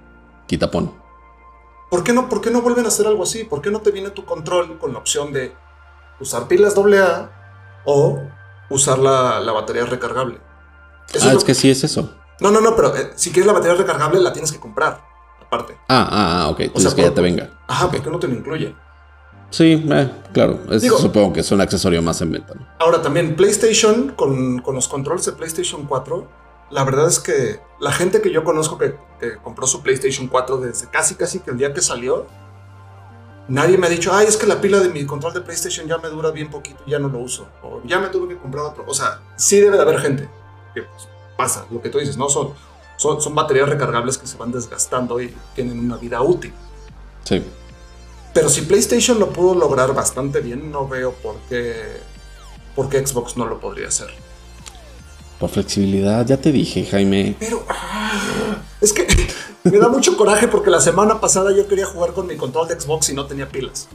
Quitapón. 0.47 0.91
¿Por 1.91 2.05
qué, 2.05 2.13
no, 2.13 2.29
¿Por 2.29 2.39
qué 2.39 2.49
no 2.51 2.61
vuelven 2.61 2.85
a 2.85 2.87
hacer 2.87 3.05
algo 3.05 3.23
así? 3.23 3.43
¿Por 3.43 3.61
qué 3.61 3.69
no 3.69 3.81
te 3.81 3.91
viene 3.91 4.11
tu 4.11 4.23
control 4.23 4.79
con 4.79 4.93
la 4.93 4.99
opción 4.99 5.33
de 5.33 5.53
usar 6.21 6.47
pilas 6.47 6.73
AA 6.77 7.29
o 7.83 8.17
usar 8.69 8.97
la, 8.97 9.41
la 9.41 9.51
batería 9.51 9.85
recargable? 9.85 10.39
Eso 11.13 11.27
ah, 11.29 11.33
es 11.33 11.43
que 11.43 11.53
sí 11.53 11.69
es 11.69 11.83
eso. 11.83 12.15
No, 12.39 12.49
no, 12.49 12.61
no, 12.61 12.77
pero 12.77 12.95
eh, 12.95 13.11
si 13.15 13.31
quieres 13.33 13.45
la 13.45 13.51
batería 13.51 13.75
recargable 13.75 14.21
la 14.21 14.31
tienes 14.31 14.53
que 14.53 14.59
comprar, 14.61 15.01
aparte. 15.45 15.77
Ah, 15.89 16.07
ah, 16.09 16.43
ah, 16.43 16.49
ok. 16.49 16.61
Entonces 16.61 16.93
sea, 16.93 16.95
que 17.03 17.09
ya 17.09 17.13
te 17.13 17.19
venga. 17.19 17.49
Ajá, 17.67 17.87
Ok. 17.87 17.91
¿por 17.91 18.03
qué 18.03 18.09
no 18.09 18.19
te 18.19 18.27
lo 18.29 18.35
incluye? 18.35 18.73
Sí, 19.49 19.85
eh, 19.91 20.11
claro. 20.31 20.61
Es- 20.69 20.83
Digo- 20.83 20.97
supongo 20.97 21.33
que 21.33 21.41
es 21.41 21.51
un 21.51 21.59
accesorio 21.59 22.01
más 22.01 22.21
en 22.21 22.31
venta. 22.31 22.53
¿no? 22.53 22.65
Ahora 22.79 23.01
también 23.01 23.35
PlayStation 23.35 24.13
con, 24.15 24.59
con 24.59 24.75
los 24.75 24.87
controles 24.87 25.25
de 25.25 25.33
PlayStation 25.33 25.85
4, 25.85 26.25
la 26.71 26.83
verdad 26.83 27.07
es 27.07 27.19
que 27.19 27.59
la 27.79 27.91
gente 27.91 28.21
que 28.21 28.31
yo 28.31 28.43
conozco 28.43 28.77
que, 28.77 28.95
que 29.19 29.37
compró 29.37 29.67
su 29.67 29.81
PlayStation 29.81 30.27
4 30.27 30.57
desde 30.57 30.89
casi 30.89 31.15
casi 31.15 31.39
que 31.39 31.51
el 31.51 31.57
día 31.57 31.73
que 31.73 31.81
salió, 31.81 32.27
nadie 33.47 33.77
me 33.77 33.87
ha 33.87 33.89
dicho, 33.89 34.11
ay, 34.13 34.27
es 34.27 34.37
que 34.37 34.47
la 34.47 34.61
pila 34.61 34.79
de 34.79 34.89
mi 34.89 35.05
control 35.05 35.33
de 35.33 35.41
PlayStation 35.41 35.87
ya 35.87 35.97
me 35.97 36.09
dura 36.09 36.31
bien 36.31 36.49
poquito 36.49 36.81
y 36.85 36.91
ya 36.91 36.99
no 36.99 37.09
lo 37.09 37.19
uso. 37.19 37.47
O 37.61 37.81
ya 37.85 37.99
me 37.99 38.07
tuve 38.07 38.29
que 38.29 38.37
comprar 38.39 38.65
otro. 38.65 38.85
O 38.87 38.93
sea, 38.93 39.19
sí 39.35 39.59
debe 39.59 39.75
de 39.75 39.83
haber 39.83 39.99
gente 39.99 40.29
que 40.73 40.83
pues, 40.83 41.07
pasa, 41.37 41.65
lo 41.69 41.81
que 41.81 41.89
tú 41.89 41.99
dices, 41.99 42.17
¿no? 42.17 42.29
Son, 42.29 42.53
son, 42.97 43.21
son 43.21 43.35
baterías 43.35 43.67
recargables 43.67 44.17
que 44.17 44.27
se 44.27 44.37
van 44.37 44.51
desgastando 44.51 45.21
y 45.21 45.35
tienen 45.53 45.79
una 45.79 45.97
vida 45.97 46.21
útil. 46.21 46.53
Sí. 47.23 47.43
Pero 48.33 48.47
si 48.47 48.61
PlayStation 48.61 49.19
lo 49.19 49.29
pudo 49.29 49.55
lograr 49.55 49.93
bastante 49.93 50.39
bien, 50.39 50.71
no 50.71 50.87
veo 50.87 51.11
por 51.11 51.35
qué, 51.49 51.99
por 52.75 52.87
qué 52.87 53.05
Xbox 53.05 53.35
no 53.35 53.45
lo 53.45 53.59
podría 53.59 53.89
hacer. 53.89 54.09
Por 55.41 55.49
flexibilidad, 55.49 56.23
ya 56.27 56.37
te 56.37 56.51
dije, 56.51 56.85
Jaime. 56.85 57.35
Pero 57.39 57.65
ah, 57.67 58.57
es 58.79 58.93
que 58.93 59.07
me 59.63 59.79
da 59.79 59.89
mucho 59.89 60.15
coraje 60.15 60.47
porque 60.47 60.69
la 60.69 60.79
semana 60.79 61.19
pasada 61.19 61.51
yo 61.51 61.67
quería 61.67 61.87
jugar 61.87 62.13
con 62.13 62.27
mi 62.27 62.35
control 62.37 62.67
de 62.67 62.79
Xbox 62.79 63.09
y 63.09 63.15
no 63.15 63.25
tenía 63.25 63.49
pilas. 63.49 63.87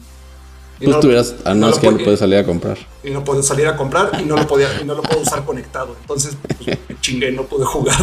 Y 0.81 0.87
Pues 0.87 0.99
tuvieras. 0.99 1.37
Ah, 1.45 1.55
no, 1.55 1.69
lo 1.69 1.73
es 1.73 1.79
que 1.79 1.89
puedes 1.93 2.19
salir 2.19 2.39
a 2.39 2.45
comprar. 2.45 2.77
y 3.05 3.11
no 3.11 3.23
puedo 3.23 3.45
salir 3.45 3.69
a 3.69 3.77
comprar 3.77 4.21
y 4.21 4.25
no 4.25 4.35
lo 4.37 4.45
podía 4.49 4.69
y 4.83 4.85
no 4.85 4.97
lo 4.97 5.03
puedo 5.03 5.21
usar 5.21 5.45
conectado. 5.45 5.95
Entonces 6.01 6.37
pues, 6.43 6.79
me 6.89 7.01
chingué, 7.01 7.31
no 7.31 7.45
pude 7.45 7.65
jugar. 7.65 7.97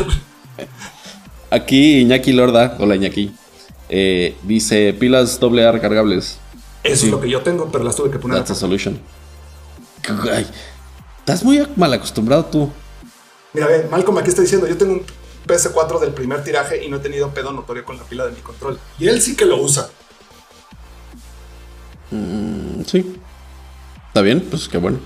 Aquí 1.52 2.00
Iñaki 2.00 2.32
Lorda, 2.32 2.78
hola 2.80 2.96
Iñaki, 2.96 3.30
eh, 3.90 4.38
dice 4.44 4.94
pilas 4.94 5.38
AA 5.44 5.72
recargables. 5.74 6.40
Eso 6.84 6.96
Sí. 7.02 7.06
es 7.08 7.12
lo 7.12 7.20
que 7.20 7.30
yo 7.30 7.42
tengo, 7.42 7.70
pero 7.70 7.84
las 7.84 7.98
tuve 7.98 8.10
que 8.10 8.20
poner. 8.20 8.38
That's 8.38 8.52
a 8.52 8.56
solution. 8.56 9.00
Ay, 10.32 10.48
estás 11.20 11.44
muy 11.44 11.62
mal 11.76 11.92
acostumbrado 11.94 12.46
tú. 12.46 12.72
Mira, 13.54 13.68
ve, 13.68 13.88
Malcolm 13.90 14.18
aquí 14.18 14.30
está 14.30 14.42
diciendo, 14.42 14.68
yo 14.68 14.78
tengo 14.78 14.94
un 14.94 15.06
PS4 15.48 16.00
del 16.00 16.14
primer 16.14 16.44
tiraje 16.44 16.84
y 16.84 16.90
no 16.90 16.98
he 16.98 17.00
tenido 17.00 17.30
pedo 17.34 17.52
notorio 17.52 17.86
con 17.86 17.98
la 17.98 18.04
pila 18.04 18.26
de 18.26 18.32
mi 18.32 18.42
control. 18.42 18.80
Y 19.00 19.08
él 19.08 19.22
sí 19.22 19.36
que 19.36 19.46
lo 19.46 19.58
usa. 19.62 19.90
Mm, 22.12 22.84
Sí. 22.86 23.20
¿Está 24.08 24.22
bien? 24.22 24.42
Pues 24.50 24.68
qué 24.68 24.78
bueno. 24.78 25.00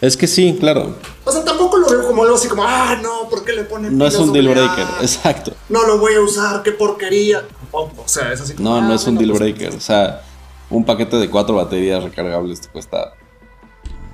Es 0.00 0.16
que 0.16 0.26
sí, 0.26 0.56
claro. 0.58 0.96
O 1.24 1.30
sea, 1.30 1.44
tampoco 1.44 1.78
lo 1.78 1.88
veo 1.88 2.06
como 2.06 2.24
algo 2.24 2.34
así 2.34 2.48
como, 2.48 2.64
ah, 2.64 2.98
no, 3.00 3.28
¿por 3.28 3.44
qué 3.44 3.52
le 3.52 3.64
ponen 3.64 3.96
No 3.96 4.06
es 4.06 4.16
un 4.16 4.32
deal 4.32 4.48
breaker, 4.48 4.86
exacto. 5.00 5.52
No 5.68 5.86
lo 5.86 5.98
voy 5.98 6.14
a 6.14 6.20
usar, 6.20 6.62
qué 6.62 6.72
porquería. 6.72 7.44
O 7.70 7.88
sea, 8.06 8.32
es 8.32 8.40
así 8.40 8.54
como, 8.54 8.68
No, 8.68 8.80
no 8.82 8.92
ah, 8.92 8.96
es 8.96 9.06
un 9.06 9.16
deal 9.16 9.30
pues, 9.30 9.40
breaker. 9.40 9.74
O 9.74 9.80
sea, 9.80 10.22
un 10.70 10.84
paquete 10.84 11.16
de 11.16 11.30
cuatro 11.30 11.54
baterías 11.54 12.02
recargables 12.02 12.60
te 12.60 12.68
cuesta 12.68 13.14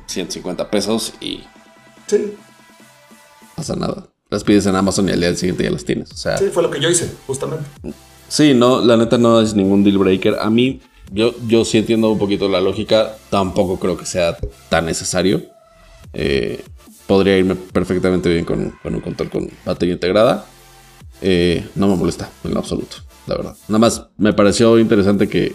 150 0.07 0.71
pesos 0.71 1.15
y 1.21 1.45
Sí, 2.07 2.37
pasa 3.61 3.77
nada. 3.77 4.07
Las 4.31 4.45
pides 4.45 4.65
en 4.67 4.77
Amazon 4.77 5.09
y 5.09 5.13
al 5.13 5.21
día 5.21 5.35
siguiente 5.35 5.65
ya 5.65 5.71
las 5.71 5.85
tienes. 5.85 6.11
O 6.13 6.17
sea, 6.17 6.37
sí, 6.39 6.47
fue 6.53 6.63
lo 6.63 6.71
que 6.71 6.81
yo 6.81 6.89
hice, 6.89 7.11
justamente. 7.27 7.65
Sí, 8.29 8.55
no, 8.55 8.81
la 8.81 8.97
neta 8.97 9.19
no 9.19 9.41
es 9.41 9.55
ningún 9.55 9.83
deal 9.83 9.99
breaker. 9.99 10.37
A 10.41 10.49
mí, 10.51 10.81
yo, 11.13 11.35
yo 11.49 11.65
sí 11.65 11.79
entiendo 11.79 12.11
un 12.11 12.19
poquito 12.19 12.49
la 12.49 12.61
lógica. 12.61 13.17
Tampoco 13.29 13.79
creo 13.81 13.97
que 13.97 14.07
sea 14.07 14.37
tan 14.69 14.87
necesario. 14.87 15.43
Eh, 16.13 16.63
podría 17.07 17.37
irme 17.39 17.57
perfectamente 17.57 18.29
bien 18.29 18.45
con, 18.45 18.71
con 18.83 18.95
un 18.95 19.01
control 19.01 19.31
con 19.31 19.51
batería 19.65 19.95
integrada. 19.95 20.47
Eh, 21.23 21.67
no 21.75 21.89
me 21.89 21.97
molesta 21.97 22.31
en 22.45 22.55
lo 22.55 22.61
absoluto, 22.61 22.97
la 23.27 23.37
verdad. 23.37 23.57
Nada 23.69 23.79
más 23.81 24.07
me 24.17 24.33
pareció 24.33 24.79
interesante 24.79 25.29
que, 25.29 25.55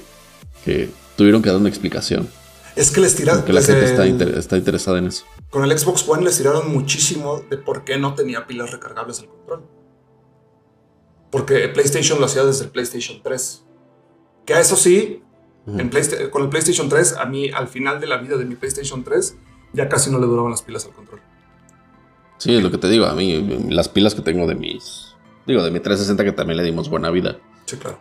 que 0.66 0.90
tuvieron 1.16 1.42
que 1.42 1.50
dar 1.50 1.58
una 1.60 1.70
explicación. 1.70 2.28
Es 2.76 2.92
que 2.92 3.00
les 3.00 3.16
tiraron. 3.16 3.44
Que 3.46 3.54
la 3.54 3.62
gente 3.62 3.86
está, 3.86 4.04
el- 4.04 4.10
inter- 4.10 4.38
está 4.38 4.58
interesada 4.58 4.98
en 5.00 5.08
eso. 5.08 5.24
Con 5.50 5.64
el 5.64 5.78
Xbox 5.78 6.08
One 6.08 6.24
les 6.24 6.38
tiraron 6.38 6.72
muchísimo 6.74 7.40
de 7.50 7.58
por 7.58 7.84
qué 7.86 7.98
no 7.98 8.14
tenía 8.16 8.46
pilas 8.48 8.72
recargables 8.72 9.20
el 9.20 9.28
control. 9.30 9.64
Porque 11.32 11.68
PlayStation 11.70 12.20
lo 12.20 12.26
hacía 12.26 12.44
desde 12.46 12.66
el 12.66 12.72
PlayStation 12.72 13.22
3. 13.24 13.66
Que 14.46 14.54
a 14.54 14.60
eso 14.60 14.76
sí, 14.76 15.22
en 15.68 15.90
Playsta- 15.90 16.30
con 16.30 16.44
el 16.44 16.50
PlayStation 16.50 16.88
3, 16.90 17.18
a 17.18 17.26
mí 17.26 17.50
al 17.50 17.68
final 17.68 18.00
de 18.00 18.08
la 18.08 18.18
vida 18.18 18.38
de 18.38 18.46
mi 18.46 18.56
PlayStation 18.56 19.04
3, 19.04 19.38
ya 19.74 19.90
casi 19.90 20.12
no 20.12 20.20
le 20.20 20.28
duraban 20.28 20.52
las 20.52 20.62
pilas 20.62 20.86
al 20.86 20.92
control. 20.94 21.22
Sí, 22.38 22.56
es 22.56 22.62
lo 22.64 22.70
que 22.70 22.78
te 22.78 22.90
digo. 22.90 23.06
A 23.06 23.14
mí, 23.16 23.68
las 23.70 23.90
pilas 23.90 24.14
que 24.14 24.22
tengo 24.22 24.46
de 24.48 24.56
mis. 24.56 25.16
Digo, 25.48 25.64
de 25.64 25.72
mi 25.72 25.80
360 25.80 26.24
que 26.24 26.32
también 26.32 26.58
le 26.58 26.64
dimos 26.64 26.90
buena 26.90 27.10
vida. 27.10 27.38
Sí, 27.66 27.78
claro. 27.78 28.00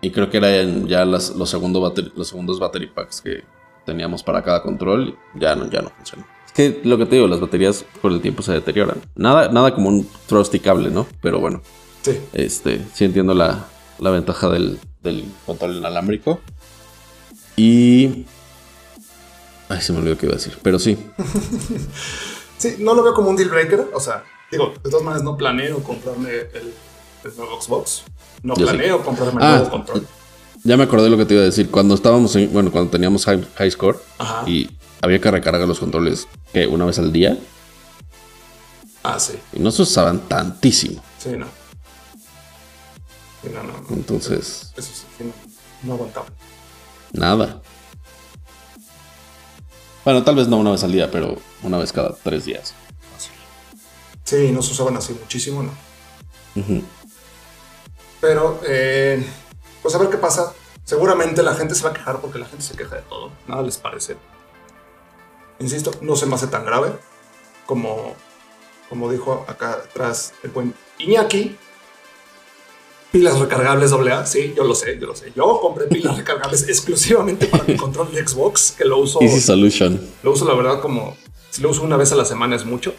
Y 0.00 0.10
creo 0.10 0.30
que 0.30 0.36
eran 0.38 0.86
ya 0.86 1.04
las- 1.04 1.30
los, 1.36 1.48
segundo 1.50 1.92
los 2.14 2.28
segundos 2.28 2.58
battery 2.58 2.86
packs 2.88 3.20
que 3.20 3.44
teníamos 3.86 4.22
para 4.22 4.42
cada 4.42 4.62
control. 4.62 5.16
Ya 5.34 5.54
no, 5.56 5.68
ya 5.70 5.82
no 5.82 5.90
funcionan. 5.90 6.26
Es 6.54 6.54
que 6.54 6.80
lo 6.84 6.98
que 6.98 7.06
te 7.06 7.16
digo, 7.16 7.26
las 7.28 7.40
baterías 7.40 7.84
con 8.02 8.12
el 8.12 8.20
tiempo 8.20 8.42
se 8.42 8.52
deterioran. 8.52 9.00
Nada, 9.14 9.48
nada 9.48 9.74
como 9.74 9.88
un 9.88 10.06
thrusty 10.26 10.58
cable, 10.60 10.90
¿no? 10.90 11.06
Pero 11.22 11.40
bueno, 11.40 11.62
Sí. 12.02 12.18
este, 12.34 12.84
sí 12.94 13.04
entiendo 13.04 13.32
la, 13.34 13.66
la 13.98 14.10
ventaja 14.10 14.48
del, 14.50 14.78
del 15.02 15.24
control 15.46 15.76
inalámbrico. 15.76 16.40
Y... 17.56 18.26
Ay, 19.68 19.80
se 19.80 19.92
me 19.92 20.00
olvidó 20.00 20.18
qué 20.18 20.26
iba 20.26 20.34
a 20.34 20.38
decir. 20.38 20.58
Pero 20.62 20.78
sí, 20.78 20.98
Sí, 22.58 22.76
no 22.78 22.94
lo 22.94 23.02
veo 23.02 23.14
como 23.14 23.30
un 23.30 23.36
deal 23.36 23.48
breaker. 23.50 23.88
O 23.94 24.00
sea, 24.00 24.24
digo, 24.50 24.72
de 24.84 24.90
todas 24.90 25.02
maneras 25.02 25.24
no 25.24 25.36
planeo 25.36 25.82
comprarme 25.82 26.30
el, 26.30 26.72
el 27.24 27.36
nuevo 27.36 27.60
Xbox. 27.60 28.02
No 28.42 28.54
Yo 28.56 28.66
sí. 28.66 28.72
planeo 28.74 29.02
comprarme 29.02 29.40
el 29.40 29.46
Ah, 29.46 29.56
nuevo 29.56 29.70
control. 29.70 30.06
ya 30.62 30.76
me 30.76 30.84
acordé 30.84 31.08
lo 31.10 31.16
que 31.16 31.24
te 31.24 31.34
iba 31.34 31.42
a 31.42 31.46
decir. 31.46 31.70
Cuando 31.70 31.94
estábamos 31.94 32.36
en, 32.36 32.52
bueno, 32.52 32.70
cuando 32.70 32.90
teníamos 32.90 33.24
high, 33.24 33.44
high 33.56 33.70
score 33.70 33.98
Ajá. 34.18 34.44
y 34.48 34.70
había 35.02 35.20
que 35.20 35.30
recargar 35.30 35.68
los 35.68 35.78
controles, 35.78 36.26
que 36.52 36.66
Una 36.66 36.84
vez 36.86 36.98
al 36.98 37.12
día. 37.12 37.36
Ah, 39.02 39.18
sí. 39.18 39.34
Y 39.52 39.58
no 39.58 39.70
se 39.70 39.82
usaban 39.82 40.20
tantísimo. 40.28 41.02
Sí, 41.18 41.30
no. 41.36 41.46
Sí, 43.42 43.50
no, 43.52 43.62
no, 43.64 43.72
no. 43.72 43.86
Entonces, 43.96 44.72
Eso 44.76 44.88
sí, 44.94 45.02
sí, 45.18 45.24
no, 45.24 45.32
no 45.82 45.94
aguantaba. 45.94 46.26
nada. 47.12 47.60
Bueno, 50.04 50.22
tal 50.24 50.34
vez 50.36 50.48
no 50.48 50.56
una 50.56 50.70
vez 50.72 50.82
al 50.84 50.92
día, 50.92 51.10
pero 51.10 51.36
una 51.62 51.78
vez 51.78 51.92
cada 51.92 52.14
tres 52.14 52.44
días. 52.44 52.74
Sí, 54.24 54.50
no 54.52 54.62
se 54.62 54.72
usaban 54.72 54.96
así 54.96 55.12
muchísimo, 55.12 55.62
no. 55.62 55.72
Pero, 58.20 58.60
eh, 58.66 59.24
pues 59.82 59.94
a 59.94 59.98
ver 59.98 60.08
qué 60.10 60.16
pasa. 60.16 60.52
Seguramente 60.84 61.42
la 61.42 61.54
gente 61.54 61.74
se 61.74 61.82
va 61.84 61.90
a 61.90 61.92
quejar 61.92 62.20
porque 62.20 62.38
la 62.38 62.46
gente 62.46 62.64
se 62.64 62.76
queja 62.76 62.96
de 62.96 63.02
todo. 63.02 63.30
Nada 63.46 63.62
les 63.62 63.78
parece. 63.78 64.16
Insisto, 65.62 65.92
no 66.00 66.16
se 66.16 66.26
me 66.26 66.34
hace 66.34 66.48
tan 66.48 66.64
grave 66.64 66.92
como, 67.66 68.16
como 68.88 69.10
dijo 69.10 69.44
acá 69.48 69.74
atrás 69.74 70.34
el 70.42 70.50
buen 70.50 70.74
Iñaki. 70.98 71.56
Pilas 73.12 73.38
recargables 73.38 73.92
AA, 73.92 74.26
sí, 74.26 74.54
yo 74.56 74.64
lo 74.64 74.74
sé, 74.74 74.98
yo 74.98 75.06
lo 75.06 75.14
sé. 75.14 75.32
Yo 75.36 75.60
compré 75.60 75.86
pilas 75.86 76.16
recargables 76.16 76.62
exclusivamente 76.68 77.46
para 77.46 77.62
mi 77.64 77.76
control 77.76 78.10
de 78.12 78.26
Xbox, 78.26 78.74
que 78.76 78.84
lo 78.84 78.98
uso, 78.98 79.20
Easy 79.20 79.40
Solution. 79.40 80.00
lo 80.22 80.32
uso 80.32 80.46
la 80.48 80.54
verdad 80.54 80.80
como, 80.80 81.16
si 81.50 81.62
lo 81.62 81.70
uso 81.70 81.82
una 81.82 81.96
vez 81.96 82.10
a 82.10 82.16
la 82.16 82.24
semana 82.24 82.56
es 82.56 82.64
mucho. 82.64 82.92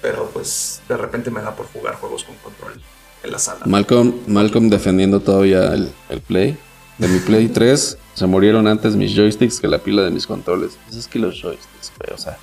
Pero 0.00 0.28
pues 0.32 0.82
de 0.88 0.96
repente 0.96 1.30
me 1.30 1.40
da 1.42 1.56
por 1.56 1.66
jugar 1.72 1.96
juegos 1.96 2.22
con 2.24 2.36
control 2.36 2.80
en 3.22 3.32
la 3.32 3.38
sala. 3.38 3.64
Malcolm, 3.66 4.20
Malcolm 4.26 4.68
defendiendo 4.68 5.20
todavía 5.20 5.72
el, 5.72 5.92
el 6.08 6.20
Play. 6.20 6.56
De 6.98 7.08
mi 7.08 7.18
Play 7.20 7.48
3 7.48 7.98
se 8.14 8.26
murieron 8.26 8.66
antes 8.68 8.94
mis 8.96 9.14
joysticks 9.14 9.60
que 9.60 9.66
la 9.68 9.78
pila 9.78 10.02
de 10.02 10.10
mis 10.10 10.26
controles. 10.26 10.72
Pues 10.84 10.96
es 10.96 11.08
que 11.08 11.18
los 11.18 11.34
joysticks, 11.40 11.92
güey, 11.98 12.14
o 12.14 12.18
sea, 12.18 12.38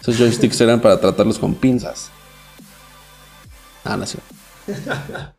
esos 0.00 0.16
joysticks 0.16 0.60
eran 0.60 0.80
para 0.80 1.00
tratarlos 1.00 1.38
con 1.38 1.54
pinzas. 1.54 2.10
Ah, 3.84 3.96
no, 3.96 4.06
sí. 4.06 4.18
Nada 4.66 5.34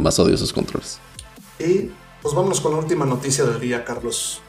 más 0.00 0.18
odio 0.18 0.34
esos 0.34 0.52
controles. 0.52 0.98
Y 1.58 1.90
pues 2.20 2.34
vámonos 2.34 2.60
con 2.60 2.72
la 2.72 2.78
última 2.78 3.06
noticia 3.06 3.44
del 3.44 3.60
día, 3.60 3.84
Carlos. 3.84 4.40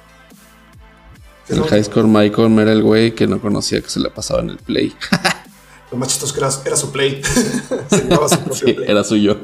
¿Qué 1.45 1.53
es 1.53 1.60
El 1.60 1.66
high 1.66 1.84
score 1.84 2.08
Malcolm 2.08 2.60
era 2.60 2.72
el 2.72 2.82
güey 2.82 3.14
que 3.14 3.28
no 3.28 3.39
conocía 3.39 3.80
que 3.82 3.89
se 3.89 3.99
le 3.99 4.10
pasaba 4.10 4.41
en 4.41 4.49
el 4.49 4.58
Play. 4.58 4.95
Lo 5.91 5.97
más 5.97 6.08
chistoso 6.10 6.34
que 6.34 6.39
era, 6.39 6.49
era 6.66 6.76
su 6.76 6.91
play. 6.91 7.22
Se 7.89 7.99
su 7.99 8.08
propio 8.08 8.53
Sí, 8.56 8.74
play. 8.74 8.89
era 8.89 9.03
suyo. 9.03 9.38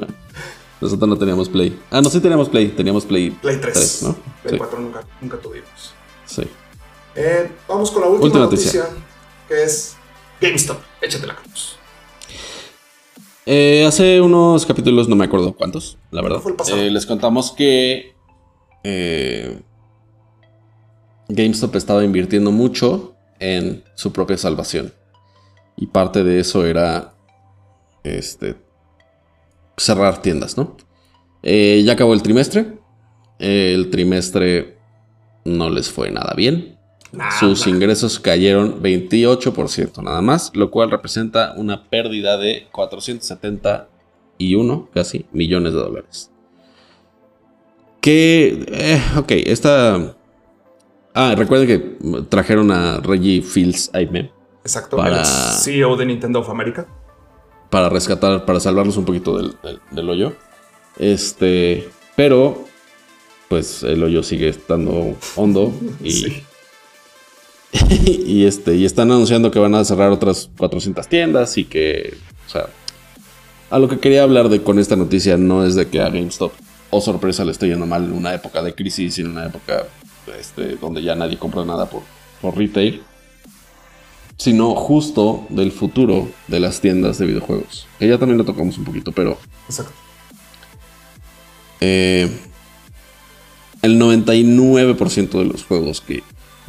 Nosotros 0.82 1.08
no 1.08 1.16
teníamos 1.16 1.48
Play. 1.48 1.78
Ah, 1.90 2.00
no, 2.02 2.10
sí 2.10 2.20
teníamos 2.20 2.48
Play. 2.48 2.68
Teníamos 2.68 3.04
Play, 3.06 3.30
Play 3.30 3.58
3. 3.60 3.72
tres, 3.72 4.02
¿no? 4.02 4.14
Play 4.42 4.54
Sí. 4.54 4.58
4 4.58 4.80
nunca, 4.80 5.00
nunca 5.20 5.36
tuvimos. 5.38 5.94
Sí. 6.26 6.42
Eh, 7.14 7.50
vamos 7.68 7.90
con 7.90 8.02
la 8.02 8.08
última, 8.08 8.24
Última 8.26 8.44
noticia, 8.44 8.80
noticia. 8.82 9.04
que 9.48 9.62
es 9.62 9.96
GameStop. 10.40 10.78
Échatela, 11.00 11.36
Carlos. 11.36 11.76
Eh, 13.46 13.84
hace 13.86 14.20
unos 14.20 14.64
capítulos, 14.66 15.08
no 15.08 15.16
me 15.16 15.24
acuerdo 15.24 15.52
cuántos, 15.54 15.98
la 16.10 16.22
verdad. 16.22 16.40
Fue 16.40 16.52
el 16.52 16.56
pasado. 16.56 16.78
eh, 16.78 16.90
les 16.90 17.06
contamos 17.06 17.50
que 17.52 18.14
eh, 18.84 19.60
GameStop 21.28 21.74
estaba 21.76 22.04
invirtiendo 22.04 22.50
mucho 22.50 23.14
en 23.40 23.84
su 23.94 24.12
propia 24.12 24.36
salvación. 24.36 24.92
Y 25.76 25.86
parte 25.86 26.22
de 26.24 26.40
eso 26.40 26.64
era 26.66 27.14
este, 28.04 28.56
cerrar 29.76 30.22
tiendas, 30.22 30.56
¿no? 30.56 30.76
Eh, 31.42 31.82
ya 31.84 31.92
acabó 31.94 32.14
el 32.14 32.22
trimestre. 32.22 32.78
El 33.38 33.90
trimestre 33.90 34.76
no 35.44 35.68
les 35.70 35.90
fue 35.90 36.10
nada 36.10 36.34
bien. 36.36 36.78
Nada. 37.12 37.30
Sus 37.38 37.66
ingresos 37.66 38.18
cayeron 38.20 38.82
28% 38.82 40.02
nada 40.02 40.20
más, 40.22 40.50
lo 40.54 40.70
cual 40.70 40.90
representa 40.90 41.52
una 41.56 41.84
pérdida 41.90 42.38
de 42.38 42.68
471 42.72 44.88
casi 44.94 45.26
millones 45.32 45.72
de 45.72 45.78
dólares. 45.78 46.30
Que, 48.00 48.64
eh, 48.68 49.00
ok, 49.18 49.30
esta... 49.46 50.14
Ah, 51.14 51.34
recuerden 51.36 51.68
que 51.68 51.78
trajeron 52.28 52.70
a 52.72 52.98
Reggie 53.00 53.42
Fields 53.42 53.90
Aime. 53.92 54.32
Exacto. 54.62 54.96
para- 54.96 55.20
El 55.20 55.26
CEO 55.26 55.96
de 55.96 56.06
Nintendo 56.06 56.40
of 56.40 56.48
America. 56.48 56.86
Para 57.72 57.88
rescatar, 57.88 58.44
para 58.44 58.60
salvarlos 58.60 58.98
un 58.98 59.06
poquito 59.06 59.38
del, 59.38 59.56
del 59.90 60.10
hoyo. 60.10 60.34
Este, 60.98 61.88
pero 62.14 62.66
pues 63.48 63.82
el 63.82 64.04
hoyo 64.04 64.22
sigue 64.22 64.48
estando 64.48 65.16
hondo 65.36 65.72
y, 66.04 66.42
y, 67.72 68.44
este, 68.44 68.76
y 68.76 68.84
están 68.84 69.10
anunciando 69.10 69.50
que 69.50 69.58
van 69.58 69.74
a 69.74 69.86
cerrar 69.86 70.10
otras 70.10 70.50
400 70.58 71.08
tiendas 71.08 71.56
y 71.56 71.64
que, 71.64 72.14
o 72.46 72.50
sea, 72.50 72.66
a 73.70 73.78
lo 73.78 73.88
que 73.88 74.00
quería 74.00 74.22
hablar 74.22 74.50
de 74.50 74.62
con 74.62 74.78
esta 74.78 74.94
noticia 74.94 75.38
no 75.38 75.64
es 75.64 75.74
de 75.74 75.88
que 75.88 76.02
a 76.02 76.10
GameStop, 76.10 76.52
o 76.90 76.98
oh, 76.98 77.00
sorpresa, 77.00 77.42
le 77.42 77.52
esté 77.52 77.68
yendo 77.68 77.86
mal 77.86 78.04
en 78.04 78.12
una 78.12 78.34
época 78.34 78.62
de 78.62 78.74
crisis 78.74 79.16
y 79.16 79.22
en 79.22 79.28
una 79.28 79.46
época 79.46 79.86
este, 80.38 80.76
donde 80.76 81.02
ya 81.02 81.14
nadie 81.14 81.38
compra 81.38 81.64
nada 81.64 81.86
por, 81.86 82.02
por 82.42 82.54
retail, 82.54 83.02
sino 84.38 84.74
justo 84.74 85.46
del 85.48 85.72
futuro 85.72 86.28
de 86.48 86.60
las 86.60 86.80
tiendas 86.80 87.18
de 87.18 87.26
videojuegos. 87.26 87.86
Que 87.98 88.08
ya 88.08 88.18
también 88.18 88.38
lo 88.38 88.44
tocamos 88.44 88.78
un 88.78 88.84
poquito, 88.84 89.12
pero... 89.12 89.38
Exacto. 89.68 89.92
Eh, 91.80 92.30
el 93.82 94.00
99% 94.00 95.38
de 95.38 95.44
los 95.44 95.64
juegos 95.64 96.00
que 96.00 96.22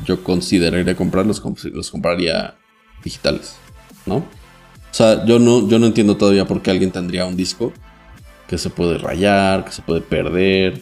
yo 0.06 0.24
consideraría 0.24 0.96
comprar 0.96 1.26
los, 1.26 1.42
los, 1.66 1.92
compraría 1.92 2.56
digitales, 3.04 3.56
¿no? 4.06 4.18
O 4.18 4.96
sea, 4.96 5.26
yo 5.26 5.40
no, 5.40 5.68
yo 5.68 5.80
no 5.80 5.86
entiendo 5.88 6.18
todavía 6.18 6.46
por 6.46 6.62
qué 6.62 6.72
alguien 6.72 6.92
tendría 6.92 7.26
un 7.26 7.36
disco 7.36 7.74
que 8.48 8.58
se 8.58 8.70
puede 8.70 8.98
rayar, 8.98 9.66
que 9.66 9.72
se 9.72 9.82
puede 9.82 10.02
perder. 10.02 10.82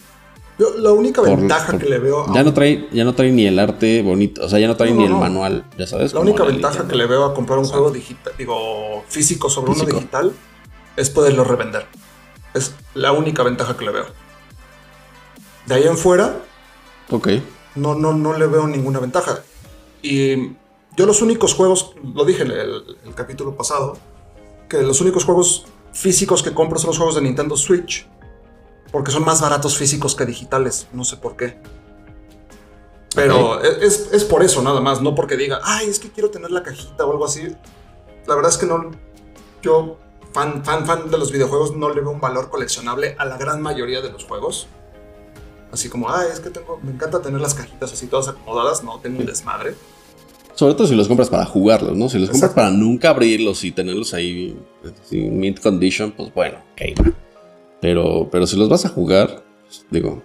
Yo, 0.59 0.77
la 0.77 0.91
única 0.91 1.21
ventaja 1.21 1.77
que 1.77 1.85
le 1.85 1.97
veo. 1.97 2.25
Ya, 2.33 2.43
no 2.43 2.53
trae, 2.53 2.87
ya 2.91 3.03
no 3.03 3.15
trae 3.15 3.31
ni 3.31 3.47
el 3.47 3.57
arte 3.57 4.01
bonito, 4.03 4.45
o 4.45 4.49
sea, 4.49 4.59
ya 4.59 4.67
no 4.67 4.75
trae 4.77 4.91
ni 4.91 5.05
el 5.05 5.13
manual, 5.13 5.65
ya 5.77 5.87
sabes. 5.87 6.13
La 6.13 6.19
única 6.19 6.43
ventaja 6.43 6.87
que 6.87 6.95
le 6.95 7.07
veo 7.07 7.25
a 7.25 7.33
comprar 7.33 7.57
un 7.57 7.65
juego 7.65 7.89
digital, 7.91 8.33
digo, 8.37 9.03
físico 9.07 9.49
sobre 9.49 9.71
uno 9.71 9.85
digital, 9.85 10.33
es 10.95 11.09
poderlo 11.09 11.43
revender. 11.43 11.87
Es 12.53 12.75
la 12.93 13.11
única 13.11 13.43
ventaja 13.43 13.77
que 13.77 13.85
le 13.85 13.91
veo. 13.91 14.05
De 15.65 15.75
ahí 15.75 15.83
en 15.83 15.97
fuera. 15.97 16.37
Ok. 17.09 17.29
No, 17.75 17.95
no, 17.95 18.13
no 18.13 18.37
le 18.37 18.47
veo 18.47 18.67
ninguna 18.67 18.99
ventaja. 18.99 19.39
Y 20.01 20.53
yo 20.97 21.05
los 21.05 21.21
únicos 21.21 21.53
juegos, 21.53 21.93
lo 22.03 22.25
dije 22.25 22.43
en 22.43 22.51
el, 22.51 23.15
capítulo 23.15 23.55
pasado, 23.55 23.97
que 24.67 24.81
los 24.81 24.99
únicos 25.01 25.23
juegos 25.23 25.65
físicos 25.93 26.43
que 26.43 26.53
compro 26.53 26.79
son 26.79 26.89
los 26.89 26.97
juegos 26.97 27.15
de 27.15 27.21
Nintendo 27.21 27.55
Switch. 27.55 28.07
Porque 28.91 29.11
son 29.11 29.23
más 29.23 29.41
baratos 29.41 29.77
físicos 29.77 30.15
que 30.15 30.25
digitales. 30.25 30.87
No 30.93 31.03
sé 31.03 31.17
por 31.17 31.35
qué. 31.37 31.57
Pero 33.15 33.61
es, 33.61 34.09
es, 34.13 34.23
por 34.23 34.41
eso 34.43 34.61
nada 34.61 34.79
más, 34.79 35.01
no 35.01 35.15
porque 35.15 35.35
diga, 35.35 35.59
ay, 35.63 35.89
es 35.89 35.99
que 35.99 36.09
quiero 36.09 36.29
tener 36.29 36.51
la 36.51 36.63
cajita 36.63 37.05
o 37.05 37.11
algo 37.11 37.25
así. 37.25 37.55
La 38.25 38.35
verdad 38.35 38.51
es 38.51 38.57
que 38.57 38.65
no. 38.65 38.91
Yo, 39.61 39.97
fan, 40.31 40.63
fan, 40.63 40.85
fan 40.85 41.09
de 41.11 41.17
los 41.17 41.31
videojuegos, 41.31 41.75
no 41.75 41.89
le 41.89 42.01
veo 42.01 42.11
un 42.11 42.21
valor 42.21 42.49
coleccionable 42.49 43.15
a 43.19 43.25
la 43.25 43.37
gran 43.37 43.61
mayoría 43.61 44.01
de 44.01 44.11
los 44.11 44.23
juegos. 44.23 44.67
Así 45.71 45.89
como, 45.89 46.09
ah, 46.09 46.23
es 46.31 46.39
que 46.39 46.49
tengo, 46.49 46.79
me 46.83 46.91
encanta 46.91 47.21
tener 47.21 47.39
las 47.39 47.53
cajitas 47.53 47.93
así 47.93 48.07
todas 48.07 48.27
acomodadas, 48.27 48.83
no, 48.83 48.99
tengo 48.99 49.19
un 49.19 49.25
desmadre. 49.25 49.75
Sobre 50.55 50.73
todo 50.73 50.85
si 50.87 50.95
los 50.95 51.07
compras 51.07 51.29
para 51.29 51.45
jugarlos, 51.45 51.95
¿no? 51.95 52.09
Si 52.09 52.19
los 52.19 52.29
compras 52.29 52.51
para 52.51 52.69
nunca 52.69 53.09
abrirlos 53.09 53.63
y 53.63 53.71
tenerlos 53.71 54.13
ahí 54.13 54.57
en 55.11 55.39
mint 55.39 55.59
condition, 55.59 56.11
pues 56.11 56.33
bueno, 56.33 56.57
ok. 56.73 57.13
Pero, 57.81 58.29
pero 58.31 58.47
si 58.47 58.55
los 58.57 58.69
vas 58.69 58.85
a 58.85 58.89
jugar, 58.89 59.43
digo, 59.89 60.21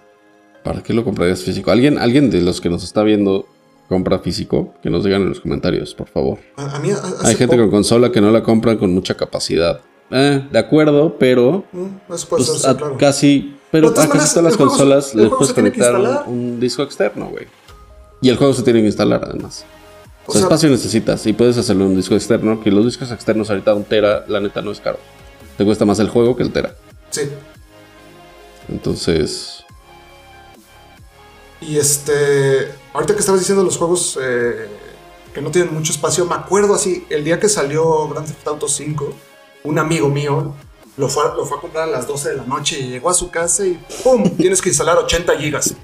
¿para 0.63 0.83
qué 0.83 0.93
lo 0.93 1.03
comprarías 1.03 1.41
físico? 1.41 1.71
¿Alguien, 1.71 1.97
alguien 1.97 2.29
de 2.29 2.41
los 2.41 2.61
que 2.61 2.69
nos 2.69 2.83
está 2.83 3.03
viendo 3.03 3.47
compra 3.89 4.19
físico? 4.19 4.75
Que 4.83 4.89
nos 4.89 5.03
digan 5.03 5.23
en 5.23 5.29
los 5.29 5.39
comentarios, 5.39 5.95
por 5.95 6.07
favor. 6.07 6.37
A, 6.55 6.79
mí 6.79 6.89
Hay 7.23 7.35
gente 7.35 7.57
con 7.57 7.71
consola 7.71 8.11
que 8.11 8.21
no 8.21 8.31
la 8.31 8.43
compra 8.43 8.77
con 8.77 8.93
mucha 8.93 9.15
capacidad. 9.15 9.81
Eh, 10.11 10.47
de 10.49 10.59
acuerdo, 10.59 11.17
pero 11.17 11.65
mm, 11.73 11.85
pues, 12.07 12.25
casi 12.97 13.57
pero 13.71 13.89
a 13.89 13.93
casi 13.93 14.07
todas 14.07 14.43
las 14.43 14.55
consolas 14.55 15.13
le 15.13 15.27
puedes 15.27 15.53
conectar 15.53 15.95
un, 16.27 16.59
disco 16.59 16.83
externo, 16.83 17.27
güey. 17.29 17.45
Y 18.21 18.29
el 18.29 18.37
juego 18.37 18.53
se 18.53 18.63
tiene 18.63 18.79
que 18.79 18.85
instalar 18.85 19.21
además. 19.25 19.65
O, 20.25 20.31
sea, 20.31 20.41
espacio 20.41 20.69
necesitas 20.69 21.25
y 21.25 21.33
puedes 21.33 21.57
hacerlo 21.57 21.85
en 21.85 21.91
un 21.91 21.97
disco 21.97 22.15
externo, 22.15 22.61
que 22.61 22.71
los 22.71 22.85
discos 22.85 23.11
externos 23.11 23.49
ahorita 23.49 23.73
un 23.73 23.83
tera, 23.83 24.25
la 24.27 24.39
neta 24.39 24.61
no 24.61 24.71
es 24.71 24.79
caro. 24.79 24.99
Te 25.57 25.65
cuesta 25.65 25.85
más 25.85 25.99
el 25.99 26.09
juego 26.09 26.35
que 26.35 26.43
el 26.43 26.51
tera. 26.51 26.75
Sí. 27.09 27.21
Entonces... 28.69 29.63
Y 31.61 31.77
este... 31.77 32.71
Ahorita 32.93 33.13
que 33.13 33.19
estabas 33.19 33.41
diciendo 33.41 33.63
los 33.63 33.77
juegos 33.77 34.17
eh, 34.21 34.67
que 35.33 35.41
no 35.41 35.51
tienen 35.51 35.73
mucho 35.73 35.91
espacio, 35.91 36.25
me 36.25 36.35
acuerdo 36.35 36.75
así, 36.75 37.05
el 37.09 37.23
día 37.23 37.39
que 37.39 37.49
salió 37.49 38.07
Grand 38.09 38.27
Theft 38.27 38.47
Auto 38.47 38.67
5, 38.67 39.13
un 39.63 39.79
amigo 39.79 40.09
mío 40.09 40.53
lo 40.97 41.09
fue, 41.09 41.23
lo 41.35 41.45
fue 41.45 41.57
a 41.57 41.61
comprar 41.61 41.87
a 41.87 41.91
las 41.91 42.07
12 42.07 42.29
de 42.29 42.35
la 42.37 42.43
noche 42.43 42.79
y 42.79 42.89
llegó 42.89 43.09
a 43.09 43.13
su 43.13 43.29
casa 43.29 43.65
y 43.65 43.79
¡pum! 44.03 44.23
tienes 44.37 44.61
que 44.61 44.69
instalar 44.69 44.97
80 44.97 45.37
gigas. 45.37 45.75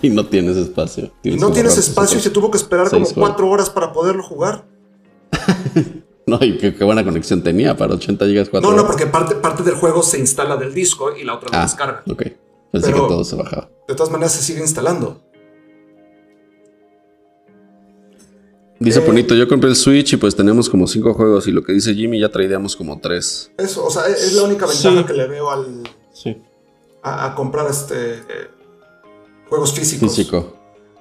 Y 0.00 0.10
no 0.10 0.26
tienes 0.26 0.56
espacio. 0.56 1.12
y 1.22 1.36
no 1.36 1.50
tienes 1.52 1.76
espacio 1.76 2.18
y 2.18 2.20
se 2.20 2.30
tuvo 2.30 2.50
que 2.50 2.56
esperar 2.56 2.88
como 2.90 3.06
4 3.06 3.48
horas 3.48 3.70
para 3.70 3.92
poderlo 3.92 4.22
jugar. 4.22 4.64
no, 6.28 6.38
y 6.40 6.58
qué, 6.58 6.72
buena 6.84 7.04
conexión 7.04 7.42
tenía 7.42 7.76
para 7.76 7.94
80 7.94 8.26
gigas. 8.26 8.48
4 8.48 8.68
no, 8.68 8.76
no, 8.76 8.86
porque 8.86 9.06
parte, 9.06 9.36
parte 9.36 9.62
del 9.62 9.74
juego 9.74 10.02
se 10.02 10.18
instala 10.18 10.56
del 10.56 10.74
disco 10.74 11.16
y 11.16 11.22
la 11.22 11.34
otra 11.34 11.50
la 11.52 11.60
ah, 11.60 11.62
descarga. 11.62 12.02
Ok. 12.10 12.22
Pensé 12.72 12.92
que 12.92 12.98
todo 12.98 13.24
se 13.24 13.36
bajaba. 13.36 13.70
De 13.86 13.94
todas 13.94 14.10
maneras 14.10 14.32
se 14.32 14.42
sigue 14.42 14.60
instalando. 14.60 15.22
Dice 18.78 19.00
Ponito, 19.00 19.34
yo 19.34 19.48
compré 19.48 19.70
el 19.70 19.76
Switch 19.76 20.12
y 20.12 20.16
pues 20.16 20.36
tenemos 20.36 20.68
como 20.68 20.86
cinco 20.86 21.14
juegos 21.14 21.46
y 21.46 21.52
lo 21.52 21.62
que 21.62 21.72
dice 21.72 21.94
Jimmy 21.94 22.20
ya 22.20 22.28
traíamos 22.28 22.76
como 22.76 23.00
tres. 23.00 23.50
Eso, 23.56 23.86
o 23.86 23.90
sea, 23.90 24.06
es 24.06 24.34
la 24.34 24.42
única 24.42 24.66
ventaja 24.66 25.06
que 25.06 25.14
le 25.14 25.26
veo 25.28 25.50
al... 25.50 25.82
Sí. 26.12 26.42
A, 27.02 27.34
comprar 27.34 27.70
este... 27.70 28.16
Eh, 28.16 28.50
juegos 29.48 29.72
físicos. 29.72 30.14
Físico. 30.14 30.58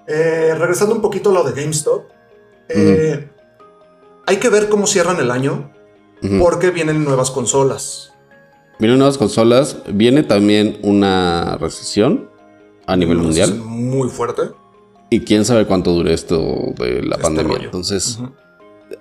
Eh, 0.07 0.53
regresando 0.57 0.95
un 0.95 1.01
poquito 1.01 1.31
a 1.31 1.33
lo 1.33 1.43
de 1.43 1.59
GameStop. 1.59 2.03
Eh, 2.69 3.29
hay 4.25 4.37
que 4.37 4.49
ver 4.49 4.69
cómo 4.69 4.87
cierran 4.87 5.19
el 5.19 5.31
año 5.31 5.71
porque 6.39 6.71
vienen 6.71 7.03
nuevas 7.03 7.29
consolas. 7.31 8.13
Vienen 8.79 8.97
nuevas 8.97 9.17
consolas. 9.17 9.77
Viene 9.93 10.23
también 10.23 10.79
una 10.81 11.57
recesión 11.57 12.29
a 12.85 12.95
nivel 12.95 13.17
mundial. 13.17 13.55
Muy 13.55 14.09
fuerte. 14.09 14.43
Y 15.09 15.21
quién 15.21 15.45
sabe 15.45 15.65
cuánto 15.65 15.93
dure 15.93 16.13
esto 16.13 16.73
de 16.77 17.03
la 17.03 17.15
este 17.15 17.21
pandemia. 17.21 17.57
Entonces, 17.63 18.19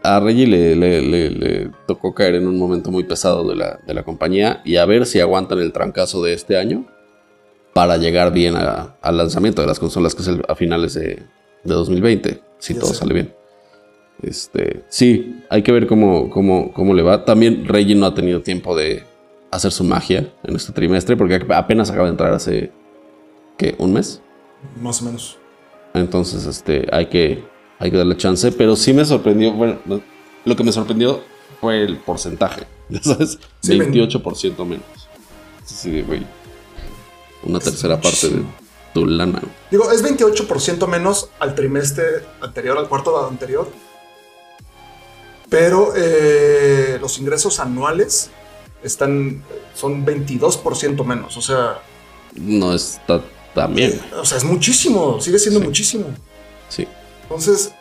a 0.03 0.21
Reggie 0.21 0.47
le, 0.47 1.71
tocó 1.87 2.15
caer 2.15 2.37
en 2.37 2.47
un 2.47 2.59
momento 2.59 2.91
muy 2.91 3.05
pesado 3.05 3.49
de 3.49 3.57
la, 3.57 4.03
compañía 4.05 4.61
y 4.65 4.77
a 4.77 4.85
ver 4.85 5.07
si 5.07 5.21
aguantan 5.21 5.59
el 5.61 5.73
trancazo 5.73 6.23
de 6.23 6.35
este 6.35 6.59
año 6.59 6.87
para 7.73 7.97
llegar 7.97 8.33
bien 8.33 8.55
al 8.57 9.17
lanzamiento 9.17 9.63
de 9.63 9.67
las 9.67 9.81
consolas, 9.81 10.15
que 10.15 10.23
es 10.23 10.31
a 10.47 10.55
finales 10.55 10.95
de, 10.95 11.23
2020, 11.65 12.43
si 12.59 12.75
todo 12.75 12.93
sale 12.93 13.15
bien. 13.15 13.35
Este, 14.23 14.85
sí, 14.89 15.43
hay 15.51 15.63
que 15.63 15.73
ver 15.73 15.87
cómo, 15.87 16.31
cómo, 16.31 16.73
cómo 16.73 16.95
le 16.95 17.03
va. 17.03 17.25
También 17.25 17.67
Reggie 17.67 17.95
no 17.95 18.07
ha 18.07 18.15
tenido 18.15 18.43
tiempo 18.43 18.77
de 18.77 19.05
hacer 19.51 19.71
su 19.71 19.85
magia 19.85 20.33
en 20.43 20.57
este 20.57 20.73
trimestre, 20.73 21.17
porque 21.17 21.45
apenas 21.51 21.91
acaba 21.91 22.07
de 22.07 22.13
entrar 22.13 22.33
hace, 22.33 22.73
¿qué? 23.57 23.75
¿Un 23.79 23.93
mes? 23.93 24.21
Más 24.81 25.03
o 25.03 25.05
menos. 25.07 25.39
Entonces, 25.95 26.47
este, 26.47 26.89
hay 26.93 27.07
que, 27.07 27.45
hay 27.79 27.91
que 27.91 27.97
darle 27.97 28.17
chance. 28.17 28.51
Pero 28.53 28.77
sí 28.77 28.93
me 28.93 29.05
sorprendió, 29.05 29.53
bueno, 29.53 29.79
lo 30.45 30.57
que 30.57 30.65
me 30.65 30.73
sorprendió 30.73 31.21
fue 31.61 31.83
el 31.83 31.99
porcentaje. 31.99 32.65
¿Ya 32.89 33.03
sabes? 33.03 33.39
28% 33.63 34.65
menos. 34.65 34.85
Sí, 35.65 36.03
güey. 36.03 36.27
Una 37.45 37.59
tercera 37.59 38.01
parte 38.01 38.29
de 38.29 38.43
tu 38.93 39.07
lana. 39.07 39.43
Digo, 39.71 39.91
es 39.91 40.03
28% 40.03 40.87
menos 40.87 41.29
al 41.39 41.55
trimestre 41.55 42.05
anterior, 42.41 42.79
al 42.79 42.89
cuarto 42.89 43.27
anterior. 43.27 43.69
Pero 45.49 45.93
eh, 45.97 46.99
los 47.01 47.19
ingresos 47.19 47.61
anuales 47.61 48.31
están, 48.83 49.43
son 49.75 50.05
22% 50.05 51.05
menos. 51.05 51.37
O 51.37 51.43
sea... 51.43 51.81
No 52.35 52.75
está 52.75 53.23
también. 53.55 54.01
O 54.21 54.25
sea, 54.25 54.39
es 54.39 54.45
muchísimo, 54.45 55.21
sigue 55.21 55.39
siendo 55.39 55.61
muchísimo. 55.61 56.07
Sí. 56.69 56.87
Entonces, 57.23 57.73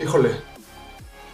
híjole. 0.00 0.30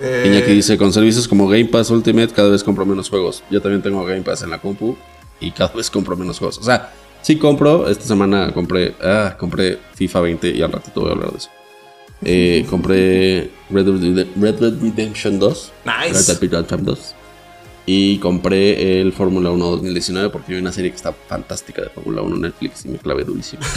Eh... 0.01 0.24
Iñaki 0.26 0.53
dice, 0.53 0.78
con 0.78 0.92
servicios 0.92 1.28
como 1.28 1.46
Game 1.46 1.66
Pass 1.66 1.90
Ultimate 1.90 2.32
cada 2.32 2.48
vez 2.48 2.64
compro 2.64 2.86
menos 2.86 3.11
juegos. 3.11 3.42
Yo 3.51 3.61
también 3.61 3.82
tengo 3.82 4.05
Game 4.05 4.22
Pass 4.22 4.42
en 4.42 4.51
la 4.51 4.61
compu 4.61 4.96
y 5.40 5.51
cada 5.51 5.72
vez 5.72 5.90
compro 5.90 6.16
menos 6.16 6.38
juegos. 6.38 6.59
O 6.59 6.62
sea, 6.62 6.92
sí 7.22 7.36
compro, 7.36 7.88
esta 7.88 8.05
semana 8.05 8.53
compré, 8.53 8.94
ah, 9.03 9.36
compré 9.38 9.78
FIFA 9.94 10.20
20 10.20 10.51
y 10.51 10.62
al 10.62 10.72
ratito 10.72 11.01
voy 11.01 11.11
a 11.11 11.12
hablar 11.12 11.32
de 11.32 11.38
eso. 11.38 11.51
Eh, 12.22 12.66
compré 12.68 13.50
Red 13.70 13.86
Dead, 13.86 14.26
Redemption 14.80 15.38
2. 15.38 15.72
Nice. 15.84 16.12
Red 16.12 16.26
Dead 16.26 16.40
Redemption 16.40 16.84
2. 16.84 17.14
Y 17.86 18.18
compré 18.18 19.00
el 19.00 19.12
Fórmula 19.12 19.50
1 19.50 19.64
2019 19.64 20.30
porque 20.30 20.52
hay 20.52 20.60
una 20.60 20.70
serie 20.72 20.90
que 20.90 20.96
está 20.96 21.12
fantástica 21.12 21.82
de 21.82 21.88
Fórmula 21.88 22.22
1 22.22 22.36
en 22.36 22.42
Netflix 22.42 22.84
y 22.84 22.88
me 22.88 22.98
clavé 22.98 23.24
durísimo. 23.24 23.62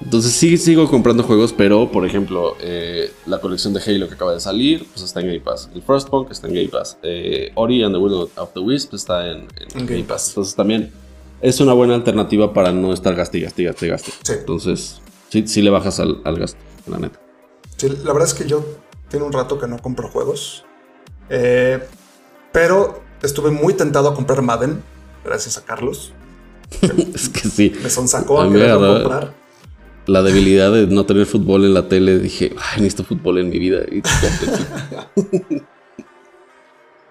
Entonces 0.00 0.32
sí 0.32 0.56
sigo 0.56 0.88
comprando 0.88 1.24
juegos, 1.24 1.52
pero 1.52 1.90
por 1.90 2.06
ejemplo, 2.06 2.56
eh, 2.60 3.10
la 3.26 3.40
colección 3.40 3.74
de 3.74 3.80
Halo 3.80 4.08
que 4.08 4.14
acaba 4.14 4.34
de 4.34 4.40
salir, 4.40 4.86
pues 4.92 5.04
está 5.04 5.20
en 5.20 5.26
Game 5.26 5.40
Pass. 5.40 5.68
El 5.74 5.82
Frostpunk 5.82 6.30
está 6.30 6.46
en 6.46 6.54
Game 6.54 6.68
Pass. 6.68 6.96
Eh, 7.02 7.50
Ori 7.56 7.82
and 7.82 7.94
the 7.94 7.98
Will 7.98 8.28
of 8.36 8.52
the 8.54 8.60
Wisp 8.60 8.94
está 8.94 9.30
en, 9.30 9.48
en 9.58 9.80
En 9.80 9.86
Game 9.86 10.04
Pass. 10.04 10.28
Entonces 10.28 10.54
también 10.54 10.92
es 11.40 11.60
una 11.60 11.72
buena 11.72 11.94
alternativa 11.94 12.52
para 12.52 12.72
no 12.72 12.92
estar 12.92 13.14
gaste, 13.14 13.40
gaste, 13.40 13.64
gaste, 13.64 13.88
gaste. 13.88 14.12
Sí. 14.22 14.32
Entonces 14.38 15.00
sí, 15.30 15.44
sí 15.46 15.62
le 15.62 15.70
bajas 15.70 15.98
al, 15.98 16.20
al 16.24 16.38
gasto, 16.38 16.58
la 16.86 16.98
neta. 16.98 17.20
Sí, 17.76 17.88
la 17.88 18.12
verdad 18.12 18.28
es 18.28 18.34
que 18.34 18.46
yo 18.46 18.64
tiene 19.08 19.24
un 19.24 19.32
rato 19.32 19.58
que 19.58 19.66
no 19.66 19.78
compro 19.78 20.08
juegos. 20.08 20.64
Eh, 21.28 21.82
pero 22.52 23.02
estuve 23.22 23.50
muy 23.50 23.74
tentado 23.74 24.08
a 24.08 24.14
comprar 24.14 24.42
Madden, 24.42 24.82
gracias 25.24 25.58
a 25.58 25.64
Carlos. 25.64 26.12
es 27.14 27.28
que 27.28 27.48
sí. 27.48 27.72
Me 27.82 27.90
sonsacó 27.90 28.40
A 28.40 28.46
a 28.46 28.50
quererlo 28.50 29.02
comprar. 29.02 29.34
La 30.06 30.22
debilidad 30.22 30.72
de 30.72 30.86
no 30.86 31.04
tener 31.04 31.26
fútbol 31.26 31.64
en 31.64 31.74
la 31.74 31.88
tele, 31.88 32.18
dije, 32.20 32.54
ay, 32.56 32.80
necesito 32.80 33.02
fútbol 33.04 33.38
en 33.38 33.48
mi 33.48 33.58
vida. 33.58 33.80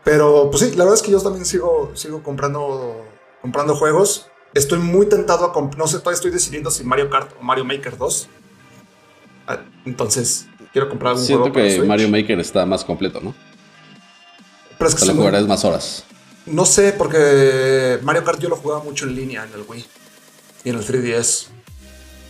Pero 0.06 0.50
pues 0.50 0.64
sí, 0.64 0.72
la 0.72 0.86
verdad 0.86 0.94
es 0.94 1.02
que 1.02 1.12
yo 1.12 1.20
también 1.20 1.46
sigo, 1.46 1.92
sigo 1.96 2.24
comprando, 2.24 3.04
comprando 3.42 3.76
juegos. 3.76 4.28
Estoy 4.54 4.80
muy 4.80 5.08
tentado 5.08 5.44
a 5.46 5.52
comprar, 5.52 5.80
no 5.80 5.88
sé, 5.88 5.98
todavía 5.98 6.16
estoy 6.16 6.32
decidiendo 6.32 6.72
si 6.72 6.86
Mario 6.86 7.10
Kart 7.10 7.32
o 7.38 7.44
Mario 7.44 7.66
Maker 7.66 7.98
2. 7.98 8.30
Ah, 9.48 9.60
Entonces, 9.86 10.48
quiero 10.74 10.90
comprar 10.90 11.12
algún 11.12 11.26
siento 11.26 11.44
juego 11.44 11.54
para 11.54 11.68
que. 11.68 11.84
Mario 11.84 12.10
Maker 12.10 12.40
está 12.40 12.66
más 12.66 12.84
completo, 12.84 13.20
¿no? 13.22 13.34
Pero 14.78 14.90
es 14.90 14.96
que 14.96 15.02
Te 15.02 15.08
lo 15.08 15.14
jugarás 15.16 15.46
más 15.48 15.64
horas. 15.64 16.04
no 16.46 16.66
sé, 16.66 16.94
porque 16.94 18.00
Mario 18.04 18.24
Kart 18.24 18.40
yo 18.40 18.50
lo 18.50 18.56
jugaba 18.58 18.84
mucho 18.84 19.06
en 19.06 19.16
línea 19.16 19.46
en 19.46 19.54
el 19.60 19.66
Wii 19.68 19.86
y 20.66 20.70
en 20.70 20.76
el 20.76 20.86
3DS. 20.86 21.48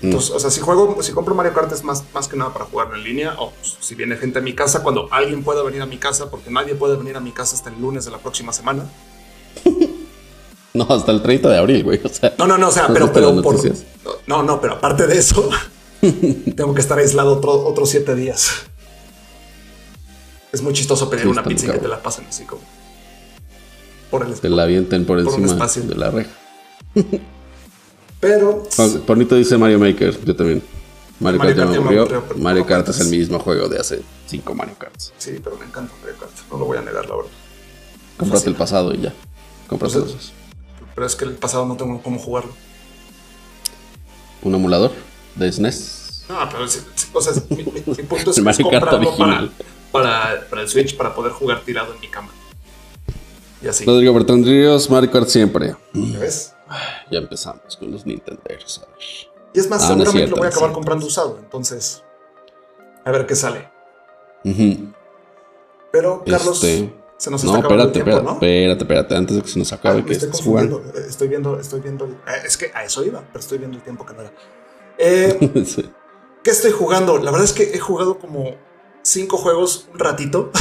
Mm. 0.02 0.06
Entonces, 0.06 0.32
o 0.32 0.40
sea, 0.40 0.52
si 0.52 0.60
juego, 0.62 1.02
si 1.02 1.12
compro 1.14 1.34
Mario 1.34 1.54
Kart 1.54 1.72
es 1.72 1.84
más, 1.84 2.04
más 2.14 2.28
que 2.28 2.36
nada 2.38 2.54
para 2.54 2.66
jugarlo 2.66 2.96
en 2.96 3.04
línea, 3.04 3.36
o 3.40 3.52
pues, 3.52 3.78
si 3.80 3.96
viene 3.96 4.16
gente 4.18 4.40
a 4.40 4.42
mi 4.42 4.54
casa, 4.54 4.84
cuando 4.84 5.08
alguien 5.12 5.44
pueda 5.44 5.64
venir 5.64 5.82
a 5.82 5.86
mi 5.86 5.98
casa, 5.98 6.30
porque 6.30 6.52
nadie 6.52 6.76
puede 6.76 6.98
venir 6.98 7.16
a 7.18 7.20
mi 7.22 7.32
casa 7.32 7.56
hasta 7.56 7.70
el 7.70 7.82
lunes 7.82 8.06
de 8.06 8.12
la 8.12 8.18
próxima 8.20 8.52
semana. 8.54 8.84
No, 10.74 10.86
hasta 10.90 11.14
el 11.14 11.22
30 11.22 11.48
de 11.48 11.58
abril, 11.58 11.84
güey. 11.86 12.02
O 12.04 12.10
sea, 12.10 12.34
No, 12.38 12.46
no, 12.46 12.58
no, 12.58 12.68
o 12.68 12.72
sea, 12.72 12.90
¿No 12.90 12.94
pero, 12.94 13.14
pero 13.14 13.42
por. 13.42 13.56
No, 14.28 14.44
no, 14.44 14.60
pero 14.60 14.74
aparte 14.74 15.08
de 15.08 15.18
eso, 15.18 15.50
tengo 16.56 16.74
que 16.74 16.82
estar 16.82 16.98
aislado 16.98 17.38
otro- 17.38 17.66
otros 17.68 17.90
siete 17.90 18.16
días. 18.16 18.52
Es 20.52 20.62
muy 20.62 20.74
chistoso 20.74 21.10
pedir 21.10 21.24
Sí, 21.26 21.30
una 21.32 21.44
pizza 21.44 21.68
y 21.68 21.72
que 21.72 21.80
te 21.80 21.88
la 21.88 22.02
pasen 22.02 22.26
así 22.28 22.46
como. 22.46 22.62
Por 24.10 24.26
el 24.26 24.40
te 24.40 24.50
la 24.50 24.64
avienten 24.64 25.06
por 25.06 25.22
Por 25.24 25.34
encima 25.34 25.48
espacio. 25.54 25.84
de 25.84 25.96
la 25.96 26.12
reja. 26.12 26.32
Pero. 28.20 28.64
Bonito 29.06 29.36
dice 29.36 29.58
Mario 29.58 29.80
Maker, 29.80 30.24
yo 30.24 30.36
también. 30.36 30.64
Mario, 31.20 31.40
Mario 31.40 31.56
Kart 31.56 31.58
ya 31.58 31.64
Kart 31.66 31.70
me 31.70 31.76
ya 31.76 31.92
me 31.92 32.00
aburrió. 32.16 32.44
Mario 32.44 32.62
no 32.64 32.68
Kart 32.68 32.90
es 32.90 33.00
el 33.00 33.08
mismo 33.08 33.40
juego 33.40 33.68
de 33.70 33.80
hace 33.80 34.02
5 34.28 34.54
Mario 34.54 34.76
Karts. 34.78 35.14
Sí, 35.18 35.40
pero 35.44 35.56
me 35.58 35.66
encanta 35.66 35.94
Mario 36.02 36.18
Kart. 36.20 36.32
No 36.52 36.58
lo 36.58 36.66
voy 36.66 36.78
a 36.78 36.82
negar, 36.82 37.06
la 37.10 37.16
verdad. 37.16 37.32
Cómprate 38.18 38.40
Fácil. 38.40 38.50
el 38.54 38.56
pasado 38.58 38.94
y 38.94 39.02
ya. 39.02 39.14
Cómprate 39.68 40.00
Pues, 40.00 40.10
esos. 40.10 40.34
Pero 40.94 41.08
es 41.08 41.16
que 41.16 41.26
el 41.26 41.32
pasado 41.34 41.66
no 41.66 41.76
tengo 41.78 42.02
cómo 42.02 42.20
jugarlo. 42.20 42.52
Un 44.42 44.56
emulador 44.56 44.92
de 45.36 45.52
SNES. 45.52 46.26
No, 46.30 46.38
pero 46.50 46.68
sí, 46.68 46.80
o 47.14 47.22
sea, 47.22 47.34
mi, 47.50 47.58
mi- 47.58 47.82
punto 47.82 48.32
es, 48.32 48.38
es 48.38 48.58
comprarlo. 48.60 49.16
Para, 49.18 49.50
para, 49.92 50.48
para 50.50 50.62
el 50.62 50.68
Switch 50.70 50.96
para 50.98 51.14
poder 51.14 51.32
jugar 51.34 51.62
tirado 51.62 51.94
en 51.94 52.00
mi 52.00 52.08
cama. 52.10 52.30
Y 53.62 53.68
así. 53.68 53.86
Rodrigo 53.86 54.14
Bertrand 54.14 54.46
Ríos, 54.46 54.90
Mario 54.90 55.12
Kart 55.12 55.28
siempre. 55.28 55.76
¿ya 55.94 56.20
¿Ves? 56.20 56.54
Ya 57.12 57.20
empezamos 57.20 57.76
con 57.78 57.92
los 57.92 58.06
Nintenderos. 58.06 58.82
a 58.84 58.88
ver. 58.88 59.00
Y 59.54 59.60
es 59.60 59.70
más, 59.70 59.84
Ah, 59.84 59.96
no 59.96 60.04
es 60.04 60.10
seguramente 60.10 60.18
cierto, 60.18 60.32
lo 60.32 60.38
voy 60.38 60.46
a 60.46 60.50
es 60.50 60.56
acabar 60.56 60.74
comprando 60.74 61.06
usado. 61.06 61.38
Entonces, 61.40 62.04
a 63.06 63.12
ver 63.12 63.26
qué 63.26 63.36
sale. 63.36 63.70
Ujú. 64.44 64.92
Pero, 65.92 66.24
Carlos, 66.28 66.62
Este, 66.64 66.94
se 67.18 67.32
nos 67.32 67.42
está 67.44 67.54
No, 67.54 67.60
acabando 67.60 67.84
espérate, 67.86 67.88
el 67.88 67.92
tiempo, 67.94 68.10
espérate, 68.10 68.26
¿no? 68.26 68.34
espérate, 68.34 68.84
espérate, 68.84 69.16
antes 69.16 69.36
de 69.38 69.42
que 69.44 69.48
se 69.48 69.60
nos 69.60 69.72
Ah, 69.72 69.76
acabe, 69.76 70.02
me 70.02 70.06
que 70.06 70.14
estoy 70.14 70.30
confundiendo. 70.30 70.84
Eh, 70.94 71.06
Estoy 71.08 71.28
viendo, 71.30 71.60
estoy 71.60 71.80
viendo. 71.82 72.06
el- 72.06 72.12
eh, 72.12 72.42
es 72.46 72.58
que 72.58 72.72
a 72.74 72.84
eso 72.84 73.06
iba, 73.06 73.22
pero 73.28 73.40
estoy 73.40 73.58
viendo 73.60 73.78
el 73.78 73.84
tiempo 73.84 74.06
que 74.06 74.14
no 74.14 74.22
era. 74.22 74.32
Eh, 74.98 75.64
Sí. 75.66 75.90
¿Qué 76.44 76.52
estoy 76.52 76.72
jugando? 76.72 77.18
La 77.18 77.32
verdad 77.32 77.44
es 77.46 77.54
que 77.54 77.64
he 77.74 77.80
jugado 77.80 78.20
como 78.20 78.56
cinco 79.02 79.38
juegos 79.38 79.88
un 79.92 80.00
ratito. 80.00 80.52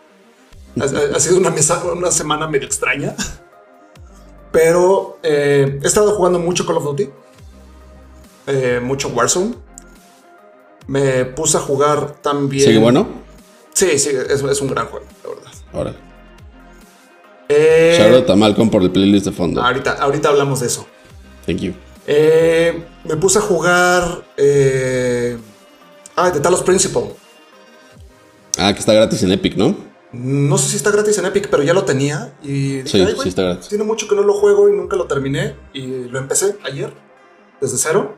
ha, 0.80 1.20
sido 1.20 1.38
una, 1.38 1.50
mesa- 1.50 1.82
una 1.84 2.10
semana 2.10 2.46
medio 2.48 2.66
extraña. 2.66 3.14
Pero 4.50 5.18
eh, 5.22 5.80
he 5.82 5.86
estado 5.86 6.12
jugando 6.14 6.38
mucho 6.38 6.66
Call 6.66 6.76
of 6.76 6.84
Duty. 6.84 7.08
eh, 8.46 8.80
mucho 8.82 9.08
Warzone. 9.08 9.54
Me 10.86 11.24
puse 11.24 11.56
a 11.56 11.60
jugar 11.60 12.16
también. 12.20 12.66
¿Sigue 12.66 12.78
bueno? 12.78 13.06
Sí, 13.72 13.98
sí, 13.98 14.10
es, 14.10 14.42
es 14.42 14.60
un 14.60 14.68
gran 14.68 14.86
juego, 14.88 15.06
la 15.22 15.28
verdad. 15.30 15.52
Órale. 15.72 15.96
Eh, 17.48 17.96
Shout 17.98 18.14
out 18.22 18.30
a 18.30 18.36
Malcolm 18.36 18.68
por 18.70 18.82
el 18.82 18.90
playlist 18.90 19.24
de 19.26 19.32
fondo. 19.32 19.62
ahorita, 19.62 19.92
ahorita 19.94 20.28
hablamos 20.28 20.60
de 20.60 20.66
eso. 20.66 20.86
Thank 21.46 21.60
you. 21.60 21.72
Eh, 22.06 22.84
me 23.04 23.16
puse 23.16 23.38
a 23.38 23.42
jugar. 23.42 24.24
Eh, 24.36 25.38
ah, 26.16 26.30
The 26.32 26.40
Talos 26.40 26.62
Principle. 26.62 27.14
Ah, 28.58 28.72
que 28.72 28.80
está 28.80 28.92
gratis 28.92 29.22
en 29.22 29.32
Epic, 29.32 29.56
¿no? 29.56 29.74
No 30.12 30.58
sé 30.58 30.68
si 30.70 30.76
está 30.76 30.90
gratis 30.90 31.16
en 31.18 31.24
Epic, 31.26 31.48
pero 31.48 31.62
ya 31.62 31.72
lo 31.72 31.84
tenía. 31.84 32.34
Y 32.42 32.82
dije, 32.82 32.88
Sí, 32.88 33.00
"Ay, 33.00 33.14
sí 33.22 33.28
está 33.30 33.42
gratis. 33.42 33.68
Tiene 33.68 33.84
mucho 33.84 34.06
que 34.08 34.14
no 34.14 34.22
lo 34.22 34.34
juego 34.34 34.68
y 34.68 34.72
nunca 34.72 34.96
lo 34.96 35.06
terminé. 35.06 35.54
Y 35.72 35.86
lo 36.08 36.18
empecé 36.18 36.56
ayer, 36.64 36.92
desde 37.60 37.78
cero. 37.78 38.16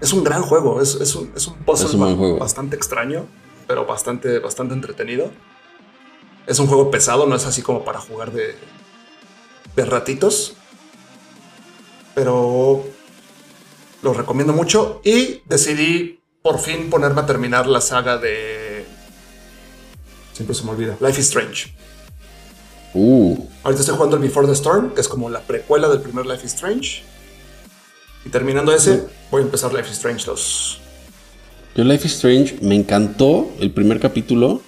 Es 0.00 0.12
un 0.12 0.22
gran 0.22 0.42
juego. 0.42 0.82
Es, 0.82 0.96
es 0.96 1.14
un, 1.14 1.32
es 1.34 1.46
un 1.46 1.54
puzzle 1.64 1.86
Es 1.86 1.94
un 1.94 2.00
buen 2.00 2.12
ba- 2.12 2.18
juego. 2.18 2.38
bastante 2.38 2.76
extraño, 2.76 3.24
pero 3.66 3.86
bastante, 3.86 4.38
bastante 4.38 4.74
entretenido. 4.74 5.30
Es 6.46 6.58
un 6.58 6.66
juego 6.66 6.90
pesado, 6.90 7.24
no 7.26 7.36
es 7.36 7.46
así 7.46 7.62
como 7.62 7.86
para 7.86 8.00
jugar 8.00 8.30
de, 8.32 8.54
de 9.76 9.84
ratitos. 9.86 10.56
Pero 12.14 12.84
lo 14.04 14.12
recomiendo 14.12 14.52
mucho. 14.52 15.00
Y 15.04 15.40
decidí 15.46 16.20
por 16.42 16.58
fin 16.60 16.90
ponerme 16.90 17.22
a 17.22 17.26
terminar 17.26 17.66
la 17.66 17.80
saga 17.80 18.18
de. 18.18 18.84
Siempre 20.34 20.54
se 20.54 20.62
me 20.64 20.70
olvida. 20.70 20.96
Life 21.00 21.20
is 21.20 21.26
Strange. 21.26 21.74
Uh, 22.92 23.36
Ahorita 23.64 23.80
estoy 23.80 23.96
jugando 23.96 24.16
el 24.16 24.22
Before 24.22 24.46
the 24.46 24.52
Storm, 24.52 24.94
que 24.94 25.00
es 25.00 25.08
como 25.08 25.28
la 25.30 25.40
precuela 25.40 25.88
del 25.88 26.00
primer 26.00 26.26
Life 26.26 26.46
is 26.46 26.54
Strange. 26.54 27.02
Y 28.24 28.28
terminando 28.28 28.72
ese, 28.72 29.04
voy 29.30 29.42
a 29.42 29.44
empezar 29.46 29.72
Life 29.72 29.88
is 29.90 29.96
Strange 29.96 30.24
2. 30.24 30.78
yo 31.76 31.84
Life 31.84 32.06
is 32.06 32.14
Strange 32.14 32.58
me 32.62 32.74
encantó 32.76 33.50
el 33.58 33.70
primer 33.72 33.98
capítulo. 34.00 34.60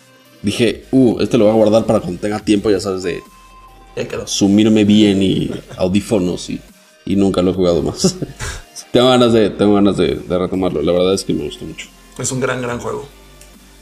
Dije, 0.42 0.84
uh, 0.90 1.20
este 1.20 1.38
lo 1.38 1.44
voy 1.44 1.52
a 1.54 1.56
guardar 1.56 1.86
para 1.86 2.00
cuando 2.00 2.20
tenga 2.20 2.38
tiempo, 2.40 2.70
ya 2.70 2.80
sabes, 2.80 3.02
de 3.02 3.22
Y 3.96 4.00
ahí 4.00 4.06
quedó. 4.06 4.26
sumirme 4.26 4.84
bien 4.84 5.22
y 5.22 5.50
audífonos 5.76 6.50
y, 6.50 6.60
y 7.04 7.16
nunca 7.16 7.42
lo 7.42 7.50
he 7.52 7.54
jugado 7.54 7.82
más. 7.82 8.16
tengo 8.96 9.08
ganas, 9.10 9.32
de, 9.32 9.50
tengo 9.50 9.74
ganas 9.74 9.96
de, 9.96 10.14
de 10.16 10.38
retomarlo. 10.38 10.82
La 10.82 10.92
verdad 10.92 11.14
es 11.14 11.24
que 11.24 11.34
me 11.34 11.44
gustó 11.44 11.64
mucho. 11.64 11.88
Es 12.18 12.32
un 12.32 12.40
gran, 12.40 12.62
gran 12.62 12.78
juego. 12.78 13.06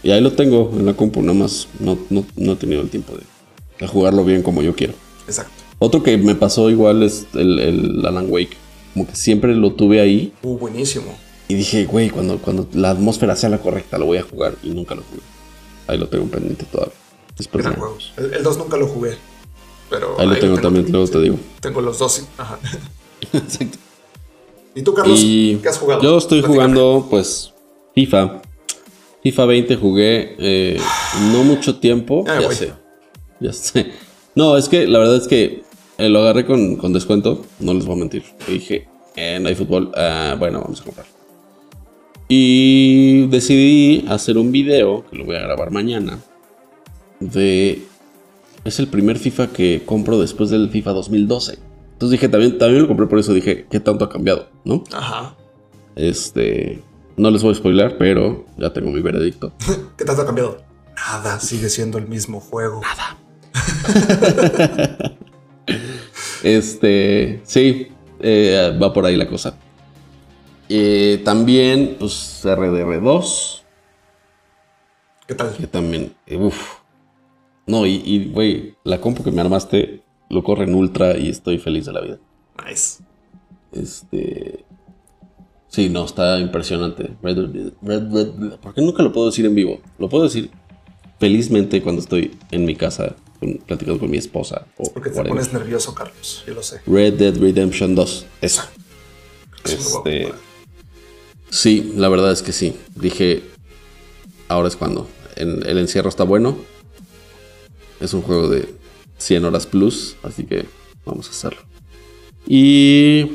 Y 0.02 0.10
ahí 0.10 0.20
lo 0.20 0.32
tengo 0.32 0.70
en 0.74 0.84
la 0.86 0.94
compu, 0.94 1.22
nada 1.22 1.34
más 1.38 1.68
no, 1.78 1.96
no, 2.10 2.24
no 2.36 2.52
he 2.52 2.56
tenido 2.56 2.82
el 2.82 2.90
tiempo 2.90 3.14
de, 3.14 3.22
de 3.78 3.86
jugarlo 3.86 4.24
bien 4.24 4.42
como 4.42 4.60
yo 4.62 4.74
quiero. 4.74 4.92
Exacto. 5.26 5.52
Otro 5.78 6.02
que 6.02 6.16
me 6.18 6.34
pasó 6.34 6.68
igual 6.70 7.02
es 7.02 7.26
el, 7.34 7.58
el 7.58 8.06
Alan 8.06 8.26
Wake. 8.28 8.56
Como 8.92 9.06
que 9.06 9.16
siempre 9.16 9.54
lo 9.54 9.72
tuve 9.72 10.00
ahí 10.00 10.32
Uh, 10.42 10.58
buenísimo. 10.58 11.16
y 11.48 11.54
dije, 11.54 11.84
güey, 11.86 12.10
cuando, 12.10 12.38
cuando 12.38 12.68
la 12.74 12.90
atmósfera 12.90 13.34
sea 13.36 13.48
la 13.50 13.58
correcta 13.58 13.98
lo 13.98 14.06
voy 14.06 14.18
a 14.18 14.22
jugar 14.22 14.54
y 14.62 14.70
nunca 14.70 14.94
lo 14.94 15.02
jugué. 15.02 15.22
Ahí 15.86 15.96
lo 15.98 16.08
tengo 16.08 16.26
pendiente 16.26 16.64
todavía. 16.70 16.94
Después 17.36 17.64
Gran 17.64 17.76
juego. 17.76 17.98
El, 18.16 18.34
el 18.34 18.42
2 18.42 18.58
nunca 18.58 18.76
lo 18.76 18.86
jugué. 18.88 19.16
Pero 19.90 20.18
Ahí 20.18 20.26
lo 20.26 20.36
tengo 20.38 20.58
también, 20.58 20.90
luego 20.90 21.06
te 21.08 21.20
digo. 21.20 21.36
Tengo 21.60 21.80
los 21.80 21.98
dos. 21.98 22.12
sí. 22.14 22.22
Ajá. 22.38 22.58
Exacto. 23.32 23.78
¿Y 24.74 24.82
tú, 24.82 24.94
Carlos? 24.94 25.20
Y 25.22 25.58
¿Qué 25.62 25.68
has 25.68 25.78
jugado? 25.78 26.02
yo 26.02 26.18
estoy 26.18 26.42
jugando, 26.42 27.06
pues, 27.08 27.52
FIFA. 27.94 28.42
FIFA 29.22 29.46
20 29.46 29.76
jugué 29.76 30.36
eh, 30.38 30.78
no 31.32 31.44
mucho 31.44 31.76
tiempo. 31.76 32.24
Ah, 32.28 32.40
ya 32.40 32.52
sé. 32.52 32.72
Ya 33.40 33.52
sé. 33.52 33.86
No, 34.34 34.56
es 34.56 34.68
que 34.68 34.86
la 34.86 34.98
verdad 34.98 35.16
es 35.16 35.28
que 35.28 35.62
eh, 35.96 36.08
lo 36.08 36.20
agarré 36.20 36.44
con, 36.44 36.76
con 36.76 36.92
descuento. 36.92 37.42
No 37.60 37.72
les 37.72 37.86
voy 37.86 37.96
a 37.96 37.98
mentir. 38.00 38.24
Y 38.48 38.52
dije, 38.54 38.88
eh, 39.16 39.38
no 39.40 39.48
hay 39.48 39.54
fútbol. 39.54 39.92
ah, 39.96 40.36
bueno, 40.38 40.60
vamos 40.60 40.80
a 40.80 40.84
comprar. 40.84 41.06
Y 42.28 43.26
decidí 43.28 44.04
hacer 44.08 44.38
un 44.38 44.50
video 44.50 45.04
que 45.08 45.16
lo 45.16 45.24
voy 45.24 45.36
a 45.36 45.40
grabar 45.40 45.70
mañana. 45.70 46.18
De. 47.20 47.82
Es 48.64 48.78
el 48.78 48.88
primer 48.88 49.18
FIFA 49.18 49.52
que 49.52 49.82
compro 49.84 50.18
después 50.18 50.50
del 50.50 50.70
FIFA 50.70 50.92
2012. 50.92 51.58
Entonces 52.04 52.20
dije, 52.20 52.28
también, 52.28 52.58
también 52.58 52.82
lo 52.82 52.88
compré 52.88 53.06
por 53.06 53.18
eso. 53.18 53.32
Dije, 53.32 53.66
¿qué 53.70 53.80
tanto 53.80 54.04
ha 54.04 54.10
cambiado? 54.10 54.50
¿No? 54.62 54.84
Ajá. 54.92 55.34
Este. 55.96 56.82
No 57.16 57.30
les 57.30 57.42
voy 57.42 57.52
a 57.52 57.54
spoiler, 57.54 57.96
pero 57.96 58.44
ya 58.58 58.74
tengo 58.74 58.90
mi 58.90 59.00
veredicto. 59.00 59.54
¿Qué 59.96 60.04
tanto 60.04 60.20
ha 60.20 60.26
cambiado? 60.26 60.58
Nada, 60.94 61.40
sigue 61.40 61.70
siendo 61.70 61.96
el 61.96 62.06
mismo 62.06 62.40
juego. 62.40 62.82
Nada. 62.82 63.16
Este. 66.42 67.40
Sí, 67.44 67.88
eh, 68.20 68.78
va 68.82 68.92
por 68.92 69.06
ahí 69.06 69.16
la 69.16 69.26
cosa. 69.26 69.56
Eh, 70.68 71.22
también, 71.24 71.96
pues, 71.98 72.42
RDR2. 72.44 73.62
¿Qué 75.26 75.34
tal? 75.34 75.56
Que 75.56 75.66
también, 75.66 76.12
eh, 76.26 76.36
uff. 76.36 76.80
No, 77.66 77.86
y, 77.86 78.02
y, 78.04 78.30
güey, 78.30 78.76
la 78.84 79.00
compu 79.00 79.24
que 79.24 79.30
me 79.30 79.40
armaste 79.40 80.04
lo 80.30 80.42
corre 80.42 80.64
en 80.64 80.74
ultra 80.74 81.16
y 81.18 81.28
estoy 81.28 81.58
feliz 81.58 81.86
de 81.86 81.92
la 81.92 82.00
vida. 82.00 82.18
Nice. 82.66 83.02
Este. 83.72 84.64
Sí, 85.68 85.88
no, 85.88 86.04
está 86.04 86.38
impresionante. 86.38 87.10
Red, 87.22 87.38
Red, 87.82 88.08
Red, 88.12 88.52
¿Por 88.60 88.74
qué 88.74 88.80
nunca 88.80 89.02
lo 89.02 89.12
puedo 89.12 89.26
decir 89.26 89.44
en 89.46 89.54
vivo? 89.54 89.80
Lo 89.98 90.08
puedo 90.08 90.24
decir 90.24 90.50
felizmente 91.18 91.82
cuando 91.82 92.00
estoy 92.00 92.36
en 92.52 92.64
mi 92.64 92.76
casa 92.76 93.16
con- 93.40 93.54
platicando 93.66 93.98
con 93.98 94.10
mi 94.10 94.18
esposa. 94.18 94.66
O 94.76 94.92
Porque 94.92 95.10
te 95.10 95.22
pones 95.24 95.52
nervioso, 95.52 95.94
Carlos. 95.94 96.44
Yo 96.46 96.54
lo 96.54 96.62
sé. 96.62 96.80
Red 96.86 97.14
Dead 97.14 97.36
Redemption 97.36 97.94
2. 97.94 98.26
Eso. 98.40 98.62
Sí, 99.64 99.76
lo 99.92 100.02
voy 100.02 100.12
a 100.12 100.18
Este, 100.26 100.34
sí, 101.50 101.92
la 101.96 102.08
verdad 102.08 102.30
es 102.32 102.42
que 102.42 102.52
sí. 102.52 102.76
Dije, 102.94 103.42
ahora 104.48 104.68
es 104.68 104.76
cuando. 104.76 105.08
El 105.36 105.78
encierro 105.78 106.08
está 106.08 106.22
bueno. 106.22 106.56
Es 108.00 108.14
un 108.14 108.22
juego 108.22 108.48
de 108.48 108.72
100 109.18 109.44
horas 109.44 109.66
plus, 109.66 110.16
así 110.22 110.44
que 110.44 110.66
vamos 111.04 111.26
a 111.28 111.30
hacerlo. 111.30 111.60
Y... 112.46 113.32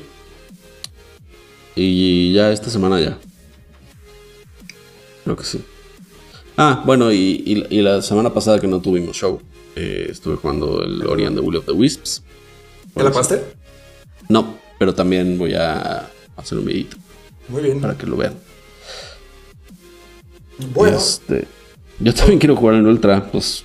Y 1.75 2.33
ya 2.33 2.51
esta 2.51 2.69
semana 2.69 2.99
ya. 2.99 3.17
Creo 5.23 5.35
que 5.37 5.43
sí. 5.45 5.61
Ah, 6.57 6.83
bueno, 6.85 7.11
y, 7.11 7.41
y- 7.45 7.77
y 7.77 7.81
la 7.81 8.01
semana 8.01 8.33
pasada 8.33 8.59
que 8.59 8.67
no 8.67 8.81
tuvimos 8.81 9.15
show, 9.15 9.41
eh, 9.75 10.07
estuve 10.09 10.35
jugando 10.35 10.83
el 10.83 11.05
Ori 11.07 11.23
and 11.25 11.37
the 11.37 11.41
Will 11.41 11.55
of 11.57 11.65
the 11.65 11.71
Wisps. 11.71 12.21
¿Ya 12.95 13.03
la 13.03 13.11
pasaste? 13.11 13.45
No, 14.27 14.57
pero 14.77 14.93
también 14.93 15.37
voy 15.37 15.53
a 15.53 16.09
hacer 16.35 16.57
un 16.57 16.65
videito 16.65 16.97
Muy 17.47 17.61
bien. 17.63 17.79
para 17.79 17.97
que 17.97 18.05
lo 18.05 18.17
vean. 18.17 18.33
Bueno, 20.73 20.97
Este, 20.97 21.47
yo 21.99 22.13
también 22.13 22.39
quiero 22.39 22.55
jugar 22.57 22.75
en 22.75 22.85
Ultra, 22.87 23.31
pues 23.31 23.63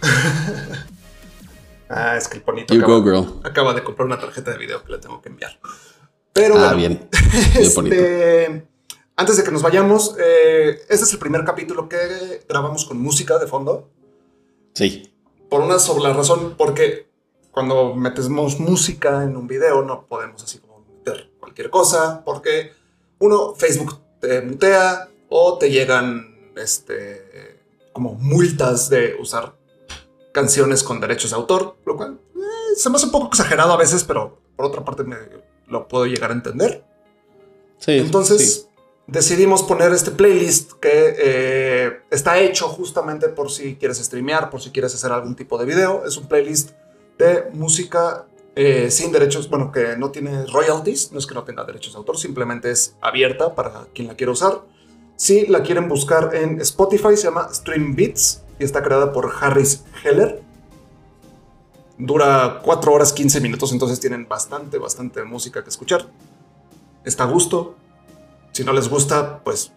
ah, 1.90 2.16
es 2.16 2.28
que 2.28 2.38
el 2.38 2.44
bonito 2.44 2.72
you 2.72 2.80
acaba, 2.80 2.98
go 2.98 3.04
girl. 3.04 3.40
acaba 3.44 3.74
de 3.74 3.82
comprar 3.84 4.06
una 4.06 4.18
tarjeta 4.18 4.52
de 4.52 4.58
video 4.58 4.82
que 4.82 4.92
le 4.92 4.98
tengo 4.98 5.20
que 5.20 5.28
enviar. 5.28 5.58
Pero 6.32 6.54
Ah, 6.56 6.74
bueno, 6.74 6.76
bien. 6.76 7.08
Este, 7.58 8.66
antes 9.16 9.36
de 9.36 9.44
que 9.44 9.50
nos 9.50 9.62
vayamos, 9.62 10.16
eh, 10.18 10.80
este 10.88 11.04
es 11.04 11.12
el 11.12 11.18
primer 11.18 11.44
capítulo 11.44 11.88
que 11.88 12.42
grabamos 12.48 12.86
con 12.86 12.98
música 13.00 13.38
de 13.38 13.46
fondo. 13.46 13.90
Sí. 14.74 15.12
Por 15.50 15.60
una 15.60 15.78
sola 15.78 16.12
razón, 16.12 16.54
porque 16.56 17.10
cuando 17.50 17.94
metemos 17.94 18.58
música 18.60 19.24
en 19.24 19.36
un 19.36 19.46
video 19.46 19.82
no 19.82 20.06
podemos 20.06 20.42
así 20.42 20.58
como 20.58 20.84
meter 20.86 21.32
cualquier 21.40 21.68
cosa, 21.68 22.22
porque 22.24 22.72
uno, 23.18 23.54
Facebook 23.54 23.98
te 24.20 24.40
mutea 24.42 25.08
o 25.28 25.58
te 25.58 25.70
llegan 25.70 26.52
este, 26.56 27.60
como 27.92 28.14
multas 28.14 28.88
de 28.88 29.16
usar 29.20 29.54
canciones 30.32 30.82
con 30.82 31.00
derechos 31.00 31.30
de 31.30 31.36
autor, 31.36 31.76
lo 31.84 31.96
cual 31.96 32.18
eh, 32.36 32.76
se 32.76 32.90
me 32.90 32.96
hace 32.96 33.06
un 33.06 33.12
poco 33.12 33.28
exagerado 33.28 33.72
a 33.72 33.76
veces, 33.76 34.04
pero 34.04 34.38
por 34.56 34.66
otra 34.66 34.84
parte 34.84 35.04
me 35.04 35.16
lo 35.68 35.88
puedo 35.88 36.06
llegar 36.06 36.30
a 36.30 36.34
entender. 36.34 36.84
Sí. 37.78 37.92
Entonces 37.92 38.54
sí. 38.54 38.68
decidimos 39.06 39.62
poner 39.62 39.92
este 39.92 40.10
playlist 40.10 40.72
que 40.74 41.14
eh, 41.18 42.00
está 42.10 42.38
hecho 42.38 42.68
justamente 42.68 43.28
por 43.28 43.50
si 43.50 43.76
quieres 43.76 43.98
streamear, 43.98 44.50
por 44.50 44.60
si 44.60 44.70
quieres 44.70 44.94
hacer 44.94 45.12
algún 45.12 45.34
tipo 45.34 45.58
de 45.58 45.64
video. 45.64 46.04
Es 46.04 46.16
un 46.16 46.26
playlist 46.26 46.70
de 47.18 47.50
música 47.52 48.26
eh, 48.56 48.90
sin 48.90 49.12
derechos, 49.12 49.48
bueno, 49.48 49.70
que 49.70 49.96
no 49.96 50.10
tiene 50.10 50.46
royalties, 50.46 51.12
no 51.12 51.18
es 51.18 51.26
que 51.26 51.34
no 51.34 51.44
tenga 51.44 51.64
derechos 51.64 51.92
de 51.92 51.98
autor, 51.98 52.18
simplemente 52.18 52.70
es 52.70 52.96
abierta 53.00 53.54
para 53.54 53.86
quien 53.94 54.08
la 54.08 54.16
quiera 54.16 54.32
usar. 54.32 54.62
Si 55.16 55.46
la 55.46 55.62
quieren 55.62 55.88
buscar 55.88 56.34
en 56.34 56.60
Spotify, 56.60 57.16
se 57.16 57.24
llama 57.24 57.48
Stream 57.52 57.94
Beats 57.94 58.42
y 58.60 58.64
está 58.64 58.82
creada 58.82 59.12
por 59.12 59.32
Harris 59.40 59.84
Heller. 60.04 60.42
Dura 61.98 62.60
4 62.62 62.92
horas 62.92 63.12
15 63.12 63.40
minutos, 63.40 63.72
entonces 63.72 63.98
tienen 63.98 64.28
bastante, 64.28 64.78
bastante 64.78 65.24
música 65.24 65.64
que 65.64 65.70
escuchar. 65.70 66.06
Está 67.04 67.24
a 67.24 67.26
gusto. 67.26 67.74
Si 68.52 68.62
no 68.62 68.72
les 68.72 68.88
gusta, 68.88 69.40
pues 69.42 69.72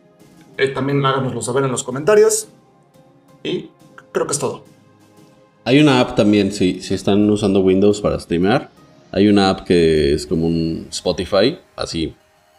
eh, 0.58 0.68
también 0.68 1.04
háganoslo 1.06 1.42
saber 1.42 1.64
en 1.64 1.72
los 1.72 1.84
comentarios. 1.84 2.48
Y 3.42 3.70
creo 4.12 4.28
que 4.28 4.34
es 4.34 4.40
todo. 4.40 4.64
Hay 5.66 5.80
una 5.80 6.02
app 6.02 6.16
también, 6.16 6.52
si, 6.52 6.82
si 6.82 6.94
están 6.94 7.30
usando 7.30 7.62
Windows 7.62 8.02
para 8.02 8.20
streamear, 8.20 8.70
hay 9.12 9.30
una 9.30 9.50
app 9.50 9.62
que 9.62 10.14
es 10.14 10.28
como 10.28 10.48
un 10.48 10.88
Spotify, 10.92 11.58
así, 11.78 12.16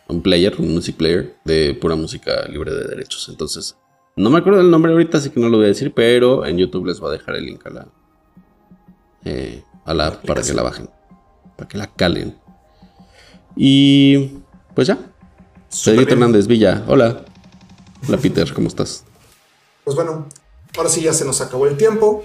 un 0.09 0.23
player, 0.23 0.55
un 0.59 0.73
music 0.73 0.97
player 0.97 1.37
de 1.45 1.75
pura 1.75 1.97
música 1.97 2.47
libre 2.49 2.73
de 2.73 2.85
derechos. 2.89 3.29
Entonces, 3.29 3.77
no 4.17 4.31
me 4.31 4.39
acuerdo 4.39 4.59
del 4.59 4.71
nombre 4.71 4.93
ahorita, 4.93 5.19
así 5.19 5.31
que 5.31 5.41
no 5.41 5.49
lo 5.49 5.57
voy 5.59 5.67
a 5.67 5.69
decir, 5.69 5.93
pero 5.95 6.47
en 6.47 6.57
YouTube 6.59 6.87
les 6.87 7.01
voy 7.01 7.11
a 7.11 7.13
dejar 7.19 7.37
el 7.37 7.47
link 7.47 7.67
a 7.67 7.71
la, 7.71 7.87
eh, 9.25 9.63
a 9.85 9.95
la 9.95 10.07
app 10.09 10.25
para 10.27 10.43
que 10.43 10.53
la 10.55 10.63
bajen, 10.63 10.89
para 11.57 11.69
que 11.69 11.79
la 11.79 11.87
calen. 11.89 12.37
Y 13.57 14.31
pues 14.75 14.89
ya, 14.89 14.99
Pedrito. 15.85 16.13
Hernández 16.13 16.47
Villa, 16.47 16.85
hola. 16.87 17.25
Hola 18.07 18.19
Peter, 18.19 18.53
¿cómo 18.53 18.69
estás? 18.69 19.05
Pues 19.85 19.97
bueno, 19.97 20.29
ahora 20.77 20.89
sí 20.89 21.03
ya 21.03 21.13
se 21.13 21.25
nos 21.25 21.41
acabó 21.41 21.67
el 21.67 21.77
tiempo. 21.77 22.25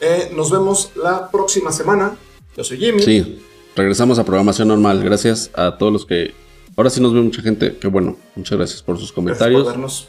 Eh, 0.00 0.32
nos 0.34 0.50
vemos 0.50 0.92
la 0.96 1.30
próxima 1.30 1.72
semana. 1.72 2.16
Yo 2.56 2.64
soy 2.64 2.78
Jimmy. 2.78 3.02
Sí, 3.02 3.42
regresamos 3.76 4.18
a 4.18 4.24
programación 4.24 4.68
normal. 4.68 5.02
Gracias 5.02 5.50
a 5.54 5.76
todos 5.78 5.92
los 5.92 6.06
que. 6.06 6.32
Ahora 6.76 6.90
sí 6.90 7.00
nos 7.00 7.12
ve 7.12 7.20
mucha 7.20 7.42
gente. 7.42 7.76
Qué 7.76 7.88
bueno. 7.88 8.16
Muchas 8.36 8.56
gracias 8.56 8.82
por 8.82 8.96
sus 8.98 9.12
Gracias 9.12 9.14
por 9.14 9.24
comentarios. 9.24 9.66
vernos. 9.66 10.08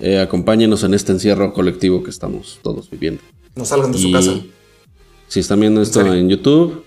Eh, 0.00 0.18
acompáñenos 0.18 0.82
en 0.84 0.94
este 0.94 1.12
encierro 1.12 1.52
colectivo 1.52 2.02
que 2.02 2.10
estamos 2.10 2.60
todos 2.62 2.90
viviendo. 2.90 3.22
No 3.54 3.64
salgan 3.64 3.92
de 3.92 3.98
su 3.98 4.12
casa. 4.12 4.40
si 5.28 5.40
están 5.40 5.60
viendo 5.60 5.80
esto 5.80 6.00
en 6.12 6.28
YouTube, 6.28 6.84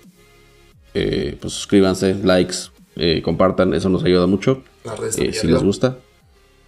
eh, 0.93 1.37
pues 1.39 1.53
suscríbanse, 1.53 2.15
likes, 2.23 2.55
eh, 2.95 3.21
compartan. 3.23 3.73
Eso 3.73 3.89
nos 3.89 4.03
ayuda 4.03 4.27
mucho. 4.27 4.63
Si 5.11 5.47
les 5.47 5.63
gusta. 5.63 5.97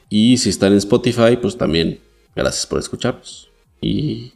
Y 0.09 0.37
si 0.37 0.49
están 0.49 0.73
en 0.73 0.79
Spotify, 0.79 1.37
pues 1.41 1.57
también 1.57 1.99
gracias 2.35 2.65
por 2.65 2.79
escucharnos. 2.79 3.49
Y 3.79 4.33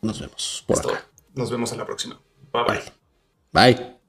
nos 0.00 0.20
vemos 0.20 0.64
por 0.66 0.78
acá. 0.78 1.06
Nos 1.34 1.50
vemos 1.50 1.72
en 1.72 1.78
la 1.78 1.86
próxima. 1.86 2.20
Bye 2.52 2.64
bye. 2.64 3.74
Bye. 3.74 4.01